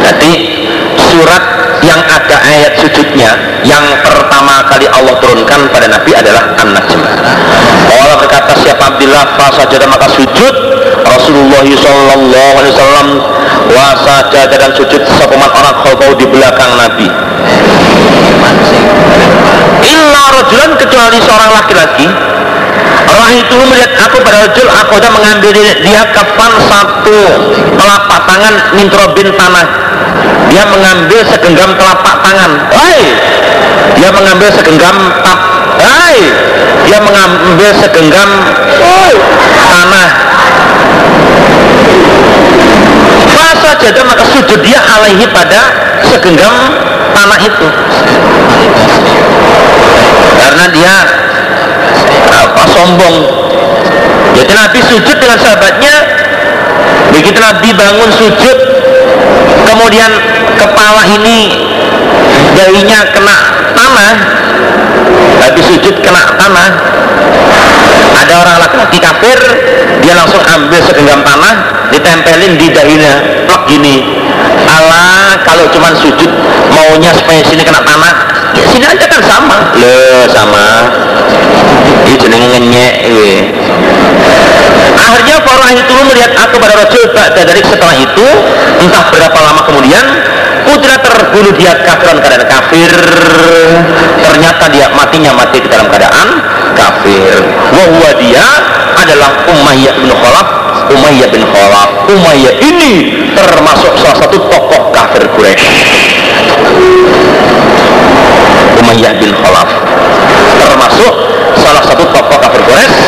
Jadi 0.00 0.32
surat 1.10 1.42
yang 1.82 2.00
ada 2.06 2.36
ayat 2.38 2.72
sujudnya 2.78 3.34
yang 3.66 3.84
pertama 4.00 4.62
kali 4.70 4.86
Allah 4.88 5.14
turunkan 5.18 5.68
pada 5.74 5.86
Nabi 5.90 6.14
adalah 6.14 6.54
An-Najm. 6.56 7.00
Allah 7.90 8.16
berkata 8.16 8.52
siapa 8.62 8.94
Abdullah 8.94 9.36
fasajada 9.36 9.84
maka 9.90 10.06
sujud. 10.14 10.54
Rasulullah 11.04 11.64
sallallahu 11.66 12.52
alaihi 12.62 12.72
wasallam 12.72 13.08
wasajada 13.68 14.54
dan 14.56 14.70
sujud 14.78 15.02
sepaman 15.18 15.50
orang 15.50 15.74
khalfau 15.82 16.12
di 16.16 16.26
belakang 16.30 16.72
Nabi. 16.78 17.08
Illa 19.80 20.22
rajulan 20.40 20.70
kecuali 20.78 21.18
seorang 21.20 21.50
laki-laki 21.56 22.06
Allah 23.10 23.30
itu 23.34 23.54
melihat 23.66 23.92
aku 24.06 24.16
pada 24.22 24.46
rajul 24.46 24.66
aku 24.70 24.92
sudah 24.98 25.12
mengambil 25.12 25.50
dia 25.56 26.02
kafan 26.14 26.52
satu 26.68 27.20
telapak 27.74 28.20
tangan 28.28 28.54
mintrobin 28.76 29.28
tanah. 29.34 29.66
Dia 30.50 30.66
mengambil 30.66 31.20
segenggam 31.30 31.70
telapak 31.78 32.14
tangan. 32.26 32.50
Hai! 32.74 33.00
Dia 33.98 34.10
mengambil 34.10 34.48
segenggam 34.50 34.96
tap 35.22 35.40
hai! 35.78 36.16
Dia 36.86 36.98
mengambil 37.02 37.70
segenggam 37.78 38.30
oh, 38.82 39.12
tanah. 39.54 40.08
Masa 43.30 43.70
jadi 43.78 44.00
maka 44.02 44.24
sujud 44.26 44.60
dia 44.62 44.80
alaihi 44.80 45.26
pada 45.30 45.60
segenggam 46.10 46.54
tanah 47.14 47.38
itu. 47.42 47.68
Karena 50.40 50.64
dia 50.72 50.94
sombong 52.80 53.16
jadi 54.30 54.52
Nabi 54.56 54.78
sujud 54.80 55.16
dengan 55.20 55.36
sahabatnya. 55.36 55.94
Begitu 57.12 57.38
Nabi 57.42 57.68
bangun 57.74 58.10
sujud 58.14 58.56
kemudian 59.66 60.10
kepala 60.56 61.02
ini 61.18 61.68
dahinya 62.56 63.10
kena 63.12 63.36
tanah. 63.76 64.12
Nabi 65.44 65.60
sujud 65.60 65.94
kena 66.00 66.22
tanah. 66.38 66.68
Ada 68.20 68.34
orang 68.36 68.56
laki-laki 68.62 68.98
kafir 69.02 69.38
dia 70.00 70.14
langsung 70.16 70.40
ambil 70.40 70.80
segenggam 70.86 71.20
tanah 71.26 71.54
ditempelin 71.90 72.54
di 72.56 72.66
dahinya 72.70 73.44
plok 73.50 73.66
gini. 73.66 74.24
Allah 74.70 75.42
kalau 75.42 75.66
cuman 75.74 75.92
sujud 75.98 76.30
maunya 76.70 77.10
supaya 77.12 77.42
sini 77.42 77.66
kena 77.66 77.82
tanah 77.82 78.29
ya 78.56 78.64
sini 78.70 78.84
aja 78.86 79.06
kan 79.06 79.22
sama. 79.22 79.58
Le 79.76 80.26
sama. 80.30 80.66
Ini 82.06 82.14
jenenge 82.18 82.48
ngenyek 82.50 82.94
akhirnya 85.00 85.36
para 85.46 85.68
itu 85.72 85.94
melihat 86.10 86.32
aku 86.36 86.56
pada 86.58 86.74
rojul 86.76 87.04
dari 87.14 87.62
setelah 87.62 87.96
itu 87.96 88.26
entah 88.82 89.04
berapa 89.10 89.38
lama 89.38 89.62
kemudian 89.68 90.04
putra 90.66 90.96
terbunuh 91.00 91.54
dia 91.56 91.72
kafir 91.86 92.14
keadaan 92.18 92.44
kafir. 92.46 92.90
Ternyata 94.20 94.64
dia 94.72 94.86
matinya 94.92 95.32
mati 95.34 95.62
di 95.62 95.68
dalam 95.68 95.86
keadaan 95.88 96.28
kafir. 96.74 97.36
Wahwa 97.74 98.10
dia 98.18 98.46
adalah 98.98 99.30
Umayyah 99.48 99.94
bin 100.02 100.10
Khalaf. 100.12 100.48
Umayyah 100.90 101.28
bin 101.30 101.46
Khalaf 101.46 102.10
Umayyah 102.10 102.54
ini 102.58 102.94
termasuk 103.38 103.94
salah 104.02 104.16
satu 104.18 104.42
tokoh 104.42 104.90
kafir 104.90 105.22
Quraisy 105.38 105.70
Umayyah 108.90 109.22
bin 109.22 109.30
Khalaf. 109.38 109.70
Termasuk 110.58 111.14
salah 111.62 111.78
satu 111.86 112.02
tokoh 112.10 112.38
kafir 112.42 112.58
Quraisy 112.66 113.06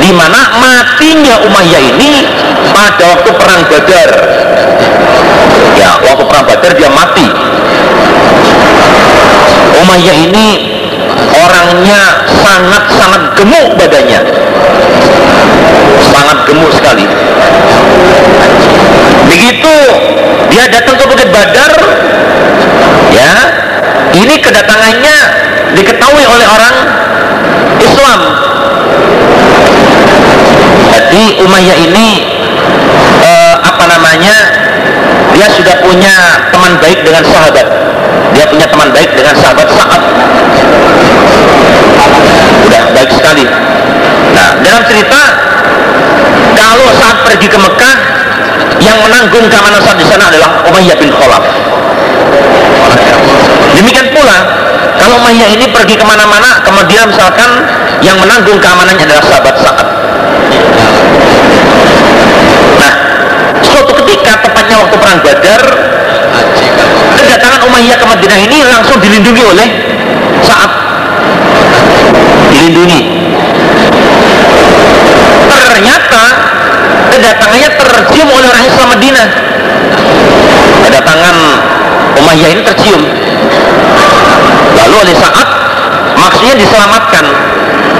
di 0.00 0.16
mana 0.16 0.48
matinya 0.56 1.44
Umayyah 1.44 1.82
ini 1.92 2.24
pada 2.72 3.04
waktu 3.04 3.28
perang 3.36 3.60
Badar. 3.68 4.10
Ya 5.76 6.00
waktu 6.00 6.24
perang 6.24 6.44
Badar 6.48 6.72
dia 6.72 6.88
mati. 6.88 7.28
Umayyah 9.84 10.16
ini 10.24 10.48
orangnya 11.36 12.24
sangat-sangat 12.40 13.22
gemuk 13.36 13.76
badannya. 13.76 14.24
Sangat 16.00 16.38
gemuk 16.48 16.72
sekali. 16.72 17.04
Begitu 19.28 19.76
dia 20.48 20.64
datang 20.72 20.96
ke 20.96 21.04
Bukit 21.12 21.28
Badar 21.28 21.72
ya 23.12 23.59
ini 24.14 24.34
kedatangannya 24.42 25.16
diketahui 25.78 26.24
oleh 26.26 26.46
orang 26.50 26.74
Islam. 27.78 28.20
Jadi 30.90 31.22
Umayyah 31.46 31.76
ini 31.78 32.08
eh, 33.22 33.56
apa 33.62 33.84
namanya 33.86 34.36
dia 35.30 35.46
sudah 35.54 35.78
punya 35.86 36.14
teman 36.50 36.74
baik 36.82 37.06
dengan 37.06 37.22
sahabat. 37.22 37.66
Dia 38.34 38.46
punya 38.46 38.66
teman 38.66 38.90
baik 38.94 39.10
dengan 39.14 39.34
sahabat 39.38 39.66
saat 39.70 40.02
udah 42.66 42.82
baik 42.94 43.10
sekali. 43.14 43.46
Nah 44.34 44.48
dalam 44.62 44.82
cerita 44.86 45.20
kalau 46.54 46.88
saat 46.98 47.16
pergi 47.26 47.46
ke 47.46 47.58
Mekah 47.58 47.96
yang 48.80 48.98
menanggung 49.02 49.46
keamanan 49.50 49.80
saat 49.82 49.98
di 49.98 50.06
sana 50.06 50.30
adalah 50.30 50.62
Umayyah 50.66 50.96
bin 50.98 51.10
Khalaf 51.14 51.44
demikian 53.80 54.12
pula 54.12 54.38
kalau 55.00 55.16
Umayyah 55.24 55.48
ini 55.56 55.66
pergi 55.72 55.96
ke 55.96 56.04
mana-mana 56.04 56.60
kemudian 56.60 57.08
misalkan 57.08 57.64
yang 58.04 58.20
menanggung 58.20 58.60
keamanannya 58.60 59.08
adalah 59.08 59.24
sahabat 59.24 59.54
saat 59.56 59.86
nah 62.76 62.92
suatu 63.64 63.92
ketika 64.04 64.44
tepatnya 64.44 64.76
waktu 64.84 64.96
perang 65.00 65.20
Badar 65.24 65.62
kedatangan 67.16 67.60
Umayyah 67.66 67.96
ke 67.96 68.06
Madinah 68.06 68.38
ini 68.44 68.56
langsung 68.68 68.96
dilindungi 69.00 69.42
oleh 69.42 69.68
saat 70.44 70.70
dilindungi. 72.50 73.00
Ternyata 75.50 76.22
kedatangannya 77.14 77.70
tercium 77.78 78.28
oleh 78.28 78.46
orang 78.50 78.64
Islam 78.66 78.88
Madinah. 78.92 79.28
Kedatangan 80.80 81.36
Umayyah 82.20 82.48
ini 82.52 82.62
tercium 82.66 83.02
lalu 84.76 84.94
oleh 85.06 85.14
saat 85.16 85.48
maksudnya 86.16 86.54
diselamatkan. 86.58 87.24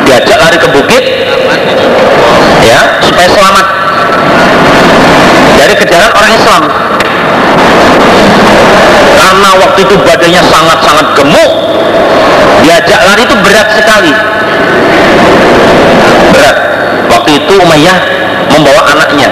Diajak 0.00 0.38
lari 0.42 0.58
ke 0.58 0.68
bukit 0.74 1.04
ya 2.64 2.80
supaya 3.04 3.28
selamat. 3.30 3.66
Dari 5.60 5.74
kejaran 5.76 6.10
orang 6.16 6.32
Islam. 6.34 6.62
Karena 9.20 9.50
waktu 9.60 9.80
itu 9.86 9.94
badannya 10.00 10.42
sangat-sangat 10.42 11.06
gemuk 11.14 11.50
diajak 12.64 13.00
lari 13.04 13.22
itu 13.24 13.36
berat 13.44 13.68
sekali. 13.76 14.12
Berat. 16.32 16.56
Waktu 17.10 17.30
itu 17.42 17.52
Umayyah 17.60 17.98
membawa 18.50 18.82
anaknya. 18.94 19.28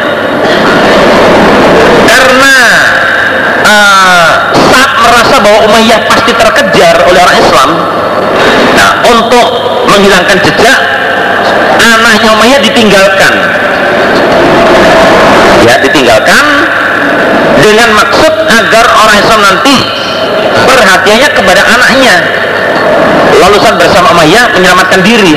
Karena 2.09 2.55
uh, 3.65 4.31
saat 4.53 4.93
merasa 5.01 5.35
bahwa 5.41 5.59
Umayyah 5.69 6.01
pasti 6.29 6.45
terkejar 6.45 7.09
oleh 7.09 7.21
orang 7.25 7.39
Islam. 7.41 7.71
Nah 8.77 8.91
untuk 9.09 9.49
menghilangkan 9.89 10.37
jejak 10.45 10.79
anaknya 11.81 12.29
Umayyah 12.37 12.61
ditinggalkan. 12.61 13.33
Ya 15.65 15.75
ditinggalkan 15.81 16.45
dengan 17.65 17.89
maksud 17.97 18.35
agar 18.45 18.85
orang 18.93 19.17
Islam 19.17 19.41
nanti 19.41 19.77
perhatiannya 20.69 21.29
kepada 21.33 21.63
anaknya. 21.65 22.17
Lalu 23.41 23.57
saat 23.65 23.81
bersama 23.81 24.13
Umayyah 24.13 24.53
menyelamatkan 24.53 25.01
diri. 25.01 25.33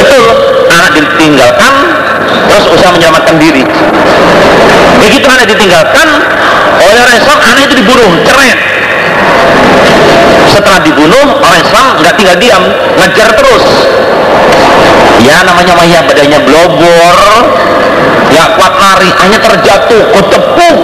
Betul 0.00 0.24
anak 0.72 0.90
ditinggalkan 0.96 1.72
terus 2.48 2.64
usaha 2.72 2.96
menyelamatkan 2.96 3.36
diri. 3.36 3.64
Begitu 5.04 5.26
anak 5.28 5.52
ditinggalkan 5.52 6.08
oleh 6.80 7.00
orang 7.04 7.16
Islam 7.20 7.38
anak 7.44 7.60
itu 7.68 7.74
dibunuh 7.84 8.08
ceret 8.24 8.83
setelah 10.54 10.80
dibunuh 10.86 11.26
orang 11.42 11.60
Islam 11.60 11.86
nggak 11.98 12.14
tinggal 12.14 12.36
diam 12.38 12.62
ngejar 12.98 13.30
terus. 13.34 13.64
Ya 15.24 15.40
namanya 15.46 15.74
Maya 15.78 16.04
badannya 16.04 16.40
blobor 16.46 17.16
ya 18.34 18.44
kuat 18.58 18.74
lari 18.76 19.10
hanya 19.22 19.38
terjatuh 19.38 20.02
ketepuk 20.10 20.76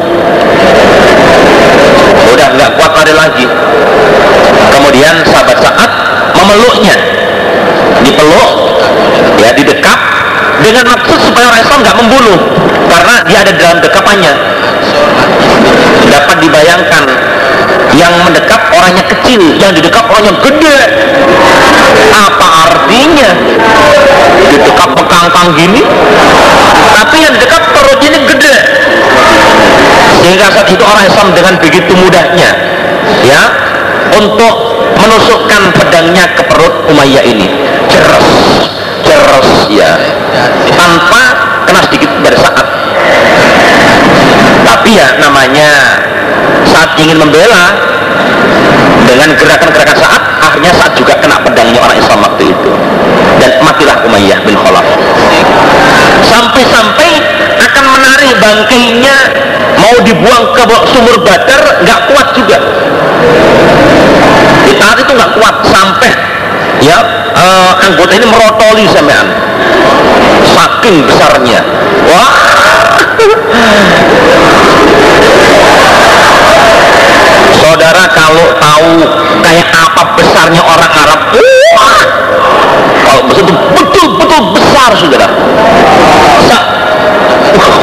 udah 2.30 2.49
nggak 2.57 2.70
kuat 2.78 2.93
lari 2.99 3.14
lagi. 3.14 3.47
Kemudian 4.70 5.14
sahabat 5.26 5.59
saat 5.62 5.91
memeluknya. 6.34 6.97
Dipeluk 8.01 8.51
ya 9.38 9.51
didekap 9.53 9.99
dengan 10.64 10.84
maksud 10.88 11.18
supaya 11.20 11.47
orang 11.53 11.62
Islam 11.62 11.78
nggak 11.84 11.97
membunuh. 11.99 12.38
Karena 12.91 13.14
dia 13.28 13.38
ada 13.45 13.53
dalam 13.55 13.78
dekapannya. 13.78 14.32
Dapat 16.11 16.36
dibayangkan 16.43 17.03
yang 17.99 18.12
mendekap 18.22 18.70
orangnya 18.70 19.05
kecil 19.07 19.43
yang 19.59 19.72
didekap 19.74 20.07
orangnya 20.07 20.34
gede. 20.43 20.78
Apa 22.11 22.47
artinya? 22.70 23.30
Didekap 24.51 24.91
pekangkang 24.95 25.49
gini 25.59 25.82
tapi 27.01 27.16
yang 27.26 27.32
didekap 27.34 27.62
perutnya 27.74 28.09
ini 28.12 28.18
gede. 28.28 28.57
Sehingga 30.20 30.47
saat 30.53 30.68
itu 30.68 30.84
orang 30.84 31.05
Islam 31.09 31.28
dengan 31.32 31.55
begitu 31.59 31.93
mudahnya 31.97 32.51
ya 33.24 33.43
untuk 34.20 34.55
menusukkan 35.01 35.62
pedangnya 35.74 36.28
ke 36.36 36.43
perut 36.45 36.74
Umayyah 36.93 37.24
ini. 37.24 37.49
Ceres 37.88 38.28
ceres 39.03 39.51
ya. 39.72 39.91
Tanpa 40.76 41.22
kena 41.66 41.80
sedikit 41.88 42.11
bersaat 42.22 42.66
tapi 44.64 44.97
ya 44.97 45.09
namanya 45.20 45.99
saat 46.80 46.96
ingin 46.96 47.20
membela 47.20 47.76
dengan 49.04 49.36
gerakan-gerakan 49.36 50.00
saat 50.00 50.22
akhirnya 50.40 50.72
saat 50.72 50.96
juga 50.96 51.12
kena 51.20 51.36
pedangnya 51.44 51.76
orang 51.76 52.00
Islam 52.00 52.24
waktu 52.24 52.56
itu. 52.56 52.72
Dan 53.36 53.60
matilah 53.60 54.00
Umayyah 54.08 54.40
bin 54.48 54.56
Khalaf. 54.56 54.88
Sampai-sampai 56.24 57.20
akan 57.60 57.84
menarik 57.84 58.32
bangkainya 58.40 59.16
mau 59.76 59.96
dibuang 60.00 60.56
ke 60.56 60.64
sumur 60.88 61.20
badar 61.20 61.84
nggak 61.84 62.00
kuat 62.08 62.26
juga. 62.32 62.58
Ditarik 64.64 65.04
itu 65.04 65.12
nggak 65.12 65.32
kuat 65.36 65.56
sampai 65.68 66.12
ya 66.80 66.96
uh, 67.36 67.76
anggota 67.84 68.16
ini 68.16 68.24
merotoli 68.24 68.88
sampean. 68.88 69.28
Saking 70.48 71.04
besarnya. 71.04 71.60
Wah 72.08 72.40
saudara 77.70 78.02
kalau 78.10 78.46
tahu 78.58 78.92
kayak 79.46 79.70
apa 79.70 80.02
besarnya 80.18 80.58
orang 80.58 80.90
Arab 80.90 81.20
wah! 81.78 82.02
Kalau 83.06 83.20
besar 83.30 83.46
itu 83.46 83.54
betul-betul 83.78 84.40
besar 84.58 84.90
saudara. 84.98 85.26
Sa 86.50 86.58
mas 87.54 87.74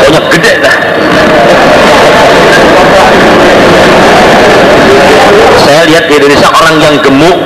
pokoknya 0.00 0.20
gede 0.32 0.52
dah. 0.64 0.76
Saya 5.62 5.80
lihat 5.92 6.04
di 6.08 6.14
Indonesia 6.16 6.48
orang 6.56 6.74
yang 6.80 6.94
gemuk 7.04 7.36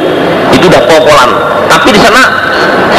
itu 0.55 0.65
udah 0.71 0.83
popolan. 0.87 1.31
Tapi 1.67 1.99
di 1.99 1.99
sana 1.99 2.23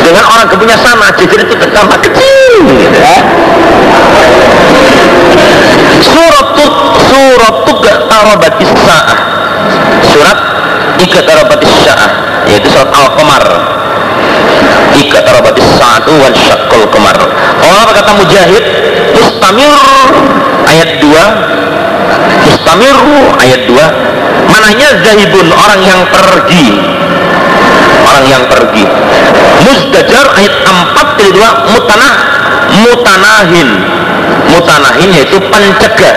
dengan 0.04 0.28
orang 0.28 0.52
gemuknya 0.52 0.76
sama 0.84 1.08
jadi 1.16 1.40
itu 1.40 1.56
tambah 1.72 1.98
kecil. 2.04 2.54
Gitu 2.68 3.00
suratuk 6.02 6.74
suratuk 7.10 7.80
tarabatis 8.10 8.72
sa'ah 8.86 9.18
surat 10.06 10.40
Iqtarabatis 10.98 11.74
Sya'ah 11.86 12.12
yaitu 12.50 12.68
surat 12.74 12.90
Al-Qamar. 12.90 13.46
Iqtarabatis 14.98 15.68
Sa'atu 15.78 16.12
wan 16.18 16.34
Syaqqal 16.34 16.90
Qamar. 16.90 17.18
Allah 17.62 17.84
berkata 17.86 18.12
Mujahid? 18.18 18.64
Mustamir 19.14 19.74
ayat 20.66 20.90
2 21.02 22.50
Mustamir 22.50 22.98
ayat 23.38 23.62
2 23.70 24.50
mananya 24.50 24.90
zahibun 25.06 25.48
orang 25.54 25.82
yang 25.86 26.02
pergi. 26.10 26.68
Orang 28.08 28.26
yang 28.26 28.44
pergi. 28.50 28.86
Muzdajar 29.70 30.26
ayat 30.34 30.56
4 30.66 31.20
dari 31.20 31.32
2 31.36 31.74
mutanah 31.78 32.14
mutanahin 32.68 33.70
mutanahin 34.52 35.10
yaitu 35.14 35.38
pencegah 35.50 36.16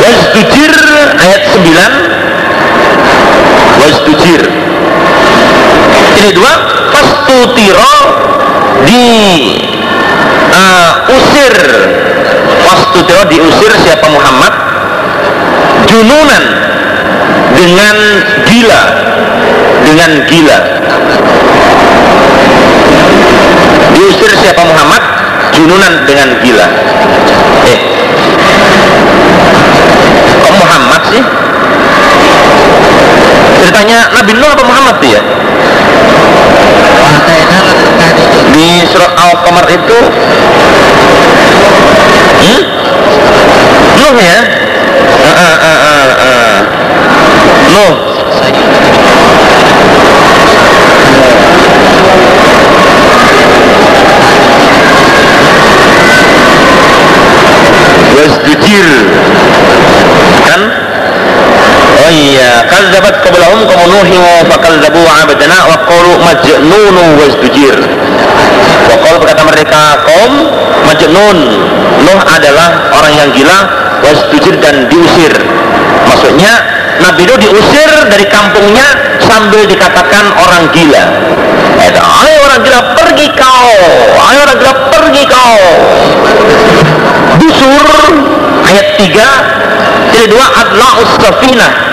wasdujir 0.00 0.74
ayat 1.20 1.42
9 1.54 1.62
wasdujir 3.80 4.42
ini 6.20 6.32
dua 6.36 6.52
fastutiro 6.92 7.96
di 8.84 9.06
uh, 10.52 10.92
usir. 11.16 11.54
Fastutiro 12.60 13.22
diusir 13.30 13.72
siapa 13.80 14.06
Muhammad? 14.12 14.52
Jununan 15.88 16.44
dengan 17.56 17.96
gila. 18.46 18.82
Dengan 19.86 20.10
gila. 20.28 20.58
Diusir 23.96 24.32
siapa 24.38 24.62
Muhammad 24.68 25.19
jununan 25.54 25.92
dengan 26.06 26.28
gila. 26.42 26.66
Eh. 27.66 27.78
Kok 30.40 30.54
Muhammad 30.56 31.02
sih? 31.10 31.22
Ceritanya 33.60 33.98
Nabi 34.16 34.32
Nuh 34.38 34.50
atau 34.50 34.64
Muhammad 34.66 34.94
tuh 35.02 35.10
ya? 35.10 35.22
Di 38.50 38.82
surat 38.90 39.12
Al-Qamar 39.14 39.66
itu 39.70 39.98
hmm? 42.40 42.60
Nuh 44.00 44.16
ya? 44.18 44.38
Uh, 45.20 45.28
uh, 45.28 45.56
uh, 45.60 45.78
uh, 45.84 46.10
uh. 46.18 46.58
Nuh 47.70 47.94
wasjujir 58.20 58.88
kan 60.44 60.60
oh 62.00 62.10
iya 62.12 62.68
kadzabat 62.68 63.14
qaum 63.80 63.88
nuhi 63.88 64.16
wa 64.20 64.44
fakadzabu 64.44 65.00
abdana 65.00 65.58
wa 65.64 65.76
qalu 69.00 69.16
berkata 69.24 69.42
mereka 69.48 70.04
kaum 70.04 70.32
majnun. 70.84 71.38
Nuh 72.04 72.20
adalah 72.28 72.92
orang 72.92 73.12
yang 73.16 73.28
gila 73.32 73.58
wasjujir 74.04 74.60
dan 74.60 74.84
diusir. 74.92 75.32
Maksudnya 76.04 76.52
Nabi 77.00 77.24
Nuh 77.24 77.40
diusir 77.40 77.90
dari 78.12 78.28
kampungnya 78.28 79.16
sambil 79.24 79.64
dikatakan 79.64 80.28
orang 80.36 80.68
gila. 80.76 81.04
Ayo 81.80 82.36
orang 82.44 82.60
gila 82.60 82.80
pergi 83.00 83.26
kau. 83.32 83.72
Ayo 84.28 84.38
orang 84.44 84.56
gila 84.60 84.74
pergi 84.92 85.22
kau. 85.24 85.60
Dusur 87.40 87.86
ayat 88.68 88.86
3 89.00 90.12
jadi 90.12 90.26
dua 90.28 90.46
adla 90.52 91.00
safina 91.16 91.89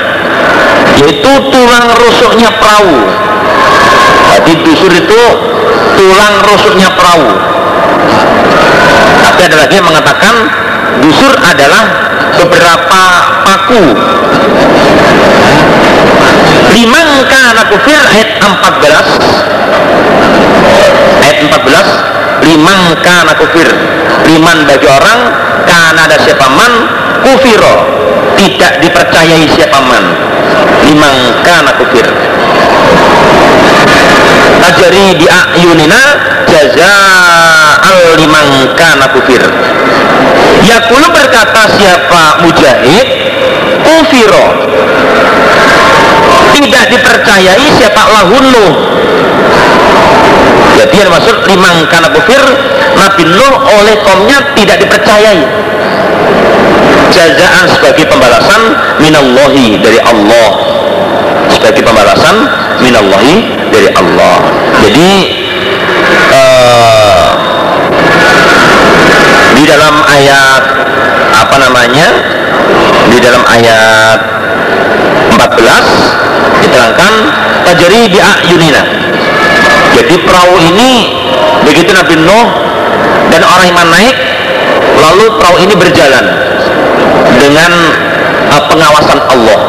yaitu 0.98 1.32
tulang 1.54 1.88
rusuknya 1.98 2.50
perahu. 2.58 2.98
Jadi 4.38 4.54
dusur 4.64 4.92
itu 4.94 5.22
tulang 5.98 6.36
rusuknya 6.46 6.90
perahu. 6.94 7.28
Tapi 9.18 9.40
ada 9.50 9.56
lagi 9.66 9.74
yang 9.78 9.88
mengatakan 9.88 10.34
dusur 11.02 11.34
adalah 11.42 11.84
beberapa 12.38 13.02
paku. 13.46 13.84
Liman 16.78 17.10
kana 17.26 17.64
kufir 17.74 17.98
ayat 17.98 18.30
14 18.38 19.58
ayat 21.26 21.38
14 21.50 22.18
liman 22.46 22.80
kana 23.02 23.34
kufir. 23.36 23.68
Liman 24.28 24.58
bagi 24.68 24.88
orang 24.88 25.20
karena 25.66 26.02
ada 26.06 26.18
siapa 26.22 26.48
man 26.52 26.74
kufiro. 27.24 27.76
Tidak 28.38 28.74
dipercayai 28.84 29.46
siapa 29.50 29.80
man. 29.82 30.06
Liman 30.86 31.16
kana 31.42 31.72
kufir. 31.82 32.06
Tajari 34.62 35.18
di 35.18 35.26
ayunina 35.26 36.02
jaza 36.46 36.96
al 37.82 38.18
liman 38.18 38.48
kana 38.78 39.10
kufir. 39.14 39.42
Yakulu 40.66 41.08
berkata 41.14 41.64
siapa 41.78 42.46
mujahid? 42.46 43.08
Kufiro. 43.82 44.46
Tidak 46.58 46.86
dipercayai 46.90 47.66
siapa 47.78 48.02
lahunu 48.10 48.98
jadi 50.78 50.96
yang 51.04 51.10
maksud 51.10 51.36
limang 51.50 51.78
karena 51.90 52.10
kufir 52.14 52.42
Nabi 52.94 53.24
Nuh 53.26 53.56
oleh 53.82 53.96
kaumnya 54.06 54.38
tidak 54.54 54.78
dipercayai 54.78 55.42
jazaan 57.12 57.66
sebagai 57.72 58.06
pembalasan 58.08 58.62
minallahi 59.02 59.80
dari 59.80 60.00
Allah. 60.02 60.50
Sebagai 61.48 61.84
pembalasan 61.84 62.36
minallahi 62.84 63.36
dari 63.72 63.90
Allah. 63.96 64.38
Jadi 64.84 65.10
uh, 66.32 67.28
di 69.56 69.64
dalam 69.66 69.96
ayat 70.06 70.64
apa 71.34 71.56
namanya? 71.60 72.08
Di 73.08 73.18
dalam 73.24 73.44
ayat 73.48 74.20
14 75.34 76.64
diterangkan 76.64 77.14
tajri 77.64 78.12
bi 78.12 78.20
ayunina 78.20 78.84
jadi 79.96 80.16
perahu 80.24 80.56
ini 80.62 80.92
begitu 81.66 81.92
Nabi 81.92 82.16
Nuh 82.22 82.48
dan 83.34 83.42
orang 83.44 83.66
iman 83.76 83.88
naik 83.92 84.16
lalu 84.98 85.26
perahu 85.38 85.58
ini 85.62 85.74
berjalan 85.76 86.26
dengan 87.38 87.72
uh, 88.52 88.64
pengawasan 88.68 89.20
Allah. 89.30 89.60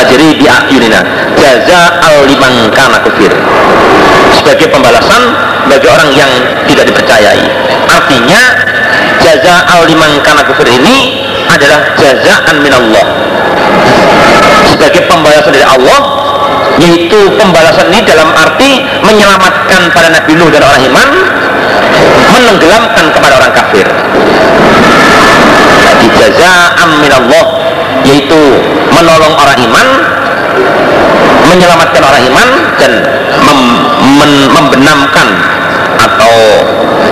Tajri 0.00 0.38
bi 0.40 0.46
ayunina. 0.48 1.00
Jaza 1.36 2.00
al 2.04 2.28
liman 2.28 2.68
kana 2.72 3.00
kufir. 3.04 3.32
Sebagai 4.32 4.68
pembalasan 4.72 5.34
bagi 5.68 5.88
orang 5.88 6.08
yang 6.14 6.30
tidak 6.68 6.88
dipercayai. 6.88 7.44
Artinya 7.90 8.40
jaza 9.20 9.54
al 9.68 9.88
liman 9.88 10.20
kana 10.24 10.44
kufir 10.46 10.68
ini 10.68 11.26
adalah 11.50 11.96
jazaan 11.98 12.62
minallah. 12.62 13.06
Sebagai 14.70 15.04
pembalasan 15.10 15.52
dari 15.52 15.66
Allah 15.66 16.20
yaitu 16.80 17.20
pembalasan 17.36 17.92
ini 17.92 18.00
dalam 18.08 18.32
arti 18.32 18.80
menyelamatkan 19.04 19.92
pada 19.92 20.08
Nabi 20.16 20.32
Nuh 20.38 20.48
dan 20.48 20.64
orang 20.64 20.80
iman 20.88 21.08
menenggelamkan 22.32 23.04
kepada 23.12 23.34
orang 23.36 23.52
kafir 23.52 23.86
jadi 26.20 26.36
jazaan 26.36 27.00
minallah 27.00 27.64
yaitu 28.04 28.36
menolong 28.92 29.32
orang 29.40 29.56
iman 29.56 29.88
menyelamatkan 31.48 32.04
orang 32.04 32.28
iman 32.28 32.48
dan 32.76 32.92
mem 33.40 33.60
men 34.20 34.52
membenamkan 34.52 35.32
atau 35.96 36.60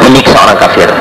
menyiksa 0.05 0.37
orang 0.37 0.61
kafir. 0.61 0.93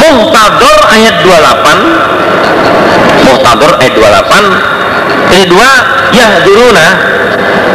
Muhtador 0.00 0.78
ayat 0.96 1.20
28 1.22 3.28
Muhtador 3.28 3.76
ayat 3.78 3.94
28 3.94 5.30
ini 5.30 5.46
dua 5.46 5.70
Yahduruna 6.10 6.88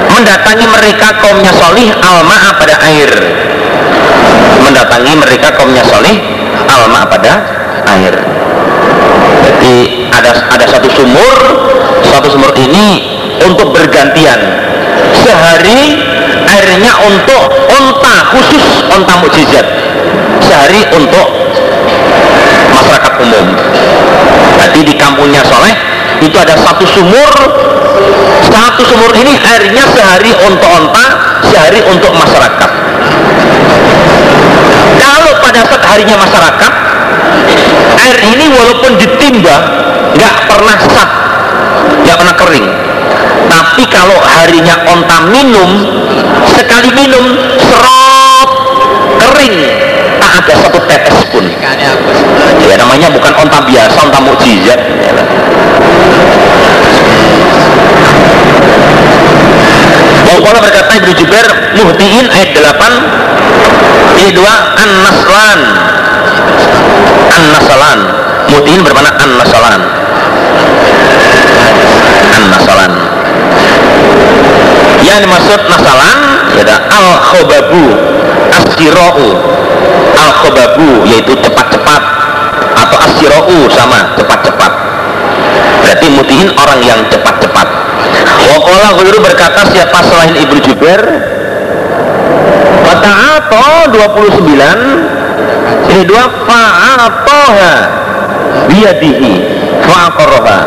mendatangi 0.10 0.68
mereka 0.68 1.16
kaumnya 1.22 1.54
solih 1.54 1.94
alma'a 2.02 2.50
pada 2.60 2.76
air 2.92 3.08
mendatangi 4.66 5.14
mereka 5.16 5.56
kaumnya 5.56 5.88
solih 5.88 6.35
alma 6.76 7.08
pada 7.08 7.34
air 7.96 8.16
jadi 9.46 9.76
ada 10.12 10.32
ada 10.52 10.66
satu 10.68 10.90
sumur 10.92 11.38
satu 12.16 12.28
sumur 12.32 12.52
ini 12.56 13.16
untuk 13.44 13.76
bergantian. 13.76 14.40
Sehari 15.26 16.00
airnya 16.46 16.94
untuk 17.06 17.44
onta 17.68 18.16
khusus 18.32 18.66
onta 18.94 19.14
mukjizat 19.20 19.66
sehari 20.40 20.82
untuk 20.96 21.28
masyarakat 22.72 23.14
umum. 23.20 23.46
Jadi 24.64 24.80
di 24.88 24.94
kampungnya 24.96 25.44
soleh 25.44 25.76
itu 26.24 26.38
ada 26.40 26.56
satu 26.56 26.86
sumur. 26.88 27.32
Satu 28.46 28.82
sumur 28.88 29.12
ini 29.18 29.36
airnya 29.36 29.84
sehari 29.92 30.32
untuk 30.48 30.70
onta 30.72 31.06
sehari 31.52 31.84
untuk 31.90 32.12
masyarakat 32.16 32.70
saat 35.64 35.84
harinya 35.88 36.20
masyarakat 36.20 36.74
air 38.04 38.18
ini 38.36 38.46
walaupun 38.52 39.00
ditimba 39.00 39.56
nggak 40.16 40.36
pernah 40.52 40.78
sat 40.92 41.10
nggak 42.04 42.18
pernah 42.20 42.36
kering. 42.36 42.68
Tapi 43.46 43.84
kalau 43.88 44.18
harinya 44.20 44.76
onta 44.90 45.18
minum 45.32 45.70
sekali 46.52 46.90
minum 46.92 47.24
serot 47.62 48.52
kering 49.22 49.56
tak 50.20 50.32
ada 50.44 50.54
satu 50.66 50.80
tetes 50.90 51.20
pun. 51.32 51.46
Ya 52.66 52.76
namanya 52.76 53.08
bukan 53.14 53.34
onta 53.38 53.60
biasa 53.64 53.98
onta 54.10 54.20
mukjizat 54.24 54.80
Waqala 60.26 60.60
berkata 60.60 60.92
Ibnu 61.00 61.12
Jubair 61.16 61.48
Muhtiin 61.76 62.26
ayat 62.32 62.56
8 62.56 64.20
Ini 64.24 64.32
dua 64.32 64.56
An-Naslan 64.80 65.60
An-Nasalan 67.36 68.00
Muhtiin 68.56 68.82
bermana 68.82 69.12
An-Nasalan 69.20 69.82
An-Nasalan 72.32 72.92
Yang 75.04 75.20
dimaksud 75.28 75.60
Nasalan 75.70 76.18
yaitu 76.56 76.72
Al-Khobabu. 76.72 77.86
As-Sira'u. 78.56 79.30
Al-Khobabu 80.16 80.90
yaitu 81.06 81.36
cepat-cepat. 81.44 82.02
Atau 82.76 82.98
As-Sira'u 83.04 83.58
sama 83.70 84.16
cepat-cepat. 84.16 84.72
Berarti 85.84 86.08
mutiin 86.16 86.50
orang 86.56 86.80
yang 86.82 87.00
cepat-cepat. 87.12 87.68
Wakola 88.56 88.90
guru 88.98 89.20
berkata 89.20 89.68
siapa 89.70 90.00
selain 90.06 90.34
Ibnu 90.40 90.60
Jubair 90.64 91.02
Fata'ato 92.86 93.92
29 93.92 95.92
Ini 95.92 96.04
dua 96.08 96.26
Fa'atoha 96.46 97.76
Biadihi 98.70 99.34
Fa'akoroha 99.86 100.60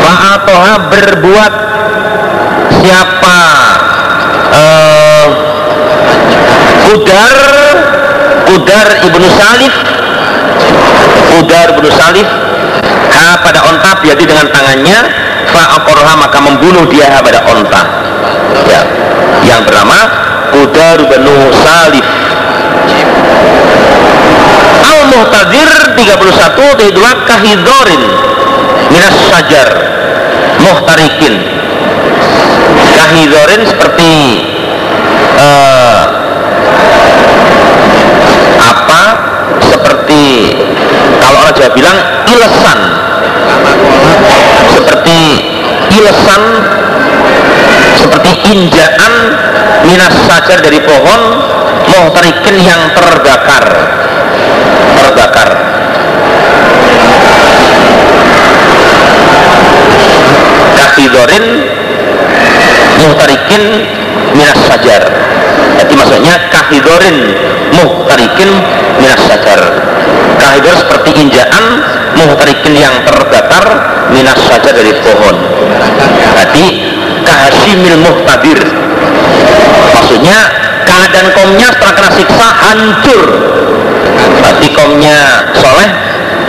Fa'atoha 0.00 0.72
berbuat 0.92 1.54
Siapa 2.82 3.38
uh, 4.52 5.26
Kudar 6.86 7.38
Kudar 8.46 8.86
Ibnu 9.04 9.26
Salif 9.34 9.74
Kudar 11.34 11.66
Ibnu 11.74 11.90
Salif 11.94 12.28
Ha 13.16 13.40
pada 13.40 13.64
onta 13.64 13.96
biadi 14.04 14.28
dengan 14.28 14.44
tangannya 14.52 14.98
fa'akorha 15.50 16.12
maka 16.20 16.38
membunuh 16.42 16.84
dia 16.90 17.08
pada 17.24 17.40
onta 17.48 17.82
ya. 18.68 18.82
yang 19.46 19.64
bernama 19.64 20.25
Qudar 20.56 20.98
bin 21.04 21.28
Salif. 21.52 22.08
Al-Muhtadir 24.88 25.70
31 25.92 26.80
kedua 26.80 27.10
kahidorin 27.28 28.02
minas 28.88 29.16
sajar 29.28 29.68
muhtarikin. 30.64 31.44
Kahidorin 32.96 33.68
seperti 33.68 34.12
uh, 35.36 36.04
apa? 38.56 39.02
Seperti 39.60 40.24
kalau 41.20 41.36
orang 41.44 41.52
Jawa 41.52 41.70
bilang 41.76 41.98
ilesan. 42.32 42.80
Seperti 44.72 45.20
ilesan 45.92 46.42
seperti 48.00 48.32
injaan 48.56 49.12
minas 49.86 50.14
sajar 50.26 50.58
dari 50.60 50.82
pohon 50.82 51.20
muhtarikin 51.86 52.56
yang 52.58 52.82
terbakar. 52.92 53.64
Terbakar. 54.98 55.50
Kafidorin 60.74 61.44
muhtarikin 63.06 63.62
minas 64.34 64.58
sajar. 64.66 65.02
Jadi 65.76 65.92
maksudnya 65.94 66.34
kahidorin 66.50 67.16
muhtarikin 67.78 68.50
minas 68.98 69.22
sajar. 69.30 69.60
Kahidor 70.36 70.74
seperti 70.82 71.10
injaan 71.16 71.64
muhtarikin 72.18 72.74
yang 72.74 72.94
terbakar 73.06 73.64
minas 74.10 74.38
saja 74.50 74.70
dari 74.74 74.92
pohon. 75.00 75.36
Berarti 76.34 76.64
kahasimil 77.24 77.98
muhtabir 78.04 78.58
maksudnya 80.06 80.38
keadaan 80.86 81.34
kaumnya 81.34 81.66
setelah 81.74 81.94
kena 81.98 82.10
siksa 82.14 82.46
hancur. 82.62 83.22
Berarti 84.38 84.66
kaumnya 84.70 85.18
soleh 85.58 85.90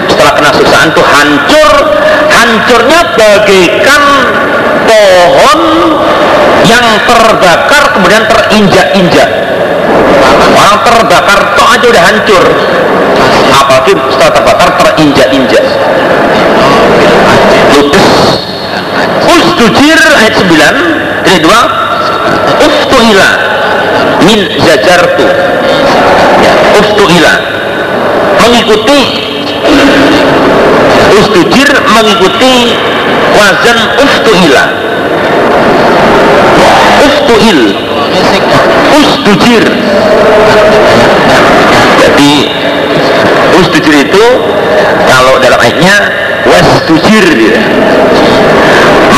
setelah 0.06 0.34
kena 0.38 0.52
siksaan 0.54 0.88
itu 0.94 1.02
hancur. 1.02 1.72
Hancurnya 2.30 3.00
bagaikan 3.18 4.04
pohon 4.86 5.62
yang 6.70 6.86
terbakar 7.10 7.84
kemudian 7.98 8.24
terinjak-injak. 8.30 9.30
Orang 10.54 10.78
terbakar 10.86 11.40
toh 11.58 11.68
aja 11.74 11.86
udah 11.90 12.04
hancur. 12.14 12.44
Apalagi 13.58 13.98
setelah 14.14 14.34
terbakar 14.38 14.70
terinjak-injak. 14.78 15.66
Ludes 17.74 18.10
ustujir 19.26 19.98
ayat 19.98 20.34
9 20.46 21.26
ini 21.26 21.40
dua 21.42 21.87
uftuhila 23.08 23.30
min 24.28 24.40
zajartu 24.68 25.24
ya, 26.44 26.54
uftuhila 26.80 27.34
mengikuti. 28.44 29.02
Ustujir 31.08 31.70
mengikuti 31.96 32.76
wazan 33.32 33.80
uftuhila 34.04 34.64
uftuhil 37.08 37.62
ustujir. 39.00 39.64
Jadi 42.04 42.32
ustujir 43.60 43.96
itu 44.04 44.26
kalau 45.08 45.40
dalam 45.40 45.60
ayatnya 45.64 45.96
wastujir. 46.44 47.24
gitu. 47.24 47.60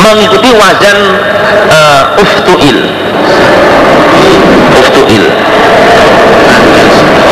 Mengikuti 0.03 0.49
wazan 0.55 0.99
uh, 1.69 2.03
uftuil. 2.21 2.79
Uftuil. 4.79 5.25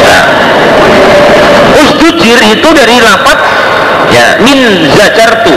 Nah, 0.03 0.23
ustujir 1.83 2.39
itu 2.43 2.69
dari 2.75 2.97
lapat 3.01 3.37
ya 4.11 4.27
min 4.43 4.59
zajartu. 4.93 5.55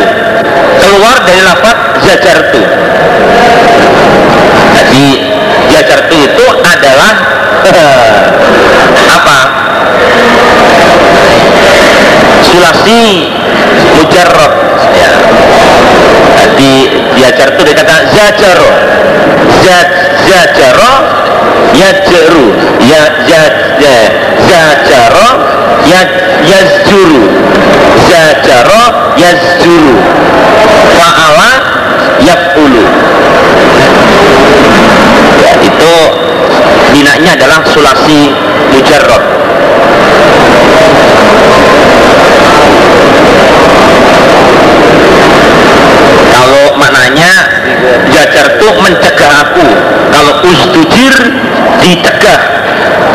Keluar 0.81 1.17
dari 1.27 1.43
lapat 1.45 1.77
zajartu. 2.03 2.63
Jadi 4.81 5.07
zajartu 5.71 6.15
itu 6.17 6.45
adalah 6.65 7.13
apa? 9.21 9.39
Sulasi 12.41 13.31
mujarrab 13.95 14.53
ya 14.97 15.11
jadi 16.41 16.73
diajar 17.17 17.49
itu 17.53 17.63
dia 17.69 17.77
kata 17.77 17.97
zajaro. 18.17 18.71
Zat 19.61 19.89
zajaro 20.25 20.93
yajru. 21.77 22.47
Ya 22.81 23.03
zat 23.29 23.55
ya 23.77 23.97
zajaro 24.49 25.29
ya 25.85 26.01
yazjuru. 26.49 27.23
Zajaro 28.09 28.85
yazjuru. 29.21 29.95
Fa'ala 30.97 31.51
yaf'ulu 32.21 32.85
ya 35.41 35.53
itu 35.65 35.95
binanya 36.93 37.33
adalah 37.41 37.65
sulasi 37.65 38.29
mujarrab 38.77 39.23
maknanya 46.81 47.33
jajar 48.09 48.47
itu 48.57 48.69
mencegah 48.81 49.33
aku 49.45 49.67
kalau 50.11 50.35
ustujir 50.49 51.15
dicegah 51.81 52.41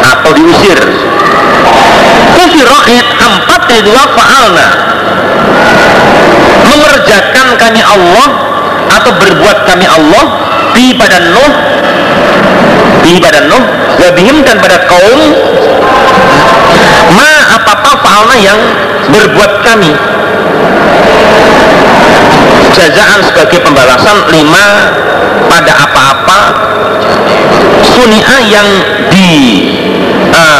atau 0.05 0.31
diusir 0.37 0.79
kufirohid 2.37 3.07
empat 3.19 3.63
dua 3.83 4.03
fa'alna 4.13 4.67
mengerjakan 6.65 7.47
kami 7.57 7.81
Allah 7.81 8.29
atau 8.85 9.11
berbuat 9.17 9.64
kami 9.75 9.91
Allah 9.91 10.23
di 10.71 10.95
pada 10.95 11.19
Nuh 11.35 11.51
di 13.03 13.19
pada 13.19 13.43
Nuh 13.43 13.59
wabihim 13.99 14.39
dan 14.47 14.55
pada 14.63 14.87
kaum 14.87 15.35
ma 17.11 17.59
apa-apa 17.59 17.91
fa'alna 17.99 18.39
yang 18.39 18.55
berbuat 19.11 19.67
kami. 19.67 19.91
Jazaan 22.71 23.19
sebagai 23.27 23.59
pembalasan 23.67 24.15
lima 24.31 24.95
pada 25.51 25.75
apa-apa 25.75 26.39
sunia 27.83 28.47
yang 28.47 28.63
dikerjakan 29.11 30.55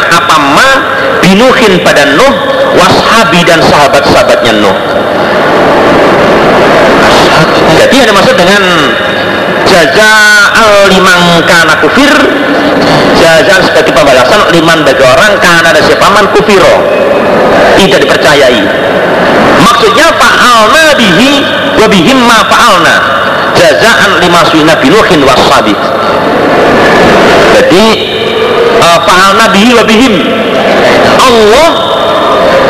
uh, 0.00 0.16
apa 0.16 0.36
ma 0.56 0.80
binuhin 1.20 1.84
pada 1.84 2.08
Nuh 2.16 2.34
washabi 2.72 3.44
dan 3.44 3.60
sahabat-sahabatnya 3.60 4.64
Nuh 4.64 4.76
dengan 8.38 8.62
jaza 9.66 10.12
al 10.54 10.86
liman 10.86 11.42
kana 11.42 11.74
kufir. 11.82 12.14
Jaza 13.18 13.66
sebagai 13.66 13.90
pembalasan 13.90 14.46
liman 14.54 14.86
bagi 14.86 15.02
orang 15.02 15.42
karena 15.42 15.74
ada 15.74 15.82
siapa 15.82 16.06
kufiro. 16.30 16.74
Tidak 17.74 17.98
dipercayai. 17.98 18.62
Maksudnya 19.58 20.08
fa'alna 20.14 20.94
bihi 20.94 21.30
wa 21.82 21.86
bihim 21.90 22.18
ma 22.22 22.46
fa'alna. 22.46 22.96
Jazaan 23.58 24.22
lima 24.22 24.46
suina 24.46 24.78
binuhin 24.78 25.26
wasabi 25.26 25.74
jadi 27.58 27.84
uh, 28.78 28.98
fa'alna 29.02 29.50
bihi 29.50 29.70
wa 29.74 29.84
bihim. 29.84 30.14
Allah 31.18 31.70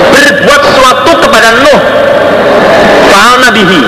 berbuat 0.08 0.60
sesuatu 0.64 1.10
kepada 1.22 1.48
Nuh. 1.60 1.80
Fa'alna 3.08 3.48
bihi 3.52 3.80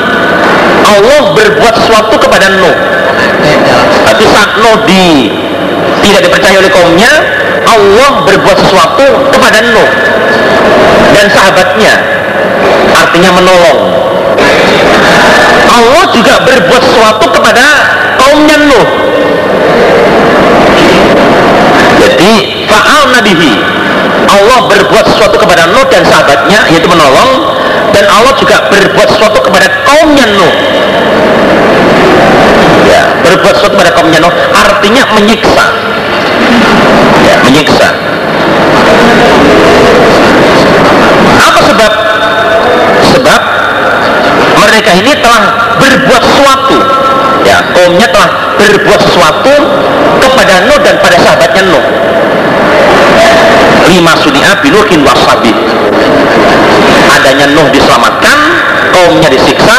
Allah 0.84 1.20
berbuat 1.36 1.74
sesuatu 1.76 2.14
kepada 2.16 2.46
Nuh. 2.60 2.76
Tapi 4.06 4.24
saat 4.28 4.50
Nuh 4.60 4.78
di, 4.86 5.30
tidak 6.04 6.20
dipercaya 6.28 6.56
oleh 6.60 6.72
kaumnya 6.72 7.12
Allah 7.68 8.24
berbuat 8.26 8.58
sesuatu 8.60 9.06
kepada 9.32 9.58
Nuh. 9.72 9.90
Dan 11.10 11.26
sahabatnya 11.30 11.94
artinya 12.96 13.30
menolong. 13.36 13.80
Allah 15.70 16.04
juga 16.12 16.34
berbuat 16.44 16.82
sesuatu 16.82 17.24
kepada 17.30 17.66
kaumnya 18.18 18.56
Nuh. 18.68 18.86
Jadi 22.00 22.32
fa'al 22.64 23.12
nabihi 23.12 23.79
Allah 24.28 24.66
berbuat 24.68 25.04
sesuatu 25.06 25.36
kepada 25.40 25.70
Nuh 25.70 25.86
dan 25.88 26.02
sahabatnya 26.04 26.68
yaitu 26.68 26.88
menolong 26.90 27.30
dan 27.94 28.04
Allah 28.10 28.34
juga 28.36 28.68
berbuat 28.68 29.08
sesuatu 29.08 29.38
kepada 29.40 29.66
kaumnya 29.86 30.26
Nuh. 30.36 30.54
Ya 32.90 33.02
berbuat 33.22 33.54
sesuatu 33.56 33.74
kepada 33.78 33.92
kaumnya 33.96 34.20
Nuh 34.20 34.34
artinya 34.52 35.02
menyiksa. 35.16 35.64
Ya 37.24 37.34
menyiksa. 37.46 37.88
Apa 41.40 41.60
sebab? 41.64 41.92
Sebab 43.16 43.40
mereka 44.60 44.90
ini 44.98 45.12
telah 45.22 45.42
berbuat 45.80 46.22
sesuatu. 46.22 46.76
Ya 47.48 47.64
kaumnya 47.72 48.08
telah 48.12 48.30
berbuat 48.60 49.00
sesuatu 49.00 49.54
kepada 50.20 50.54
Nuh 50.68 50.78
dan 50.84 50.94
pada 51.00 51.16
sahabatnya 51.16 51.62
Nuh 51.72 51.84
lima 53.88 54.12
sunia 54.20 54.58
binuhin 54.60 55.00
wasabi. 55.06 55.52
Adanya 57.10 57.46
Nuh 57.54 57.68
diselamatkan 57.72 58.38
kaumnya 58.92 59.28
disiksa 59.30 59.78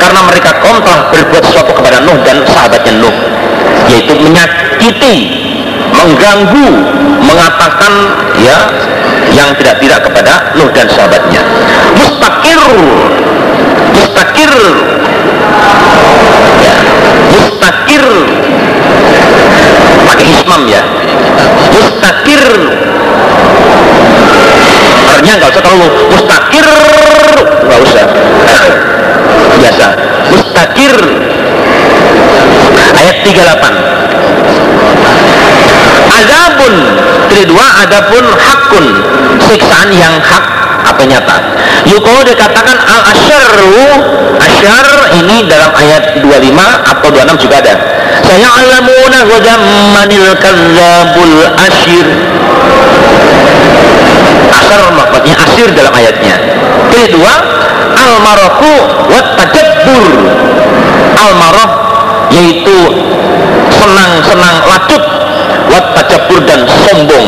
karena 0.00 0.20
mereka 0.26 0.50
kaum 0.62 0.78
telah 0.82 1.10
berbuat 1.12 1.42
sesuatu 1.44 1.72
kepada 1.76 2.02
Nuh 2.02 2.18
dan 2.24 2.42
sahabatnya 2.48 2.92
Nuh 3.02 3.16
yaitu 3.90 4.14
menyakiti 4.18 5.14
mengganggu 5.92 6.68
mengatakan 7.22 7.92
ya 8.40 8.58
yang 9.32 9.54
tidak-tidak 9.56 10.00
kepada 10.04 10.52
Nuh 10.58 10.70
dan 10.74 10.86
sahabatnya. 10.90 11.42
Mustakir 11.96 12.60
mustakir 13.92 14.52
ya, 16.62 16.74
mustakir 17.36 18.04
ismam 20.26 20.62
ya. 20.68 20.82
Mustakir 21.72 22.42
artinya 25.12 25.34
nggak 25.38 25.50
usah 25.54 25.62
terlalu 25.62 25.88
mustakir 26.12 26.68
nggak 27.66 27.80
usah. 27.82 28.06
Biasa. 29.58 29.86
Mustakir 30.32 30.94
ayat 32.92 33.16
38 33.24 34.02
azabun 36.12 36.74
kedua 37.32 37.66
adapun 37.86 38.24
hakun. 38.36 38.86
Siksaan 39.42 39.90
yang 39.92 40.14
hak 40.22 40.44
apa 40.82 41.02
nyata. 41.06 41.36
Yuko 41.86 42.22
dikatakan 42.26 42.78
al 42.78 43.00
asyaru 43.10 43.86
asyar 44.38 44.86
ini 45.18 45.46
dalam 45.46 45.70
ayat 45.74 46.18
25 46.18 46.90
atau 46.90 47.08
26 47.10 47.42
juga 47.42 47.56
ada 47.62 47.74
saya 48.22 48.48
alamuna 48.48 49.18
manil 49.94 50.26
kadzabul 50.38 51.36
asar 54.52 54.82
maksudnya 54.94 55.34
asir 55.46 55.68
dalam 55.74 55.92
ayatnya. 55.92 56.36
Kedua 56.92 57.34
al 57.98 58.14
marahu 58.22 58.72
wat 59.10 59.28
tajabbur 59.36 60.04
al 61.18 61.32
marah 61.36 61.70
yaitu 62.32 62.78
senang-senang 63.72 64.56
lacut 64.64 65.02
wat 65.68 65.86
dan 66.48 66.60
sombong. 66.68 67.26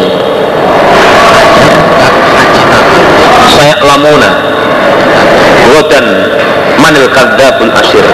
Saya 3.55 3.75
lamuna 3.83 4.31
dan 5.91 6.05
manil 6.81 7.07
kadzabul 7.13 7.73
asyir 7.81 8.07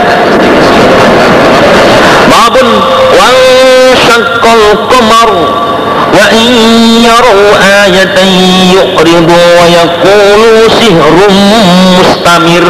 qamar 4.90 5.30
wa 6.10 6.26
in 6.34 6.50
yaru 7.04 7.38
ayatan 7.56 8.30
yuqridu 8.74 9.34
wa 9.34 9.64
yaqulu 9.68 10.68
sihrun 10.78 11.34
mustamir. 11.96 12.66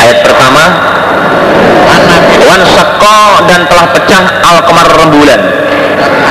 Ayat 0.00 0.18
pertama. 0.24 0.64
Wan 2.40 2.62
syaqqa 2.66 3.46
dan 3.46 3.60
telah 3.68 3.86
pecah 3.94 4.24
al 4.42 4.58
qamar 4.64 4.88
rembulan. 4.96 5.40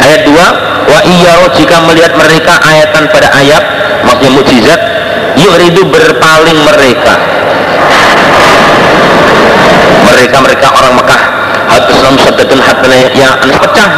Ayat 0.04 0.22
dua. 0.28 0.48
Wa 0.90 1.00
iyaru 1.06 1.54
jika 1.54 1.86
melihat 1.86 2.18
mereka 2.18 2.58
ayatan 2.66 3.14
pada 3.14 3.30
ayat 3.38 3.62
maksudnya 4.10 4.42
mukjizat 4.42 4.82
yuridu 5.38 5.86
berpaling 5.86 6.60
mereka 6.66 7.14
mereka 10.20 10.38
mereka 10.44 10.68
orang 10.76 11.00
Mekah. 11.00 11.22
Hatusam 11.72 12.20
sadatun 12.20 12.60
hatna 12.60 12.96
yang 13.16 13.40
pecah. 13.40 13.90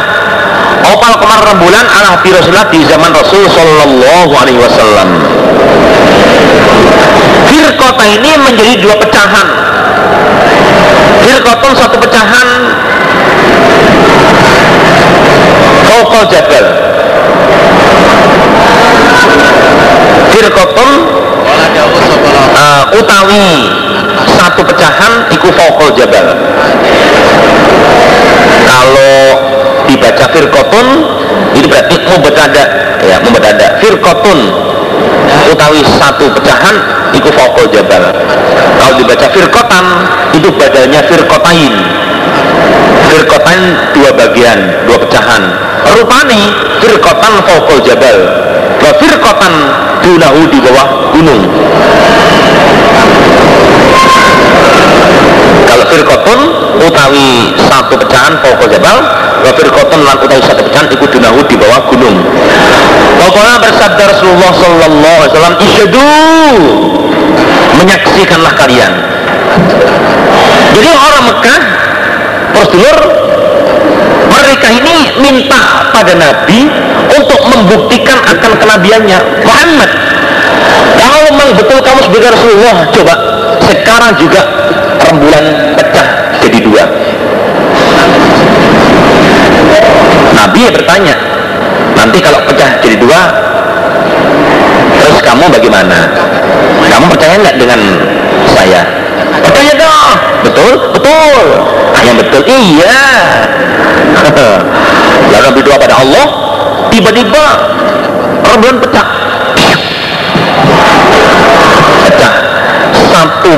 Opal 0.86 1.18
kemar 1.18 1.42
rembulan 1.50 1.82
ala 1.82 2.14
hati 2.14 2.30
Rasulullah 2.30 2.70
di 2.70 2.86
zaman 2.86 3.10
Rasul 3.10 3.42
Sallallahu 3.50 4.30
Alaihi 4.30 4.58
Wasallam. 4.62 5.08
Firkota 7.50 8.04
ini 8.06 8.30
menjadi 8.38 8.78
dua 8.78 8.94
pecahan. 9.02 9.46
Firkotun 11.26 11.72
satu 11.74 11.96
pecahan. 11.98 12.48
Fokal 15.90 16.22
Jabal. 16.30 16.66
Firkotun 20.30 20.90
uh, 22.54 22.98
utawi 22.98 23.46
satu 24.52 24.68
pecahan 24.68 25.32
iku 25.32 25.48
Fokal 25.48 25.96
Jabal. 25.96 26.28
Kalau 28.68 29.16
dibaca 29.88 30.28
firkotun 30.28 30.86
itu 31.56 31.64
berarti 31.72 31.96
mubtada 32.04 32.64
ya 33.00 33.16
mubtada 33.24 33.80
firkotun 33.80 34.38
utawi 35.48 35.80
satu 35.96 36.28
pecahan 36.36 36.76
iku 37.16 37.32
Fokal 37.32 37.64
Jabal. 37.72 38.12
Kalau 38.76 38.92
dibaca 39.00 39.26
firkotan 39.32 39.84
itu 40.36 40.52
badannya 40.52 41.00
firkotain 41.00 41.72
firkotan 43.08 43.60
dua 43.96 44.10
bagian 44.12 44.84
dua 44.84 45.00
pecahan. 45.00 45.42
Rupani 45.96 46.52
firkotan 46.84 47.40
Fokal 47.40 47.80
Jabal. 47.88 48.18
Wa 48.84 48.92
firkotan 49.00 49.54
dunahu 50.04 50.44
di 50.52 50.60
bawah 50.60 51.08
gunung 51.16 51.40
kalau 55.72 55.88
firkotun 55.88 56.40
utawi 56.84 57.56
satu 57.56 57.96
pecahan 57.96 58.36
Fokal 58.44 58.68
Jabal 58.68 58.98
wa 59.40 59.50
firkotun 59.56 60.04
lan 60.04 60.20
utawi 60.20 60.44
satu 60.44 60.60
pecahan 60.68 60.84
iku 60.92 61.08
dunahu 61.08 61.40
di 61.48 61.56
bawah 61.56 61.80
gunung. 61.88 62.20
Pokoknya 63.16 63.56
bersabda 63.56 64.02
Rasulullah 64.12 64.52
Sallallahu 64.52 65.16
Alaihi 65.16 65.32
Wasallam 65.32 65.56
isyadu 65.64 66.08
menyaksikanlah 67.80 68.52
kalian. 68.52 68.92
Jadi 70.76 70.88
orang 70.92 71.24
Mekah 71.32 71.60
prosedur 72.52 72.96
mereka 74.28 74.68
ini 74.76 74.96
minta 75.24 75.88
pada 75.88 76.12
Nabi 76.12 76.68
untuk 77.16 77.40
membuktikan 77.48 78.20
akan 78.28 78.52
kenabiannya 78.60 79.18
Muhammad. 79.40 79.90
Kalau 81.00 81.18
memang 81.32 81.48
betul 81.56 81.80
kamu 81.80 82.00
sebagai 82.04 82.28
Rasulullah 82.36 82.76
coba 82.92 83.14
sekarang 83.72 84.12
juga 84.20 84.40
rembulan 85.10 85.44
pecah 85.78 86.06
jadi 86.42 86.58
dua. 86.62 86.84
Nabi 90.32 90.62
bertanya 90.74 91.14
nanti 91.96 92.18
kalau 92.18 92.42
pecah 92.46 92.82
jadi 92.82 92.96
dua 92.98 93.20
kamu 95.32 95.48
bagaimana? 95.48 95.98
Kamu 96.92 97.06
percaya 97.08 97.40
nggak 97.40 97.56
dengan 97.56 97.80
saya? 98.52 98.84
Percaya 99.40 99.72
dong. 99.80 100.12
Betul? 100.44 100.72
Betul. 100.92 101.44
Ah, 101.96 102.02
yang 102.04 102.20
betul 102.20 102.42
iya. 102.44 103.00
Lalu 105.32 105.48
berdoa 105.56 105.76
pada 105.80 106.04
Allah 106.04 106.26
tiba-tiba 106.92 107.44
rembulan 108.44 108.76
pecah. 108.76 109.06
Pecah. 112.04 112.32
Satu 113.08 113.54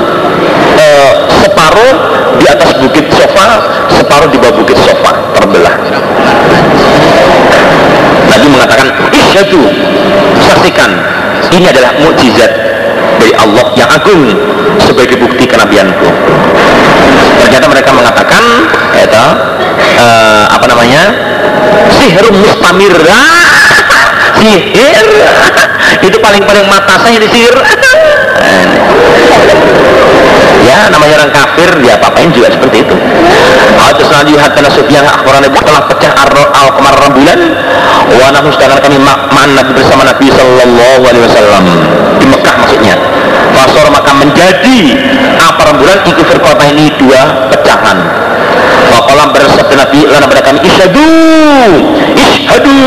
eh, 0.78 1.13
separuh 1.44 1.92
di 2.40 2.46
atas 2.48 2.72
bukit 2.80 3.04
sofa 3.12 3.60
separuh 3.92 4.28
di 4.32 4.40
bawah 4.40 4.56
bukit 4.56 4.76
sofa 4.80 5.12
terbelah. 5.36 5.76
Nabi 8.24 8.46
mengatakan 8.48 8.88
isyadu 9.12 9.60
saksikan 10.48 10.90
ini 11.52 11.68
adalah 11.68 11.92
mukjizat 12.00 12.52
dari 13.20 13.32
Allah 13.36 13.66
yang 13.76 13.90
agung 13.92 14.32
sebagai 14.80 15.20
bukti 15.20 15.44
kenabianku. 15.44 16.08
Ternyata 17.44 17.66
mereka 17.68 17.92
mengatakan 17.92 18.42
itu 18.96 19.26
uh, 20.00 20.44
apa 20.48 20.64
namanya 20.66 21.12
sihir 22.00 22.26
mustamir. 22.32 22.96
Sihir. 24.34 25.06
Itu 26.02 26.18
paling-paling 26.18 26.66
mata 26.66 26.98
saya 26.98 27.22
di 27.22 27.28
sihir 27.30 27.54
ya 30.64 30.88
namanya 30.88 31.14
orang 31.20 31.30
kafir 31.32 31.70
dia 31.84 32.00
apa-apain 32.00 32.32
juga 32.32 32.48
seperti 32.48 32.82
itu. 32.88 32.96
Hadis 33.76 34.08
Nabi 34.08 34.32
Hatta 34.40 34.68
Sufyan 34.72 35.04
akhbaran 35.04 35.44
Nabi 35.44 35.58
telah 35.60 35.82
pecah 35.86 36.12
al 36.16 36.70
kemar 36.72 36.94
rembulan 36.96 37.40
wa 38.08 38.26
nahnu 38.32 38.48
sedangkan 38.56 38.80
kami 38.80 38.98
ma'an 38.98 39.48
Nabi 39.52 39.70
bersama 39.76 40.02
Nabi 40.08 40.26
sallallahu 40.32 41.02
alaihi 41.04 41.24
wasallam. 41.28 41.64
Di 42.18 42.26
Mekah 42.26 42.54
maksudnya. 42.64 42.96
Fasor 43.54 43.86
maka 43.92 44.10
menjadi 44.18 44.78
apa 45.38 45.60
rembulan 45.70 45.98
itu 46.08 46.22
firqata 46.26 46.64
ini 46.72 46.90
dua 46.98 47.52
pecahan. 47.52 47.98
Waqalam 48.90 49.28
bersabda 49.32 49.74
Nabi 49.74 50.00
lana 50.08 50.26
pada 50.28 50.42
kami 50.44 50.60
isyadu 50.64 51.08
isyadu 52.14 52.80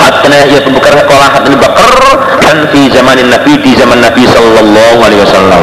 Hatta 0.00 0.26
ya 0.48 0.58
pembukar 0.64 0.96
kolah 1.04 1.28
hatta 1.28 1.52
bakar 1.54 1.92
di 2.74 2.90
zaman 2.90 3.16
Nabi 3.30 3.52
di 3.62 3.72
zaman 3.78 3.98
Nabi 4.02 4.26
sallallahu 4.26 4.98
alaihi 4.98 5.22
wasallam. 5.22 5.62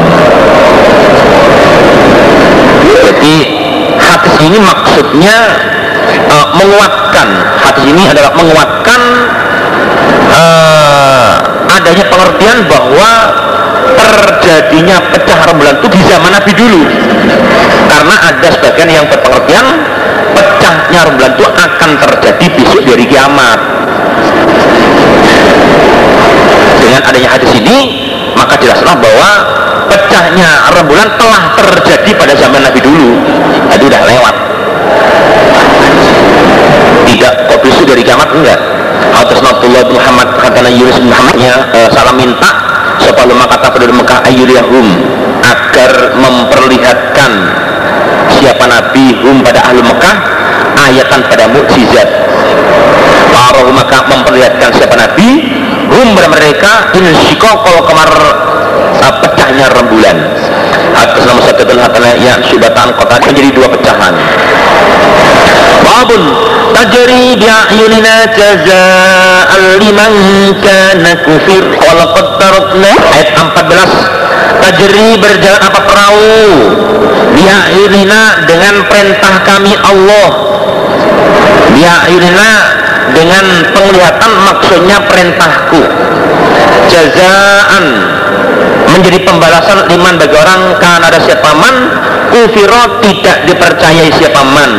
Jadi 2.88 3.36
hadis 3.98 4.34
ini 4.40 4.58
maksudnya 4.60 5.36
uh, 6.32 6.46
menguatkan. 6.56 7.28
Hadis 7.60 7.84
ini 7.88 8.02
adalah 8.08 8.32
menguatkan 8.36 9.00
uh, 10.32 11.32
adanya 11.76 12.04
pengertian 12.08 12.58
bahwa 12.68 13.10
terjadinya 13.98 14.96
pecah 15.12 15.38
rembulan 15.44 15.76
itu 15.82 15.88
di 15.92 16.00
zaman 16.08 16.30
Nabi 16.32 16.52
dulu. 16.56 16.82
Karena 17.88 18.14
ada 18.32 18.48
sebagian 18.54 18.88
yang 18.88 19.04
berpengertian 19.08 19.66
pecahnya 20.32 21.00
rembulan 21.08 21.32
itu 21.36 21.44
akan 21.44 21.90
terjadi 22.00 22.46
besok 22.56 22.82
dari 22.84 23.04
kiamat 23.08 23.60
dengan 26.98 27.14
adanya 27.14 27.30
hadis 27.30 27.50
ini 27.54 27.78
maka 28.34 28.58
jelaslah 28.58 28.98
bahwa 28.98 29.30
pecahnya 29.86 30.50
rembulan 30.74 31.06
telah 31.14 31.54
terjadi 31.54 32.10
pada 32.18 32.34
zaman 32.34 32.58
Nabi 32.58 32.80
dulu. 32.82 33.22
Itu 33.70 33.86
udah 33.86 34.02
lewat. 34.02 34.34
Tidak 37.06 37.34
besok 37.62 37.86
dari 37.86 38.02
kiamat? 38.02 38.34
Enggak. 38.34 38.58
Atas 39.14 39.38
Nabiullah 39.38 39.86
Muhammad 39.94 40.28
kata 40.42 40.66
Yunus 40.74 40.98
bin 40.98 41.06
Muhammadnya 41.06 41.70
e, 41.70 41.78
salam 41.94 42.18
minta 42.18 42.50
supaya 42.98 43.30
maka 43.30 43.62
kata 43.62 43.78
penduduk 43.78 44.02
Mekah 44.02 44.18
ayyuriyahum 44.26 44.86
agar 45.46 46.18
memperlihatkan 46.18 47.32
siapa 48.36 48.64
Nabi 48.66 49.22
hum 49.22 49.46
pada 49.46 49.70
ahli 49.70 49.80
Mekah 49.86 50.16
ayatan 50.90 51.20
pada 51.30 51.46
mukjizat. 51.46 52.08
Faroh 53.30 53.70
maka 53.70 54.02
memperlihatkan 54.10 54.70
siapa 54.74 54.94
Nabi 54.98 55.57
hum 55.88 56.08
pada 56.16 56.28
mereka 56.28 56.72
insyikokol 56.96 57.84
kemar 57.88 58.10
uh, 59.02 59.14
pecahnya 59.24 59.66
rembulan. 59.72 60.18
Atas 60.98 61.22
nama 61.24 61.40
satu 61.46 61.62
hatana 61.78 62.10
ya 62.18 62.34
syubatan 62.42 62.90
kota 62.98 63.22
menjadi 63.22 63.50
dua 63.54 63.68
pecahan. 63.70 64.14
Babun 65.84 66.22
tajri 66.74 67.38
bi'ayunina 67.38 68.14
jaza'an 68.34 69.62
liman 69.78 70.14
kana 70.58 71.12
kufir. 71.22 71.64
Walaqad 71.78 72.28
tarakna 72.42 72.92
ayat 73.14 73.28
14 73.36 74.18
tajri 74.64 75.08
berjalan 75.22 75.62
apa 75.62 75.80
perahu? 75.86 76.34
Bi'ayunina 77.38 78.42
dengan 78.48 78.74
perintah 78.90 79.34
kami 79.46 79.72
Allah. 79.78 80.30
Bi'ayunina 81.78 82.77
dengan 83.14 83.44
penglihatan 83.72 84.32
maksudnya 84.44 84.98
perintahku. 85.08 85.82
Jazaan 86.88 87.84
menjadi 88.88 89.18
pembalasan 89.22 89.84
iman 89.92 90.14
bagi 90.16 90.36
orang 90.36 90.60
karena 90.80 91.06
ada 91.12 91.20
siapa 91.20 91.50
man 91.54 91.74
kufiro 92.32 92.98
tidak 93.04 93.44
dipercayai 93.44 94.10
siapa 94.16 94.42
man 94.42 94.70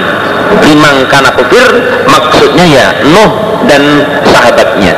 liman 0.65 1.05
karena 1.07 1.29
kufir 1.37 1.67
maksudnya 2.09 2.65
ya 2.65 2.85
Nuh 3.05 3.31
dan 3.69 3.81
sahabatnya. 4.25 4.93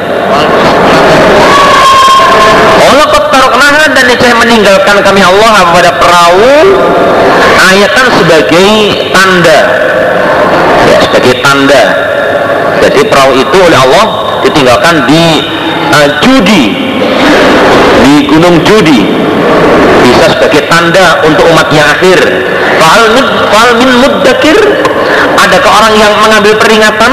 Allah 2.81 3.07
ketaruknaha 3.07 3.83
dan 3.93 4.07
saya 4.15 4.35
meninggalkan 4.39 4.95
kami. 5.03 5.21
Allah 5.21 5.69
pada 5.75 5.91
perahu 5.99 6.55
ayatan 7.67 8.05
sebagai 8.15 8.69
tanda. 9.11 9.59
Ya 10.81 10.97
sebagai 11.03 11.35
tanda 11.45 11.83
jadi 12.81 13.01
perahu 13.07 13.33
itu 13.37 13.57
oleh 13.61 13.77
Allah 13.77 14.05
ditinggalkan 14.41 15.05
di 15.05 15.45
uh, 15.93 16.07
Judi. 16.25 16.63
Di 18.01 18.13
Gunung 18.25 18.61
Judi. 18.65 19.05
Bisa 20.01 20.33
sebagai 20.33 20.65
tanda 20.65 21.21
untuk 21.25 21.45
umat 21.53 21.69
yang 21.69 21.85
akhir. 21.85 22.17
Fal 22.81 23.69
min 23.77 23.91
muddakir. 24.01 24.57
Adakah 25.37 25.71
orang 25.81 25.93
yang 25.97 26.13
mengambil 26.17 26.53
peringatan? 26.57 27.11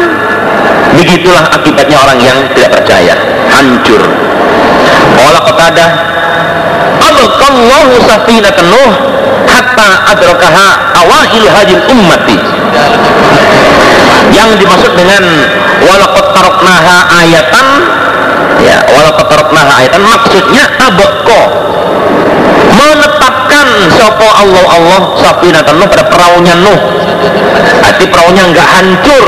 Begitulah 0.96 1.52
akibatnya 1.52 1.96
orang 2.00 2.18
yang 2.18 2.38
tidak 2.56 2.80
percaya. 2.80 3.14
Hancur. 3.52 4.00
Wala 5.18 5.40
qatada 5.44 5.86
Abqallahu 6.98 7.94
safinatan 8.06 8.70
Nuh 8.70 8.92
hatta 9.48 9.88
adrakaha 10.12 10.68
awail 11.02 11.44
hajil 11.48 11.82
ummati 11.90 12.36
yang 14.34 14.50
dimaksud 14.60 14.92
dengan 14.92 15.24
walaqad 15.84 16.26
taraknaha 16.36 16.96
ayatan 17.24 17.66
ya 18.60 18.76
walaqad 18.92 19.26
taraknaha 19.28 19.72
ayatan 19.84 20.02
maksudnya 20.04 20.64
abqa 20.76 21.42
menetapkan 22.78 23.68
sopo 23.96 24.28
Allah 24.28 24.64
Allah 24.70 25.00
safinatan 25.18 25.76
Nuh 25.80 25.88
pada 25.88 26.04
perahunya 26.06 26.54
Nuh. 26.62 26.80
Arti 27.82 28.04
perahunya 28.06 28.44
enggak 28.54 28.68
hancur. 28.68 29.26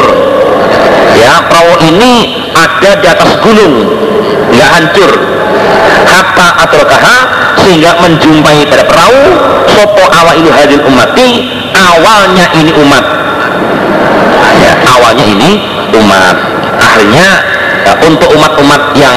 Ya 1.19 1.43
perahu 1.51 1.75
ini 1.91 2.13
ada 2.55 2.91
di 3.01 3.07
atas 3.11 3.31
gunung. 3.43 3.75
Enggak 4.55 4.71
hancur. 4.79 5.11
Hatta 6.07 6.49
atrokaha 6.67 7.19
sehingga 7.65 7.99
menjumpai 8.01 8.67
pada 8.71 8.87
perahu 8.87 9.21
sopo 9.75 10.05
awailu 10.11 10.51
hadil 10.55 10.83
umati 10.87 11.51
awalnya 11.75 12.51
ini 12.57 12.73
umat 12.75 13.05
awalnya 15.01 15.25
ini 15.25 15.51
umat. 15.97 16.37
Akhirnya 16.77 17.29
ya, 17.89 17.93
untuk 18.05 18.29
umat-umat 18.37 18.93
yang 18.93 19.17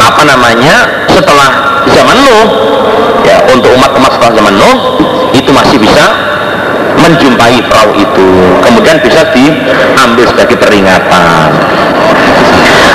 apa 0.00 0.22
namanya 0.24 0.88
setelah 1.12 1.50
zaman 1.92 2.16
Nuh 2.24 2.48
ya 3.22 3.36
untuk 3.52 3.70
umat-umat 3.76 4.10
setelah 4.16 4.32
zaman 4.40 4.54
Nuh 4.56 4.80
itu 5.36 5.50
masih 5.52 5.76
bisa 5.76 6.06
menjumpai 6.98 7.60
perahu 7.68 7.92
itu. 8.00 8.28
Kemudian 8.64 8.96
bisa 9.04 9.28
diambil 9.30 10.24
sebagai 10.28 10.56
peringatan. 10.56 11.48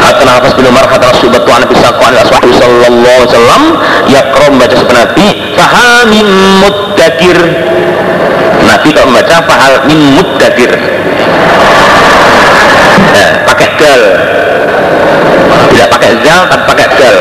Atau 0.07 0.23
nafas 0.23 0.53
bin 0.55 0.65
Umar 0.69 0.87
kata 0.87 1.11
Rasulullah 1.11 1.43
Tuhan 1.43 1.59
Nabi 1.67 1.75
Sallallahu 1.75 2.07
Alaihi 2.07 2.55
Sallallahu 2.55 3.21
Wasallam 3.27 3.61
yakrom 4.07 4.53
baca 4.55 4.75
sebenarnya 4.77 5.03
Nabi 5.03 5.27
fahal 5.57 5.97
min 6.07 6.27
muddakir. 6.63 7.37
Nabi 8.67 8.89
kalau 8.91 9.07
membaca 9.11 9.37
fahal 9.47 9.73
min 9.87 9.99
pakai 13.47 13.69
dal 13.77 14.01
tidak 15.73 15.87
pakai 15.93 16.11
zal 16.25 16.41
tapi 16.49 16.63
pakai 16.69 16.87
dal 16.97 17.17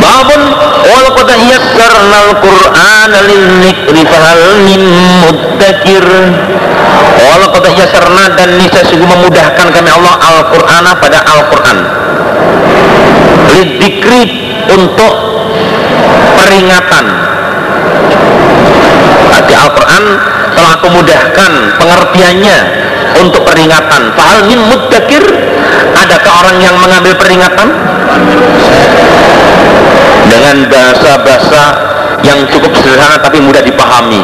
babun 0.00 0.42
wal 0.86 1.08
qad 1.16 1.30
yassarna 1.40 2.16
al-qur'an 2.30 3.12
lil-nikri 3.26 4.02
fahal 4.08 4.42
min 4.64 4.82
muddakir 5.24 6.06
Walau 7.16 7.48
kata 7.48 7.72
yasarna 7.72 8.36
dan 8.36 8.60
niscaya 8.60 8.84
sungguh 8.84 9.08
memudahkan 9.08 9.66
kami 9.72 9.88
Allah 9.88 10.14
Al-Qur'ana 10.20 11.00
pada 11.00 11.24
Al-Qur'an. 11.24 11.78
Lidikri 13.56 14.22
untuk 14.68 15.14
peringatan. 16.36 17.06
Di 19.46 19.54
Al-Qur'an 19.54 20.04
telah 20.56 20.70
aku 20.80 20.88
mudahkan 20.90 21.52
pengertiannya 21.78 22.58
untuk 23.20 23.42
peringatan. 23.46 24.12
Fahal 24.14 24.48
min 24.50 24.60
muddakir 24.66 25.22
adakah 25.94 26.32
orang 26.44 26.56
yang 26.62 26.76
mengambil 26.78 27.14
peringatan? 27.16 27.68
Dengan 30.26 30.56
bahasa-bahasa 30.66 31.62
yang 32.26 32.42
cukup 32.50 32.74
sederhana 32.74 33.22
tapi 33.22 33.38
mudah 33.38 33.62
dipahami. 33.62 34.22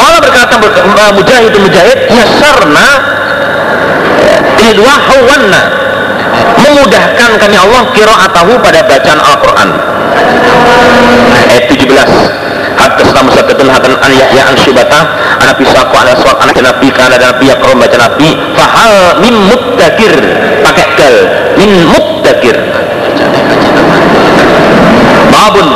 Allah 0.00 0.20
berkata 0.24 0.54
mujahid 1.12 1.52
mujahid 1.60 1.98
yasarna 2.08 3.20
dua 4.74 4.94
hawanna 5.02 5.62
memudahkan 6.60 7.30
kami 7.40 7.56
Allah 7.58 7.82
atahu 8.30 8.52
pada 8.62 8.80
bacaan 8.86 9.20
Al-Quran 9.20 9.68
ayat 11.50 11.64
17 11.66 12.69
hatta 12.79 13.01
selama 13.05 13.29
sabdatun 13.33 13.67
hatan 13.69 13.93
an 13.99 14.11
yahya 14.11 14.43
an 14.49 14.55
syubata 14.59 14.99
anak 15.41 15.55
pisaku 15.59 15.93
ala 15.95 16.11
suat 16.19 16.37
anak 16.39 16.57
nabi 16.59 16.87
kana 16.91 17.15
dan 17.19 17.35
nabi 17.35 17.45
yakrom 17.51 17.77
baca 17.79 17.97
nabi 17.97 18.29
fahal 18.55 19.19
min 19.23 19.35
muddakir 19.49 20.13
pakai 20.63 20.87
dal 20.99 21.15
min 21.59 21.71
muddakir 21.91 22.57
babun 25.31 25.67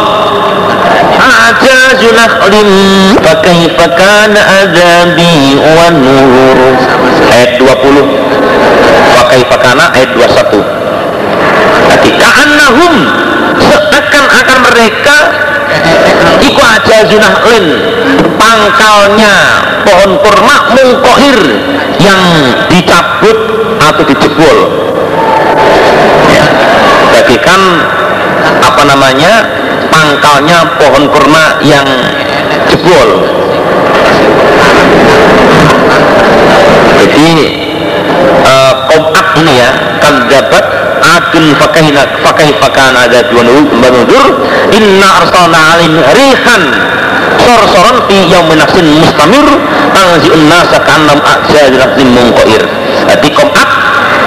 أعجاز 1.20 2.02
نخل 2.16 2.54
فكيف 3.26 3.78
كان 3.82 4.36
عذابي 4.38 5.40
ونور 5.60 6.58
ayat 7.30 7.52
20 7.62 8.06
fakaifa 9.16 9.56
kana 9.62 9.86
ayat 9.94 10.12
21 10.18 10.64
Jadi 11.90 12.10
ka'annahum 12.22 12.94
seakan-akan 13.58 14.58
mereka 14.70 15.18
iku 16.45 16.61
aja 16.61 16.97
lin. 17.49 17.67
Pangkalnya 18.37 19.35
pohon 19.85 20.13
kurma 20.21 20.57
mungkohir 20.77 21.39
yang 22.01 22.21
dicabut 22.69 23.39
atau 23.81 24.03
dijebol. 24.05 24.59
Ya. 26.29 26.45
bagikan 27.15 27.61
apa 28.59 28.83
namanya 28.91 29.33
pangkalnya 29.89 30.59
pohon 30.77 31.05
kurma 31.09 31.63
yang 31.63 31.87
jebol. 32.69 33.11
Jadi 36.95 37.29
uh, 38.45 38.73
komat 38.89 39.27
ini 39.41 39.53
ya 39.61 39.71
kadzabat 40.03 40.65
adun 41.01 41.55
fakahina 41.59 42.03
fakah 42.23 42.51
fakana 42.61 43.09
ada 43.09 43.27
dua 43.31 43.43
nudur. 43.43 44.27
Inna 44.71 45.09
arsalna 45.25 45.59
alim 45.79 45.95
rihan. 45.99 46.63
Sor-soron 47.41 48.07
fi 48.07 48.17
yaumin 48.31 48.59
nafsin 48.61 48.87
mustamir. 49.01 49.47
Tangzi'un 49.95 50.43
nasa 50.51 50.79
kanam 50.83 51.19
a'jad 51.23 51.71
nafsin 51.79 52.09
mungkoir 52.11 52.63
jadi 53.05 53.29
komat 53.31 53.69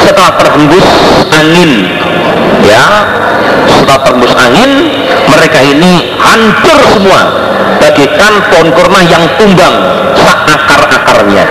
setelah 0.03 0.31
terhembus 0.39 0.87
angin. 1.33 1.71
Ya 2.63 2.83
setelah 3.67 3.99
terhembus 4.05 4.33
angin 4.37 4.71
mereka 5.27 5.59
ini 5.63 6.15
hancur 6.19 6.79
semua. 6.95 7.21
Bagikan 7.77 8.33
pohon 8.49 8.73
kurma 8.73 9.05
yang 9.05 9.21
tumbang 9.37 9.75
sak 10.17 10.39
akar-akarnya 10.49 11.45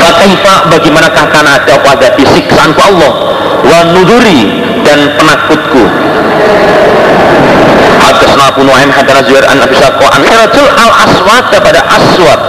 Fakaifa 0.00 0.54
bagaimanakah 0.72 1.24
karena 1.28 1.60
ada 1.60 1.74
pada 1.84 2.08
siksaanku 2.16 2.80
Allah 2.80 3.12
wa 3.64 3.78
nuduri 3.96 4.40
dan 4.84 5.00
penakutku. 5.16 5.84
Hadasna 8.04 8.52
Abu 8.52 8.62
Nuaim 8.68 8.90
hadana 8.92 9.24
Zuhair 9.24 9.44
an 9.48 9.58
Abi 9.64 9.76
Saqqa 9.80 10.06
an 10.12 10.22
Rajul 10.22 10.66
al 10.68 10.92
Aswad 11.08 11.48
pada 11.64 11.80
Aswad. 11.88 12.40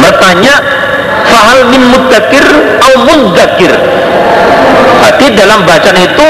Bertanya 0.00 0.54
fahal 1.28 1.60
min 1.68 1.82
mudakir 1.92 2.46
au 2.80 2.94
mudakir 3.04 3.72
Berarti 4.98 5.26
dalam 5.34 5.64
bacaan 5.66 5.98
itu 5.98 6.28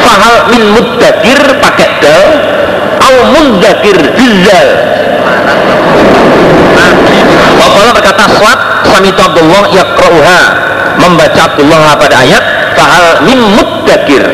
fahal 0.00 0.34
min 0.52 0.62
mudakir 0.76 1.40
pakai 1.60 1.88
dal 2.00 2.22
au 3.00 3.14
mudakir 3.36 3.96
dizal 4.16 4.68
Wakala 7.60 7.90
berkata 7.92 8.24
swat 8.40 8.60
sami 8.88 9.10
Abdullah 9.12 9.64
yakroha 9.72 10.40
membaca 10.96 11.40
Abdullah 11.52 11.96
pada 11.96 12.24
ayat 12.24 12.44
fahal 12.80 13.06
min 13.28 13.38
mudakir 13.60 14.24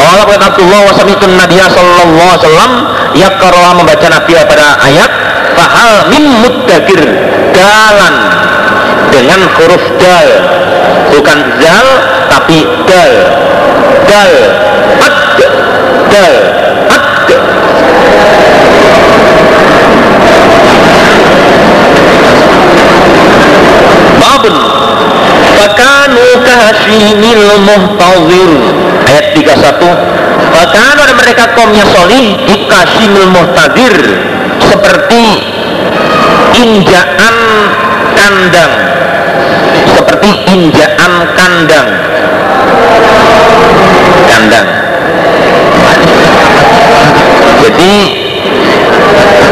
Wakala 0.00 0.22
berkata 0.24 0.46
Abdullah 0.54 0.80
wa 0.86 0.92
sami 0.96 1.12
Nabiya 1.18 1.66
sallallahu 1.68 2.30
alaihi 2.30 2.40
wasallam 2.40 2.72
yakroha 3.12 3.70
membaca 3.76 4.06
Nabi 4.08 4.32
pada 4.48 4.80
ayat 4.86 5.10
fahal 5.58 6.08
min 6.08 6.24
mudakir 6.40 7.00
dalan. 7.52 8.14
Dengan 9.10 9.42
huruf 9.58 9.84
dal. 9.98 10.28
Bukan 11.10 11.38
zal 11.58 11.86
tapi 12.30 12.62
dal. 12.86 13.12
Dal. 14.06 14.32
Ad 15.02 15.14
dal. 16.08 16.34
Ad 16.94 17.04
babun 24.20 24.54
kahsimil 26.70 27.66
muhtazir 27.66 28.50
ayat 29.10 29.26
31 29.34 30.54
fakanu 30.54 31.00
ada 31.02 31.14
mereka 31.18 31.44
kaumnya 31.58 31.82
solih? 31.90 32.38
Ikasimil 32.46 33.26
muhtazir 33.34 33.94
seperti 34.70 35.24
injaan 36.54 37.36
kandang. 38.14 38.72
Seperti 39.98 40.30
injaan 40.46 41.12
kandang. 41.34 41.88
Kandang. 44.30 44.68
Jadi 47.60 47.94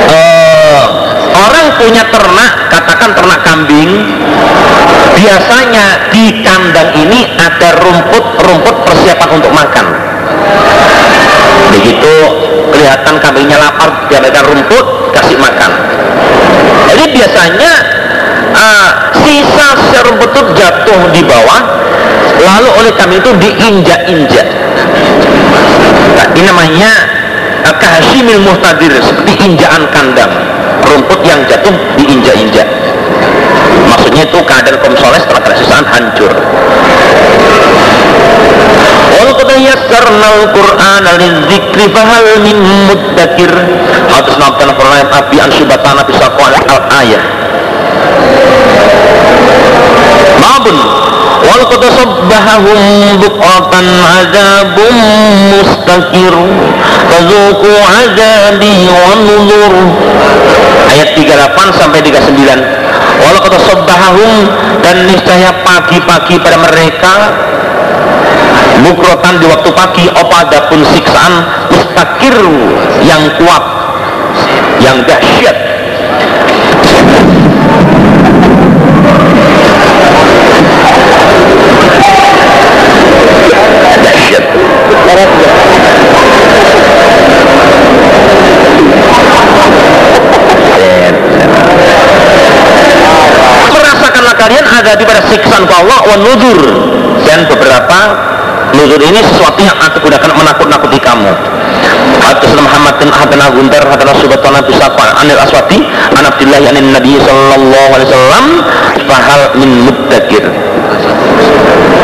uh, 0.07 0.86
orang 1.35 1.66
punya 1.82 2.03
ternak 2.15 2.53
katakan 2.70 3.11
ternak 3.19 3.40
kambing 3.43 3.90
biasanya 5.19 6.15
di 6.15 6.38
kandang 6.59 6.90
ini 6.98 7.22
ada 7.39 7.78
rumput-rumput 7.78 8.76
persiapan 8.82 9.30
untuk 9.30 9.55
makan. 9.55 9.86
Begitu 11.70 12.14
kelihatan 12.74 13.14
kambingnya 13.22 13.62
lapar 13.62 14.10
diambilkan 14.10 14.43
rumput 14.43 15.14
kasih 15.14 15.39
makan. 15.39 15.70
Jadi 16.90 17.05
biasanya 17.14 17.70
uh, 18.59 18.90
sisa 19.22 19.68
serumput 19.94 20.35
itu 20.35 20.43
jatuh 20.59 21.01
di 21.14 21.22
bawah 21.22 21.62
lalu 22.43 22.68
oleh 22.82 22.93
kami 22.98 23.22
itu 23.22 23.30
diinjak-injak. 23.39 24.47
Nah, 26.18 26.26
ini 26.35 26.43
namanya 26.43 26.90
uh, 27.70 27.74
kahsimil 27.78 28.43
muhtadir 28.43 28.98
seperti 28.98 29.47
injakan 29.47 29.86
kandang. 29.94 30.32
Rumput 30.82 31.22
yang 31.22 31.39
jatuh 31.47 31.70
diinjak-injak 31.94 32.66
maksudnya 34.09 34.24
itu 34.24 34.40
keadaan 34.40 34.76
kaum 34.80 34.94
soleh 34.97 35.20
setelah 35.20 35.43
keresusan 35.44 35.85
hancur. 35.85 36.32
Walqad 39.12 39.51
yassarna 39.60 40.28
al-Qur'an 40.32 41.05
lidzikri 41.20 41.86
fahal 41.93 42.26
min 42.40 42.56
muddakir. 42.89 43.52
Hadis 44.09 44.36
nabtana 44.40 44.72
Qur'an 44.72 45.05
Abi 45.12 45.36
an 45.44 45.51
syubatana 45.52 46.02
bisaqwa 46.09 46.48
al-ayah 50.48 50.56
Babun 50.56 50.76
Walqad 51.38 51.82
sabbahahum 51.94 52.80
bukratan 53.20 53.86
azabun 53.86 54.94
mustakir 55.54 56.34
Fazuku 57.08 57.72
azabi 57.72 58.88
wa 58.90 59.12
nuzur. 59.22 59.74
Ayat 60.88 61.14
38 61.14 61.78
sampai 61.78 62.00
39 62.00 62.88
walau 63.18 63.40
kata 63.42 63.58
sobbahahum 63.66 64.46
dan 64.82 65.10
niscaya 65.10 65.50
pagi-pagi 65.66 66.38
pada 66.38 66.58
mereka 66.58 67.14
bukrotan 68.82 69.38
di 69.42 69.46
waktu 69.46 69.70
pagi. 69.72 70.04
Apa 70.10 70.68
pun 70.68 70.80
siksaan 70.90 71.34
mustakir 71.70 72.36
yang 73.04 73.22
kuat 73.38 73.64
yang 74.82 75.02
dahsyat 75.06 75.56
menghadapi 94.89 95.05
pada 95.05 95.20
siksaan 95.28 95.69
Allah 95.69 96.01
wa 96.01 96.16
nudur 96.16 96.59
dan 97.28 97.44
beberapa 97.44 97.98
nudur 98.73 98.97
ini 99.05 99.20
sesuatu 99.20 99.60
yang 99.60 99.77
aku 99.77 100.01
gunakan 100.01 100.32
menakut-nakuti 100.32 100.97
kamu. 100.97 101.28
Hadisna 102.24 102.65
Muhammad 102.65 102.97
bin 102.97 103.12
Hadana 103.12 103.52
Guntar 103.52 103.85
Hadana 103.85 104.16
Subatana 104.16 104.65
Bisafa 104.65 105.12
Anil 105.20 105.36
Aswati 105.36 105.85
An 106.16 106.24
Abdillah 106.24 106.73
Nabi 106.73 107.20
Sallallahu 107.20 107.90
Alaihi 107.94 108.09
Wasallam 108.09 108.44
Fahal 109.05 109.43
min 109.60 109.70
muddakir. 109.85 110.44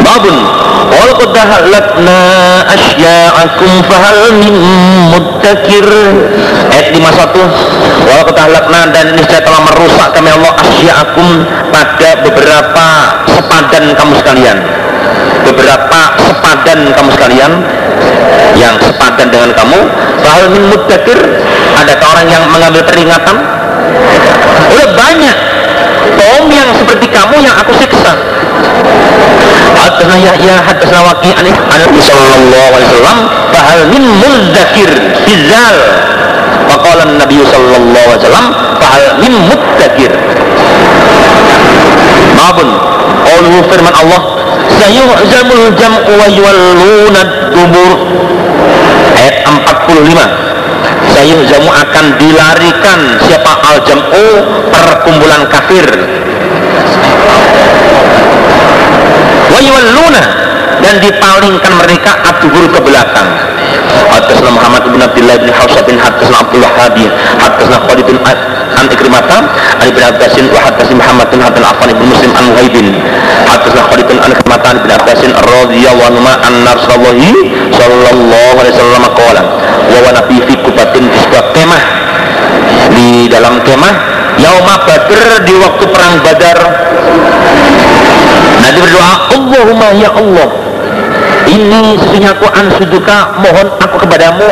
Babun 0.04 0.36
Wal 0.94 1.12
qadahalakna 1.18 2.18
asya'akum 2.70 3.72
fahal 3.90 4.38
min 4.38 4.54
muddakir. 5.10 5.86
Ayat 6.70 6.94
51 6.94 8.06
Wal 8.06 8.22
qadahalakna 8.30 8.94
dan 8.94 9.04
ini 9.14 9.22
saya 9.26 9.42
telah 9.42 9.60
merusak 9.66 10.08
kami 10.14 10.30
Allah 10.30 10.52
asya'akum 10.54 11.28
pada 11.74 12.10
beberapa 12.22 12.86
sepadan 13.26 13.84
kamu 13.98 14.12
sekalian. 14.22 14.58
Beberapa 15.44 16.00
sepadan 16.22 16.78
kamu 16.94 17.10
sekalian 17.18 17.52
yang 18.54 18.74
sepadan 18.78 19.28
dengan 19.34 19.50
kamu. 19.50 19.80
Fahal 20.22 20.46
min 20.54 20.62
muddakir 20.70 21.18
adakah 21.74 22.06
orang 22.14 22.26
yang 22.30 22.44
mengambil 22.54 22.86
peringatan? 22.86 23.36
Udah 24.70 24.88
banyak. 24.94 25.36
Kaum 26.14 26.46
yang 26.52 26.70
seperti 26.78 27.06
kamu 27.10 27.42
yang 27.42 27.56
aku 27.58 27.72
siksa 27.82 28.14
Hadasna 29.84 30.16
Yahya 30.16 30.56
hadasna 30.64 31.00
Waqi 31.04 31.28
an 31.36 31.44
Nabi 31.44 32.00
sallallahu 32.00 32.70
alaihi 32.72 32.88
wasallam 32.88 33.18
fahal 33.52 33.80
min 33.92 34.02
mudzakir 34.16 34.90
bizal 35.28 35.76
Faqala 36.72 37.04
Nabi 37.20 37.44
sallallahu 37.44 37.92
alaihi 38.08 38.16
wasallam 38.24 38.46
fahal 38.80 39.04
min 39.20 39.32
mudzakir 39.44 40.12
Babun 42.32 42.68
Qauluhu 43.28 43.58
firman 43.68 43.92
Allah 43.92 44.20
Sayuhzamul 44.80 45.76
jam'u 45.76 46.12
wa 46.16 46.26
yuwalluna 46.32 47.20
dubur 47.52 47.92
Ayat 49.20 49.44
45 49.44 51.12
Sayuhzamu 51.12 51.68
akan 51.68 52.04
dilarikan 52.16 53.00
siapa 53.28 53.52
al-jam'u 53.68 54.24
perkumpulan 54.72 55.44
kafir 55.52 55.84
wayuwalluna 59.54 60.22
dan 60.82 60.94
dipalingkan 60.98 61.72
mereka 61.78 62.10
adhur 62.26 62.66
ke 62.68 62.80
belakang. 62.82 63.28
Hadasna 64.10 64.50
Muhammad 64.50 64.82
bin 64.90 65.00
Abdullah 65.02 65.36
bin 65.38 65.50
Hafsah 65.50 65.82
bin 65.86 65.96
Hadasna 65.98 66.46
Abdullah 66.46 66.70
Habi 66.78 67.06
Hadasna 67.38 67.78
Khalid 67.86 68.06
bin 68.06 68.18
An 68.22 68.86
Ikrimata 68.90 69.38
An 69.78 69.86
Ibn 69.86 70.02
Abbasin 70.14 70.50
wa 70.50 70.60
Hadasna 70.66 70.98
Muhammad 70.98 71.26
bin 71.30 71.40
Hadan 71.42 71.62
Affan 71.62 71.90
bin 71.94 72.06
Muslim 72.10 72.30
An 72.34 72.44
Muhaibin. 72.54 72.86
Hadasna 73.46 73.82
Khalid 73.90 74.06
bin 74.10 74.18
An 74.22 74.30
Ikrimata 74.34 74.66
An 74.74 74.76
Ibn 74.82 74.90
Abbasin 74.98 75.30
radhiyallahu 75.34 76.10
anhu 76.10 76.26
an 76.26 76.54
Rasulullah 76.66 77.34
sallallahu 77.74 78.54
alaihi 78.62 78.74
wasallam 78.74 79.04
qala 79.14 79.42
wa 79.90 79.98
wa 79.98 80.10
nabi 80.14 80.36
fi 80.46 80.54
kubatin 80.62 81.02
di 81.10 81.18
sebuah 81.22 81.44
kemah. 81.54 81.82
Di 82.94 83.26
dalam 83.30 83.62
kemah 83.66 83.94
Yauma 84.38 84.82
Badr 84.82 85.46
di 85.46 85.54
waktu 85.58 85.84
perang 85.94 86.18
Badar 86.22 86.58
Nabi 88.64 88.78
berdoa 88.80 89.14
Allahumma 89.36 89.88
ya 89.92 90.10
Allah 90.16 90.48
ini 91.44 92.00
sesungguhnya 92.00 92.32
aku 92.32 92.46
ansuduka 92.48 93.36
mohon 93.44 93.68
aku 93.76 93.96
kepadamu 94.08 94.48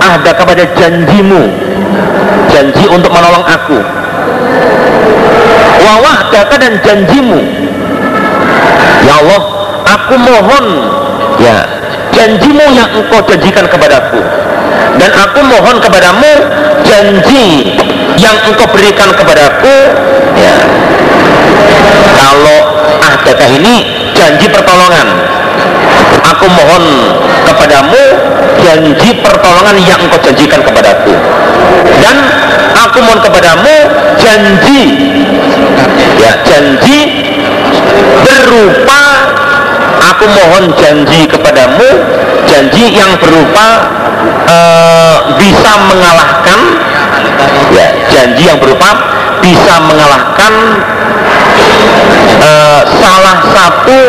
ada 0.00 0.30
kepada 0.32 0.64
janjimu 0.72 1.52
janji 2.50 2.84
untuk 2.90 3.12
menolong 3.14 3.44
aku. 3.46 3.78
Wawa'daka 5.80 6.54
dan 6.60 6.72
janjimu. 6.84 7.40
Ya 9.06 9.14
Allah 9.24 9.42
aku 9.88 10.14
mohon 10.20 10.64
ya 11.40 11.56
janjimu 12.12 12.64
yang 12.74 12.88
engkau 12.92 13.22
janjikan 13.24 13.64
kepadaku. 13.70 14.20
Dan 14.98 15.10
aku 15.16 15.40
mohon 15.46 15.76
kepadamu 15.80 16.32
janji 16.84 17.78
yang 18.20 18.36
engkau 18.44 18.68
berikan 18.68 19.08
kepadaku 19.16 19.76
ya 20.36 20.54
kalau 22.16 22.58
ahdaka 23.00 23.46
ini 23.48 23.86
janji 24.14 24.46
pertolongan. 24.48 25.08
Aku 26.20 26.46
mohon 26.46 26.84
kepadamu 27.48 28.02
janji 28.60 29.10
pertolongan 29.20 29.76
yang 29.82 29.98
engkau 30.00 30.20
janjikan 30.20 30.60
kepadaku. 30.62 31.14
Dan 32.00 32.16
aku 32.86 32.98
mohon 33.04 33.20
kepadamu 33.20 33.74
janji 34.20 34.82
ya 36.20 36.32
janji 36.44 36.98
berupa 38.24 39.02
aku 40.12 40.24
mohon 40.28 40.64
janji 40.76 41.24
kepadamu 41.28 41.88
janji 42.48 42.92
yang 42.92 43.12
berupa 43.20 43.66
uh, 44.48 45.16
bisa 45.36 45.72
mengalahkan 45.88 46.60
ya 47.72 47.86
janji 48.10 48.48
yang 48.48 48.58
berupa 48.60 48.90
bisa 49.40 49.74
mengalahkan 49.88 50.52
uh, 52.40 52.80
salah 53.00 53.38
satu 53.52 54.00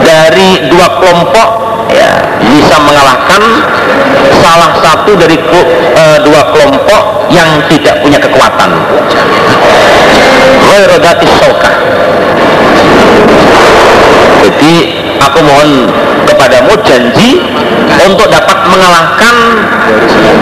dari 0.00 0.70
dua 0.70 0.88
kelompok 0.98 1.48
ya 1.90 2.10
bisa 2.40 2.76
mengalahkan 2.82 3.42
salah 4.40 4.72
satu 4.80 5.12
dari 5.18 5.36
uh, 5.36 6.18
dua 6.24 6.42
kelompok 6.54 7.02
yang 7.30 7.60
tidak 7.70 8.00
punya 8.02 8.18
kekuatan. 8.18 8.70
Jadi 14.40 14.74
aku 15.20 15.38
mohon 15.44 15.88
kepadamu 16.24 16.72
janji 16.86 17.44
untuk 18.00 18.26
dapat 18.32 18.58
mengalahkan 18.64 19.34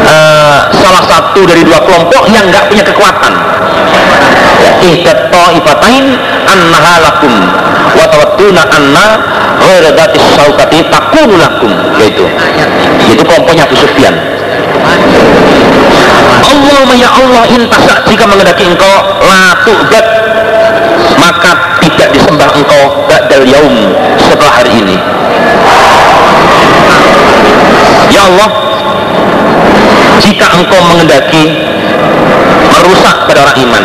uh, 0.06 0.58
salah 0.70 1.02
satu 1.06 1.42
dari 1.48 1.66
dua 1.66 1.82
kelompok 1.82 2.30
yang 2.30 2.46
nggak 2.46 2.70
punya 2.70 2.84
kekuatan 2.86 3.32
ihdat 4.82 5.30
ta'ifatain 5.32 6.16
annaha 6.46 6.94
lakum. 7.02 7.34
Wa 7.96 8.04
tawadduna 8.10 8.62
anna 8.68 9.06
ghaira 9.62 9.90
dhatis 9.94 10.24
saukati 10.36 10.84
takunu 10.90 11.34
lakum. 11.38 11.70
Yaitu 11.98 12.24
itu 13.10 13.22
kelompoknya 13.24 13.64
Abu 13.66 13.76
Sufyan. 13.78 14.14
Allahumma 16.48 16.94
ya 16.96 17.10
Allah 17.12 17.42
intasa 17.50 17.94
jika 18.08 18.24
mengendaki 18.24 18.64
engkau 18.64 18.94
la 19.20 19.52
tu'bad 19.66 20.06
maka 21.18 21.50
tidak 21.82 22.08
disembah 22.14 22.48
engkau 22.54 22.82
ba'dal 23.10 23.44
yaum 23.44 23.74
setelah 24.16 24.52
hari 24.62 24.72
ini. 24.80 24.96
Ya 28.08 28.24
Allah 28.24 28.48
jika 30.22 30.46
engkau 30.56 30.80
mengendaki 30.88 31.44
merusak 32.72 33.16
pada 33.28 33.38
orang 33.44 33.58
iman. 33.68 33.84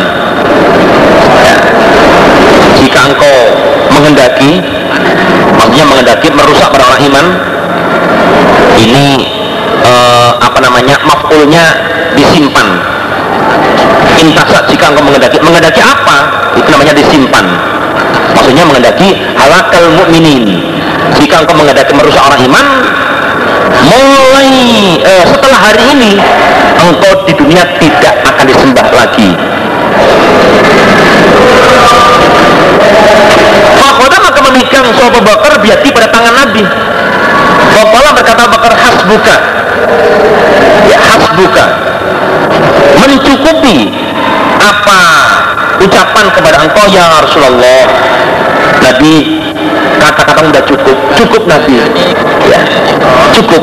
Jika 2.80 3.00
engkau 3.10 3.36
menghendaki 3.94 4.60
maksudnya 5.56 5.84
menghendaki 5.88 6.28
merusak 6.34 6.68
pada 6.68 6.84
orang 6.90 7.02
iman 7.08 7.26
ini 8.78 9.06
eh, 9.84 10.30
apa 10.40 10.58
namanya 10.60 10.98
mafulnya 11.06 11.64
disimpan. 12.14 12.66
Intasa 14.18 14.66
jika 14.70 14.94
engkau 14.94 15.04
menghendaki. 15.04 15.38
Menghendaki 15.42 15.80
apa? 15.82 16.16
Itu 16.58 16.68
namanya 16.70 16.94
disimpan. 16.94 17.44
Maksudnya 18.34 18.64
menghendaki 18.66 19.08
halakal 19.38 19.84
mukminin 19.94 20.62
jika 21.18 21.44
engkau 21.44 21.54
menghendaki 21.54 21.92
merusak 21.94 22.22
orang 22.22 22.40
iman 22.50 22.66
mulai 23.84 24.50
eh, 24.98 25.24
setelah 25.28 25.58
hari 25.70 25.82
ini 25.94 26.12
engkau 26.80 27.12
di 27.28 27.32
dunia 27.36 27.62
tidak 27.78 28.14
akan 28.26 28.44
disembah 28.48 28.86
lagi 28.90 29.30
Fakoda 33.74 34.16
maka 34.20 34.40
memegang 34.50 34.86
Sopo 34.96 35.18
Bakar 35.22 35.52
biati 35.60 35.88
pada 35.92 36.08
tangan 36.10 36.34
Nabi. 36.34 36.62
Fakoda 37.74 38.10
berkata 38.14 38.42
Bakar 38.48 38.72
hasbuka 38.76 39.36
ya 40.84 40.98
hasbuka 41.00 41.64
mencukupi 43.00 43.90
apa 44.60 45.00
ucapan 45.80 46.26
kepada 46.32 46.56
engkau 46.64 46.86
ya 46.92 47.04
Rasulullah 47.20 47.82
Nabi 48.80 49.44
kata-kata 50.00 50.40
udah 50.44 50.62
cukup. 50.68 50.96
Cukup 51.16 51.42
Nabi. 51.48 51.80
Ya 52.44 52.60
cukup 53.32 53.62